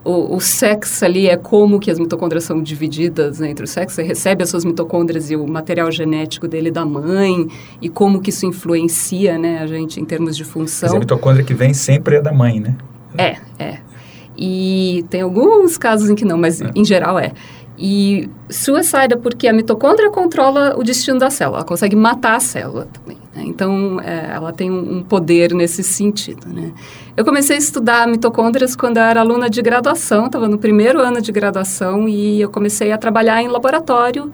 O, 0.05 0.35
o 0.35 0.39
sexo 0.39 1.03
ali 1.03 1.27
é 1.27 1.35
como 1.35 1.79
que 1.79 1.89
as 1.89 1.97
mitocôndrias 1.97 2.43
são 2.43 2.61
divididas 2.61 3.39
né, 3.39 3.49
entre 3.49 3.65
o 3.65 3.67
sexo. 3.67 3.95
Você 3.95 4.03
recebe 4.03 4.43
as 4.43 4.49
suas 4.49 4.63
mitocôndrias 4.63 5.31
e 5.31 5.35
o 5.35 5.47
material 5.47 5.91
genético 5.91 6.47
dele 6.47 6.69
da 6.69 6.85
mãe 6.85 7.47
e 7.81 7.89
como 7.89 8.21
que 8.21 8.29
isso 8.29 8.45
influencia 8.45 9.37
né, 9.39 9.59
a 9.59 9.65
gente 9.65 9.99
em 9.99 10.05
termos 10.05 10.37
de 10.37 10.43
função. 10.43 10.89
Mas 10.89 10.95
a 10.95 10.99
mitocôndria 10.99 11.43
que 11.43 11.55
vem 11.55 11.73
sempre 11.73 12.17
é 12.17 12.21
da 12.21 12.31
mãe, 12.31 12.59
né? 12.59 12.75
É, 13.17 13.37
é. 13.57 13.79
E 14.37 15.03
tem 15.09 15.21
alguns 15.21 15.75
casos 15.77 16.09
em 16.09 16.15
que 16.15 16.23
não, 16.23 16.37
mas 16.37 16.61
é. 16.61 16.69
em 16.75 16.85
geral 16.85 17.17
é. 17.17 17.31
E 17.77 18.29
suicide 18.49 19.13
é 19.13 19.17
porque 19.17 19.47
a 19.47 19.53
mitocôndria 19.53 20.09
controla 20.11 20.75
o 20.77 20.83
destino 20.83 21.17
da 21.17 21.29
célula, 21.29 21.57
ela 21.57 21.65
consegue 21.65 21.95
matar 21.95 22.35
a 22.35 22.39
célula 22.39 22.87
também. 22.93 23.14
Né? 23.35 23.43
Então, 23.45 23.99
é, 23.99 24.31
ela 24.33 24.53
tem 24.53 24.71
um, 24.71 25.03
poder 25.03 25.53
nesse 25.53 25.83
sentido. 25.83 26.47
Né? 26.47 26.71
Eu 27.15 27.25
comecei 27.25 27.57
a 27.57 27.59
estudar 27.59 28.07
mitocôndrias 28.07 28.75
quando 28.75 28.97
eu 28.97 29.03
era 29.03 29.19
aluna 29.19 29.49
de 29.49 29.61
graduação, 29.61 30.27
estava 30.27 30.47
no 30.47 30.57
primeiro 30.57 30.99
ano 30.99 31.21
de 31.21 31.31
graduação 31.31 32.07
e 32.07 32.41
eu 32.41 32.49
comecei 32.49 32.91
a 32.91 32.97
trabalhar 32.97 33.41
em 33.41 33.47
laboratório. 33.47 34.31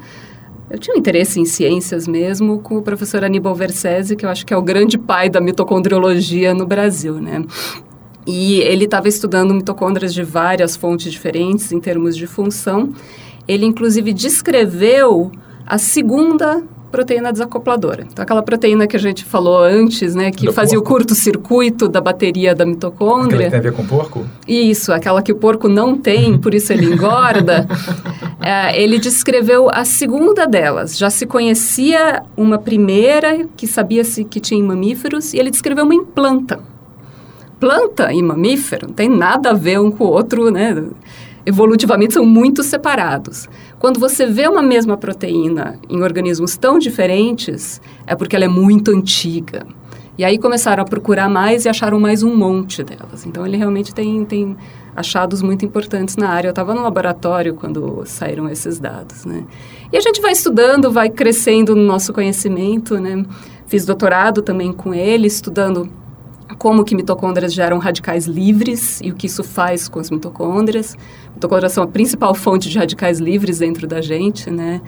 Eu 0.69 0.79
tinha 0.79 0.95
um 0.95 0.99
interesse 0.99 1.39
em 1.39 1.45
ciências 1.45 2.07
mesmo 2.07 2.59
com 2.59 2.77
o 2.77 2.81
professor 2.81 3.23
Aníbal 3.25 3.53
Versese, 3.53 4.15
que 4.15 4.25
eu 4.25 4.29
acho 4.29 4.45
que 4.45 4.53
é 4.53 4.57
o 4.57 4.61
grande 4.61 4.97
pai 4.97 5.29
da 5.29 5.41
mitocondriologia 5.41 6.53
no 6.53 6.65
Brasil, 6.65 7.15
né? 7.15 7.43
E 8.25 8.59
ele 8.61 8.85
estava 8.85 9.09
estudando 9.09 9.53
mitocôndrias 9.53 10.13
de 10.13 10.23
várias 10.23 10.77
fontes 10.77 11.11
diferentes 11.11 11.71
em 11.71 11.79
termos 11.79 12.15
de 12.15 12.27
função. 12.27 12.93
Ele, 13.47 13.65
inclusive, 13.65 14.13
descreveu 14.13 15.31
a 15.65 15.77
segunda 15.77 16.63
proteína 16.91 17.31
desacopladora. 17.31 18.05
Então, 18.11 18.21
aquela 18.21 18.43
proteína 18.43 18.85
que 18.85 18.95
a 18.95 18.99
gente 18.99 19.23
falou 19.23 19.63
antes, 19.63 20.13
né, 20.13 20.29
que 20.29 20.45
Do 20.45 20.53
fazia 20.53 20.77
porco. 20.77 20.93
o 20.93 20.95
curto-circuito 20.97 21.87
da 21.87 22.01
bateria 22.01 22.53
da 22.53 22.65
mitocôndria. 22.65 23.47
Aquela 23.47 23.49
que 23.49 23.49
tem 23.49 23.59
a 23.59 23.63
ver 23.63 23.73
com 23.73 23.81
o 23.81 23.87
porco? 23.87 24.25
Isso, 24.47 24.91
aquela 24.91 25.21
que 25.21 25.31
o 25.31 25.35
porco 25.35 25.67
não 25.69 25.97
tem, 25.97 26.37
por 26.41 26.53
isso 26.53 26.73
ele 26.73 26.85
engorda. 26.93 27.67
é, 28.41 28.79
ele 28.81 28.99
descreveu 28.99 29.69
a 29.71 29.85
segunda 29.85 30.45
delas. 30.45 30.97
Já 30.97 31.09
se 31.09 31.25
conhecia 31.25 32.23
uma 32.35 32.57
primeira 32.59 33.47
que 33.55 33.65
sabia-se 33.65 34.23
que 34.25 34.39
tinha 34.39 34.59
em 34.59 34.63
mamíferos 34.63 35.33
e 35.33 35.37
ele 35.39 35.49
descreveu 35.49 35.85
uma 35.85 35.95
em 35.95 36.03
planta. 36.03 36.59
Planta 37.59 38.11
e 38.11 38.21
mamífero 38.21 38.87
não 38.87 38.93
tem 38.93 39.07
nada 39.07 39.51
a 39.51 39.53
ver 39.53 39.79
um 39.79 39.91
com 39.91 40.05
o 40.05 40.07
outro, 40.07 40.49
né? 40.49 40.75
evolutivamente 41.45 42.13
são 42.13 42.25
muito 42.25 42.63
separados. 42.63 43.47
Quando 43.81 43.99
você 43.99 44.27
vê 44.27 44.47
uma 44.47 44.61
mesma 44.61 44.95
proteína 44.95 45.79
em 45.89 46.03
organismos 46.03 46.55
tão 46.55 46.77
diferentes, 46.77 47.81
é 48.05 48.13
porque 48.13 48.35
ela 48.35 48.45
é 48.45 48.47
muito 48.47 48.91
antiga. 48.91 49.65
E 50.19 50.23
aí 50.23 50.37
começaram 50.37 50.83
a 50.83 50.85
procurar 50.85 51.27
mais 51.27 51.65
e 51.65 51.69
acharam 51.69 51.99
mais 51.99 52.21
um 52.21 52.35
monte 52.35 52.83
delas. 52.83 53.25
Então 53.25 53.43
ele 53.43 53.57
realmente 53.57 53.91
tem, 53.91 54.23
tem 54.23 54.55
achados 54.95 55.41
muito 55.41 55.65
importantes 55.65 56.15
na 56.15 56.29
área. 56.29 56.49
Eu 56.49 56.51
estava 56.51 56.75
no 56.75 56.83
laboratório 56.83 57.55
quando 57.55 58.03
saíram 58.05 58.47
esses 58.47 58.79
dados, 58.79 59.25
né? 59.25 59.47
E 59.91 59.97
a 59.97 59.99
gente 59.99 60.21
vai 60.21 60.33
estudando, 60.33 60.91
vai 60.91 61.09
crescendo 61.09 61.75
no 61.75 61.81
nosso 61.81 62.13
conhecimento, 62.13 62.99
né? 62.99 63.25
Fiz 63.65 63.83
doutorado 63.83 64.43
também 64.43 64.71
com 64.71 64.93
ele, 64.93 65.25
estudando 65.25 65.89
como 66.57 66.83
que 66.83 66.95
mitocôndrias 66.95 67.53
geram 67.53 67.77
radicais 67.77 68.25
livres 68.25 68.99
e 69.01 69.11
o 69.11 69.15
que 69.15 69.27
isso 69.27 69.43
faz 69.43 69.87
com 69.87 69.99
as 69.99 70.09
mitocôndrias. 70.09 70.95
Mitocôndrias 71.33 71.71
são 71.71 71.83
a 71.83 71.87
principal 71.87 72.33
fonte 72.33 72.69
de 72.69 72.77
radicais 72.77 73.19
livres 73.19 73.59
dentro 73.59 73.87
da 73.87 74.01
gente, 74.01 74.49
né? 74.49 74.81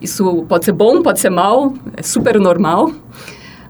Isso 0.00 0.44
pode 0.48 0.64
ser 0.64 0.72
bom, 0.72 1.02
pode 1.02 1.20
ser 1.20 1.30
mal, 1.30 1.74
é 1.96 2.02
super 2.02 2.38
normal. 2.38 2.92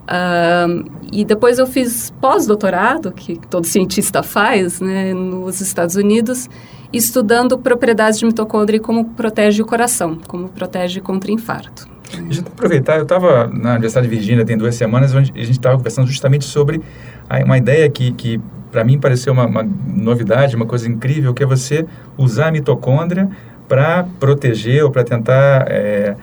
Uh, 0.09 0.85
e 1.13 1.25
depois 1.25 1.59
eu 1.59 1.67
fiz 1.67 2.13
pós-doutorado, 2.21 3.13
que 3.13 3.39
todo 3.49 3.67
cientista 3.67 4.23
faz, 4.23 4.81
né, 4.81 5.13
nos 5.13 5.61
Estados 5.61 5.97
Unidos, 5.97 6.49
estudando 6.93 7.59
propriedades 7.59 8.19
de 8.19 8.27
mitocôndria 8.27 8.79
e 8.79 8.81
como 8.81 9.05
protege 9.11 9.63
o 9.63 9.67
coração, 9.67 10.19
como 10.27 10.49
protege 10.49 11.01
contra 11.01 11.31
infarto. 11.31 11.87
Deixa 12.11 12.41
eu 12.41 12.47
aproveitar, 12.47 12.97
eu 12.97 13.03
estava 13.03 13.47
na 13.49 13.73
Universidade 13.73 14.09
de 14.09 14.15
Virgínia 14.15 14.45
tem 14.45 14.57
duas 14.57 14.75
semanas, 14.75 15.15
onde 15.15 15.33
a 15.35 15.39
gente 15.39 15.53
estava 15.53 15.77
conversando 15.77 16.07
justamente 16.07 16.45
sobre 16.45 16.81
uma 17.45 17.59
ideia 17.59 17.89
que, 17.91 18.13
que 18.13 18.41
para 18.71 18.85
mim 18.85 18.99
pareceu 18.99 19.33
uma, 19.33 19.47
uma, 19.47 19.69
novidade, 19.87 20.57
uma 20.57 20.67
coisa 20.67 20.89
incrível, 20.89 21.35
que 21.35 21.43
é 21.43 21.47
você 21.47 21.87
usar 22.17 22.49
a 22.49 22.53
mitocôndria 22.53 23.29
para 23.69 24.07
proteger 24.19 24.85
ou 24.85 24.91
para 24.91 25.05
tentar 25.05 25.67
é, 25.69 26.17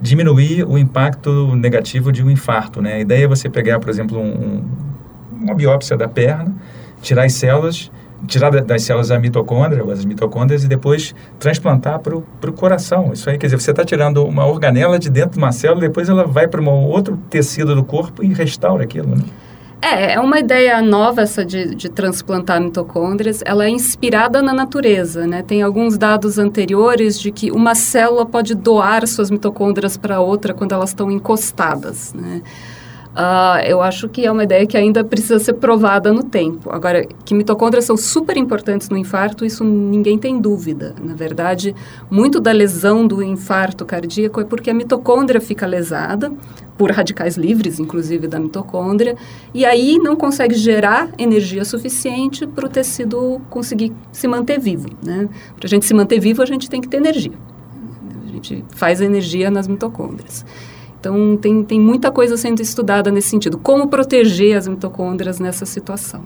diminuir 0.00 0.64
o 0.64 0.78
impacto 0.78 1.54
negativo 1.54 2.10
de 2.10 2.22
um 2.24 2.30
infarto. 2.30 2.80
Né? 2.80 2.94
A 2.94 3.00
ideia 3.00 3.24
é 3.24 3.28
você 3.28 3.50
pegar, 3.50 3.78
por 3.78 3.90
exemplo, 3.90 4.18
um, 4.18 4.64
uma 5.32 5.54
biópsia 5.54 5.96
da 5.96 6.08
perna, 6.08 6.54
tirar 7.02 7.24
as 7.24 7.34
células 7.34 7.90
tirar 8.26 8.50
das 8.50 8.82
células 8.82 9.10
a 9.10 9.18
mitocôndria, 9.18 9.84
as 9.92 10.04
mitocôndrias, 10.04 10.64
e 10.64 10.68
depois 10.68 11.14
transplantar 11.38 11.98
para 12.00 12.16
o 12.16 12.52
coração. 12.52 13.12
Isso 13.12 13.28
aí, 13.30 13.38
quer 13.38 13.46
dizer, 13.46 13.60
você 13.60 13.70
está 13.70 13.84
tirando 13.84 14.24
uma 14.24 14.46
organela 14.46 14.98
de 14.98 15.08
dentro 15.10 15.32
de 15.32 15.38
uma 15.38 15.52
célula, 15.52 15.80
depois 15.80 16.08
ela 16.08 16.24
vai 16.24 16.48
para 16.48 16.60
um 16.60 16.68
outro 16.68 17.16
tecido 17.30 17.74
do 17.74 17.84
corpo 17.84 18.24
e 18.24 18.32
restaura 18.32 18.84
aquilo, 18.84 19.14
né? 19.14 19.22
É, 19.80 20.14
é 20.14 20.20
uma 20.20 20.40
ideia 20.40 20.82
nova 20.82 21.22
essa 21.22 21.44
de, 21.44 21.74
de 21.74 21.88
transplantar 21.88 22.60
mitocôndrias. 22.60 23.42
Ela 23.44 23.66
é 23.66 23.68
inspirada 23.68 24.42
na 24.42 24.52
natureza, 24.52 25.24
né? 25.24 25.42
Tem 25.42 25.62
alguns 25.62 25.96
dados 25.96 26.36
anteriores 26.36 27.18
de 27.18 27.30
que 27.30 27.52
uma 27.52 27.76
célula 27.76 28.26
pode 28.26 28.56
doar 28.56 29.06
suas 29.06 29.30
mitocôndrias 29.30 29.96
para 29.96 30.20
outra 30.20 30.52
quando 30.52 30.72
elas 30.72 30.90
estão 30.90 31.10
encostadas, 31.12 32.12
né? 32.12 32.42
Uh, 33.18 33.58
eu 33.66 33.82
acho 33.82 34.08
que 34.08 34.24
é 34.24 34.30
uma 34.30 34.44
ideia 34.44 34.64
que 34.64 34.76
ainda 34.76 35.02
precisa 35.02 35.40
ser 35.40 35.54
provada 35.54 36.12
no 36.12 36.22
tempo. 36.22 36.70
Agora, 36.72 37.04
que 37.24 37.34
mitocôndrias 37.34 37.84
são 37.84 37.96
super 37.96 38.36
importantes 38.36 38.88
no 38.88 38.96
infarto, 38.96 39.44
isso 39.44 39.64
ninguém 39.64 40.16
tem 40.16 40.40
dúvida. 40.40 40.94
Na 41.02 41.16
verdade, 41.16 41.74
muito 42.08 42.38
da 42.38 42.52
lesão 42.52 43.04
do 43.04 43.20
infarto 43.20 43.84
cardíaco 43.84 44.40
é 44.40 44.44
porque 44.44 44.70
a 44.70 44.74
mitocôndria 44.74 45.40
fica 45.40 45.66
lesada, 45.66 46.30
por 46.76 46.92
radicais 46.92 47.36
livres, 47.36 47.80
inclusive 47.80 48.28
da 48.28 48.38
mitocôndria, 48.38 49.16
e 49.52 49.66
aí 49.66 49.98
não 49.98 50.14
consegue 50.14 50.54
gerar 50.54 51.10
energia 51.18 51.64
suficiente 51.64 52.46
para 52.46 52.66
o 52.66 52.68
tecido 52.68 53.40
conseguir 53.50 53.92
se 54.12 54.28
manter 54.28 54.60
vivo. 54.60 54.88
Né? 55.04 55.28
Para 55.56 55.66
a 55.66 55.68
gente 55.68 55.84
se 55.84 55.92
manter 55.92 56.20
vivo, 56.20 56.40
a 56.40 56.46
gente 56.46 56.70
tem 56.70 56.80
que 56.80 56.86
ter 56.86 56.98
energia. 56.98 57.32
A 58.24 58.30
gente 58.30 58.64
faz 58.76 59.00
energia 59.00 59.50
nas 59.50 59.66
mitocôndrias. 59.66 60.46
Então, 61.00 61.36
tem, 61.36 61.62
tem 61.62 61.80
muita 61.80 62.10
coisa 62.10 62.36
sendo 62.36 62.60
estudada 62.60 63.10
nesse 63.10 63.28
sentido. 63.28 63.56
Como 63.56 63.86
proteger 63.86 64.56
as 64.56 64.66
mitocôndrias 64.66 65.38
nessa 65.38 65.64
situação. 65.64 66.22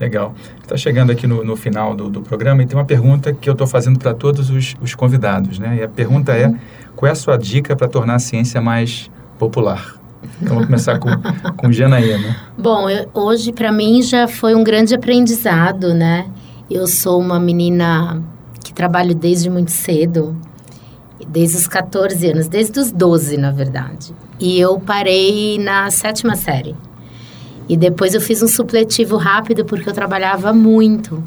Legal. 0.00 0.34
Está 0.62 0.76
chegando 0.76 1.10
aqui 1.10 1.26
no, 1.26 1.44
no 1.44 1.56
final 1.56 1.94
do, 1.94 2.08
do, 2.08 2.22
programa 2.22 2.62
e 2.62 2.66
tem 2.66 2.78
uma 2.78 2.84
pergunta 2.84 3.32
que 3.32 3.48
eu 3.48 3.52
estou 3.52 3.66
fazendo 3.66 3.98
para 3.98 4.14
todos 4.14 4.48
os, 4.48 4.76
os, 4.80 4.94
convidados. 4.94 5.58
Né? 5.58 5.78
E 5.80 5.82
a 5.82 5.88
pergunta 5.88 6.32
é, 6.32 6.52
qual 6.94 7.08
é 7.08 7.12
a 7.12 7.16
sua 7.16 7.36
dica 7.36 7.74
para 7.74 7.88
tornar 7.88 8.14
a 8.14 8.18
ciência 8.20 8.60
mais 8.60 9.10
popular? 9.38 9.96
Então, 10.40 10.54
vamos 10.54 10.66
começar 10.66 11.00
com, 11.00 11.08
com 11.56 11.72
Janaína. 11.72 12.36
Bom, 12.56 12.88
eu, 12.88 13.08
hoje 13.12 13.52
para 13.52 13.72
mim 13.72 14.02
já 14.02 14.28
foi 14.28 14.54
um 14.54 14.62
grande 14.62 14.94
aprendizado, 14.94 15.92
né? 15.92 16.26
Eu 16.70 16.86
sou 16.86 17.20
uma 17.20 17.40
menina 17.40 18.22
que 18.62 18.72
trabalho 18.72 19.16
desde 19.16 19.50
muito 19.50 19.72
cedo 19.72 20.36
desde 21.28 21.56
os 21.56 21.66
14 21.66 22.26
anos, 22.28 22.48
desde 22.48 22.78
os 22.78 22.90
12, 22.90 23.36
na 23.36 23.50
verdade. 23.50 24.14
E 24.38 24.58
eu 24.58 24.78
parei 24.80 25.58
na 25.58 25.90
sétima 25.90 26.36
série. 26.36 26.74
E 27.68 27.76
depois 27.76 28.14
eu 28.14 28.20
fiz 28.20 28.42
um 28.42 28.48
supletivo 28.48 29.16
rápido 29.16 29.64
porque 29.64 29.88
eu 29.88 29.92
trabalhava 29.92 30.52
muito. 30.52 31.22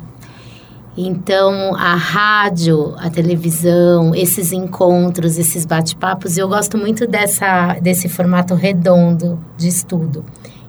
Então, 0.97 1.75
a 1.75 1.93
rádio, 1.93 2.95
a 2.97 3.09
televisão, 3.09 4.15
esses 4.15 4.53
encontros, 4.53 5.37
esses 5.37 5.65
bate-papos, 5.65 6.37
eu 6.37 6.47
gosto 6.47 6.77
muito 6.77 7.05
dessa, 7.05 7.73
desse 7.81 8.07
formato 8.07 8.53
redondo 8.53 9.37
de 9.57 9.67
estudo. 9.67 10.23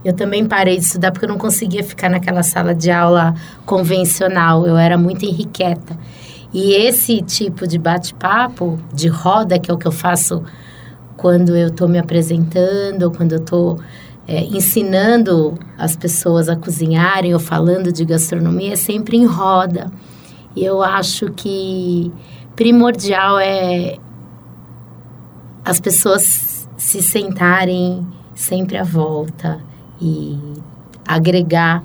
Eu 0.04 0.12
também 0.12 0.44
parei 0.46 0.78
de 0.78 0.84
estudar 0.84 1.12
porque 1.12 1.26
eu 1.26 1.28
não 1.28 1.38
conseguia 1.38 1.84
ficar 1.84 2.08
naquela 2.08 2.42
sala 2.42 2.74
de 2.74 2.90
aula 2.90 3.34
convencional, 3.64 4.66
eu 4.66 4.76
era 4.76 4.98
muito 4.98 5.24
enriqueta. 5.24 5.96
E 6.52 6.72
esse 6.72 7.20
tipo 7.22 7.66
de 7.66 7.78
bate-papo, 7.78 8.78
de 8.92 9.08
roda, 9.08 9.58
que 9.58 9.70
é 9.70 9.74
o 9.74 9.78
que 9.78 9.86
eu 9.86 9.92
faço 9.92 10.42
quando 11.16 11.56
eu 11.56 11.68
estou 11.68 11.88
me 11.88 11.98
apresentando, 11.98 13.04
ou 13.04 13.10
quando 13.10 13.32
eu 13.32 13.38
estou 13.38 13.78
é, 14.26 14.44
ensinando 14.44 15.58
as 15.78 15.96
pessoas 15.96 16.48
a 16.48 16.56
cozinharem 16.56 17.32
ou 17.32 17.40
falando 17.40 17.92
de 17.92 18.04
gastronomia, 18.04 18.72
é 18.72 18.76
sempre 18.76 19.16
em 19.16 19.26
roda. 19.26 19.90
E 20.54 20.64
eu 20.64 20.82
acho 20.82 21.30
que 21.32 22.12
primordial 22.54 23.38
é 23.38 23.98
as 25.64 25.80
pessoas 25.80 26.68
se 26.76 27.02
sentarem 27.02 28.06
sempre 28.34 28.76
à 28.76 28.84
volta 28.84 29.58
e 30.00 30.38
agregar 31.06 31.82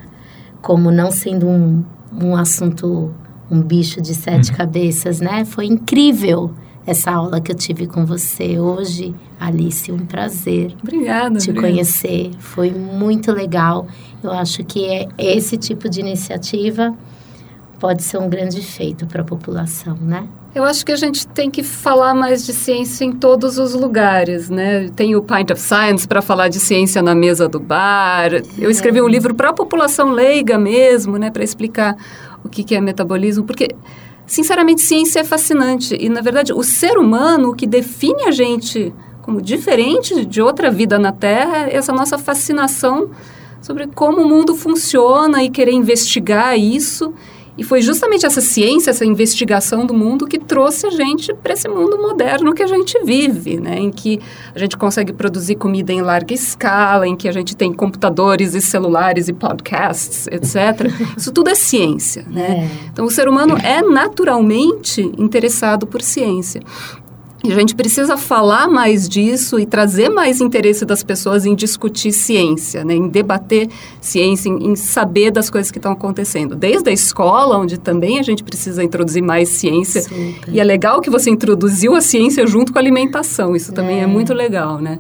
como 0.62 0.92
não 0.92 1.10
sendo 1.12 1.48
um, 1.48 1.84
um 2.14 2.36
assunto 2.36 3.12
um 3.52 3.62
bicho 3.62 4.02
de 4.02 4.16
sete 4.16 4.50
uhum. 4.50 4.58
cabeças, 4.58 5.20
né? 5.20 5.44
Foi 5.44 5.66
incrível 5.66 6.52
essa 6.86 7.12
aula 7.12 7.42
que 7.42 7.52
eu 7.52 7.56
tive 7.56 7.86
com 7.86 8.06
você 8.06 8.58
hoje, 8.58 9.14
Alice. 9.40 9.92
Um 9.92 10.06
prazer. 10.06 10.74
Obrigada. 10.82 11.38
Te 11.38 11.50
obrigada. 11.50 11.74
conhecer. 11.74 12.32
Foi 12.40 12.72
muito 12.72 13.32
legal. 13.32 13.88
Eu 14.24 14.32
acho 14.32 14.64
que 14.64 14.86
é 14.86 15.08
esse 15.18 15.58
tipo 15.58 15.90
de 15.90 16.00
iniciativa 16.00 16.96
pode 17.80 18.04
ser 18.04 18.20
um 18.20 18.30
grande 18.30 18.62
feito 18.62 19.08
para 19.08 19.22
a 19.22 19.26
população, 19.26 19.98
né? 20.00 20.28
Eu 20.54 20.64
acho 20.66 20.86
que 20.86 20.92
a 20.92 20.96
gente 20.96 21.26
tem 21.28 21.50
que 21.50 21.64
falar 21.64 22.14
mais 22.14 22.46
de 22.46 22.54
ciência 22.54 23.06
em 23.06 23.14
todos 23.14 23.58
os 23.58 23.74
lugares, 23.74 24.50
né? 24.50 24.90
Tem 24.90 25.16
o 25.16 25.22
Pint 25.24 25.50
of 25.50 25.60
Science 25.60 26.06
para 26.06 26.22
falar 26.22 26.50
de 26.50 26.60
ciência 26.60 27.02
na 27.02 27.16
mesa 27.16 27.48
do 27.48 27.60
bar. 27.60 28.34
Eu 28.60 28.70
escrevi 28.70 29.00
é. 29.00 29.02
um 29.04 29.08
livro 29.08 29.34
para 29.34 29.50
a 29.50 29.54
população 29.54 30.12
leiga 30.12 30.60
mesmo, 30.60 31.18
né? 31.18 31.32
Para 31.32 31.44
explicar 31.44 31.96
o 32.44 32.50
que, 32.50 32.64
que 32.64 32.76
é 32.76 32.82
metabolismo, 32.82 33.44
porque, 33.46 33.70
sinceramente, 34.26 34.82
ciência 34.82 35.20
é 35.20 35.24
fascinante. 35.24 35.96
E, 36.00 36.10
na 36.10 36.22
verdade, 36.22 36.54
o 36.54 36.64
ser 36.64 36.98
humano, 36.98 37.50
o 37.50 37.56
que 37.56 37.68
define 37.68 38.24
a 38.24 38.32
gente 38.32 38.94
como 39.22 39.42
diferente 39.42 40.26
de 40.26 40.42
outra 40.42 40.72
vida 40.72 40.98
na 40.98 41.12
Terra, 41.12 41.70
é 41.70 41.76
essa 41.76 41.94
nossa 41.94 42.18
fascinação 42.18 43.12
sobre 43.62 43.88
como 43.88 44.22
o 44.22 44.28
mundo 44.28 44.56
funciona 44.56 45.44
e 45.44 45.50
querer 45.50 45.74
investigar 45.74 46.58
isso 46.58 47.14
e 47.58 47.64
foi 47.64 47.82
justamente 47.82 48.26
essa 48.26 48.40
ciência, 48.40 48.92
essa 48.92 49.06
investigação 49.06 49.86
do 49.86 49.94
mundo 49.94 50.26
que 50.26 50.40
trouxe 50.40 50.88
a 50.88 50.90
gente 50.90 51.34
para 51.34 51.54
esse 51.54 51.68
mundo 51.68 51.98
moderno 51.98 52.54
que 52.54 52.64
a 52.64 52.68
gente 52.68 52.98
vive, 53.04 53.60
né? 53.60 53.78
Em 53.78 53.92
que 53.92 54.20
a 54.56 54.60
gente 54.60 54.78
consegue 54.78 55.12
produzir 55.12 55.56
comida 55.56 55.92
em 55.92 56.02
larga 56.02 56.34
escala, 56.34 57.08
em 57.08 57.16
que 57.16 57.28
a 57.28 57.32
gente 57.32 57.56
tem 57.56 57.74
computadores 57.74 58.54
e 58.54 58.62
celulares 58.62 59.28
e 59.28 59.34
podcasts, 59.34 60.28
etc. 60.28 60.90
Isso 61.18 61.32
tudo 61.32 61.50
é 61.50 61.56
ciência, 61.56 62.26
né? 62.30 62.70
É. 62.70 62.88
Então, 62.92 63.06
o 63.06 63.12
ser 63.12 63.28
humano 63.28 63.58
é 63.58 63.82
naturalmente 63.82 65.02
interessado 65.18 65.86
por 65.86 66.02
ciência. 66.02 66.62
E 67.44 67.52
a 67.52 67.56
gente 67.56 67.74
precisa 67.74 68.18
falar 68.18 68.68
mais 68.68 69.10
disso 69.10 69.60
e 69.60 69.66
trazer 69.66 70.10
mais 70.10 70.40
interesse 70.42 70.86
das 70.86 71.04
pessoas 71.04 71.46
em 71.46 71.56
discutir 71.56 72.12
ciência, 72.12 72.84
né? 72.84 72.94
em 72.94 73.08
debater 73.08 73.68
ciência, 74.00 74.50
em, 74.50 74.72
em 74.72 74.76
saber 74.76 75.32
das 75.32 75.50
coisas 75.50 75.72
que 75.72 75.80
estão 75.80 75.92
acontecendo. 75.92 76.56
Desde 76.56 76.90
a 76.90 76.94
escola, 76.94 77.58
onde 77.58 77.80
também 77.80 78.20
a 78.20 78.24
gente 78.24 78.44
precisa 78.44 78.84
introduzir 78.84 79.24
mais 79.24 79.50
ciência. 79.50 80.02
Super. 80.04 80.54
E 80.54 80.60
é 80.60 80.64
legal 80.64 81.02
que 81.02 81.10
você 81.10 81.30
introduziu 81.30 81.96
a 81.96 82.02
ciência 82.02 82.46
junto 82.46 82.72
com 82.72 82.78
a 82.78 82.82
alimentação. 82.82 83.56
Isso 83.56 83.74
também 83.74 84.00
é, 84.00 84.04
é 84.04 84.08
muito 84.08 84.34
legal, 84.34 84.80
né? 84.80 85.00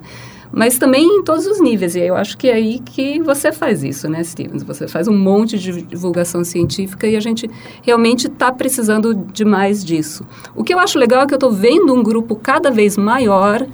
Mas 0.51 0.77
também 0.77 1.05
em 1.05 1.23
todos 1.23 1.45
os 1.45 1.61
níveis. 1.61 1.95
E 1.95 2.01
eu 2.01 2.15
acho 2.15 2.37
que 2.37 2.49
é 2.49 2.53
aí 2.53 2.79
que 2.79 3.21
você 3.21 3.51
faz 3.51 3.83
isso, 3.83 4.09
né, 4.09 4.23
Stevens? 4.23 4.63
Você 4.63 4.87
faz 4.87 5.07
um 5.07 5.17
monte 5.17 5.57
de 5.57 5.81
divulgação 5.83 6.43
científica 6.43 7.07
e 7.07 7.15
a 7.15 7.19
gente 7.19 7.49
realmente 7.81 8.27
está 8.27 8.51
precisando 8.51 9.13
de 9.13 9.45
mais 9.45 9.83
disso. 9.83 10.25
O 10.55 10.63
que 10.63 10.73
eu 10.73 10.79
acho 10.79 10.99
legal 10.99 11.23
é 11.23 11.27
que 11.27 11.33
eu 11.33 11.37
estou 11.37 11.51
vendo 11.51 11.93
um 11.93 12.03
grupo 12.03 12.35
cada 12.35 12.69
vez 12.69 12.97
maior 12.97 13.65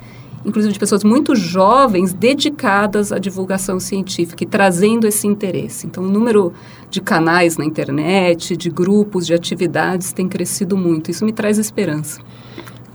inclusive 0.45 0.73
de 0.73 0.79
pessoas 0.79 1.03
muito 1.03 1.35
jovens 1.35 2.13
dedicadas 2.13 3.11
à 3.11 3.19
divulgação 3.19 3.81
científica 3.81 4.45
e 4.45 4.47
trazendo 4.47 5.05
esse 5.05 5.27
interesse. 5.27 5.85
Então, 5.85 6.05
o 6.05 6.07
número 6.07 6.53
de 6.89 7.01
canais 7.01 7.57
na 7.57 7.65
internet, 7.65 8.55
de 8.55 8.69
grupos, 8.69 9.27
de 9.27 9.33
atividades 9.33 10.13
tem 10.13 10.27
crescido 10.27 10.77
muito. 10.77 11.11
Isso 11.11 11.25
me 11.25 11.33
traz 11.33 11.57
esperança. 11.57 12.21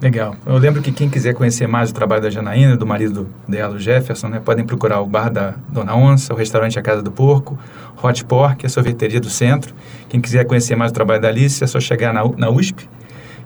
Legal. 0.02 0.34
Eu 0.44 0.58
lembro 0.58 0.82
que 0.82 0.90
quem 0.90 1.08
quiser 1.08 1.32
conhecer 1.32 1.68
mais 1.68 1.90
o 1.90 1.94
trabalho 1.94 2.20
da 2.20 2.28
Janaína, 2.28 2.76
do 2.76 2.84
marido 2.84 3.28
dela, 3.46 3.76
o 3.76 3.78
Jefferson, 3.78 4.26
né, 4.26 4.42
podem 4.44 4.64
procurar 4.64 5.00
o 5.00 5.06
Bar 5.06 5.30
da 5.30 5.54
Dona 5.68 5.94
Onça, 5.94 6.34
o 6.34 6.36
restaurante 6.36 6.76
A 6.76 6.82
Casa 6.82 7.00
do 7.02 7.12
Porco, 7.12 7.56
Hot 8.02 8.24
Pork, 8.24 8.66
a 8.66 8.68
sorveteria 8.68 9.20
do 9.20 9.30
centro. 9.30 9.72
Quem 10.08 10.20
quiser 10.20 10.44
conhecer 10.44 10.74
mais 10.74 10.90
o 10.90 10.94
trabalho 10.94 11.22
da 11.22 11.28
Alice, 11.28 11.62
é 11.62 11.66
só 11.68 11.78
chegar 11.78 12.12
na, 12.12 12.24
na 12.36 12.50
USP 12.50 12.88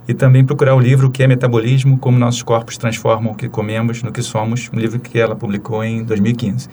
e 0.09 0.14
também 0.14 0.44
procurar 0.44 0.74
o 0.74 0.80
livro 0.80 1.09
O 1.09 1.11
que 1.11 1.22
é 1.22 1.26
Metabolismo, 1.26 1.98
Como 1.98 2.18
Nossos 2.18 2.42
Corpos 2.42 2.78
Transformam 2.78 3.32
o 3.32 3.34
que 3.34 3.50
Comemos 3.50 4.02
no 4.02 4.11
que 4.11 4.22
Somos, 4.22 4.70
um 4.72 4.78
livro 4.78 4.98
que 4.98 5.18
ela 5.18 5.36
publicou 5.36 5.84
em 5.84 6.04
2015. 6.04 6.68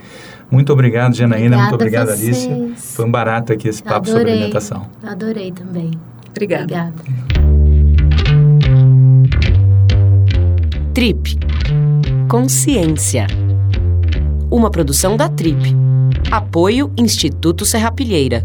Muito 0.50 0.72
obrigado, 0.72 1.14
Janaína. 1.14 1.58
Obrigada 1.58 1.70
muito 1.70 1.76
obrigado, 1.76 2.10
Alice. 2.10 2.74
Foi 2.78 3.06
um 3.06 3.12
barato 3.12 3.52
aqui 3.52 3.68
esse 3.68 3.84
papo 3.84 4.10
Adorei. 4.10 4.14
sobre 4.14 4.32
alimentação. 4.32 4.88
Adorei 5.04 5.52
também. 5.52 5.92
Obrigada. 6.30 6.64
Obrigada. 6.64 7.73
Trip 10.94 11.40
Consciência. 12.30 13.26
Uma 14.52 14.70
produção 14.70 15.18
da 15.18 15.28
Trip. 15.28 15.76
Apoio 16.30 16.94
Instituto 16.96 17.66
Serrapilheira. 17.66 18.44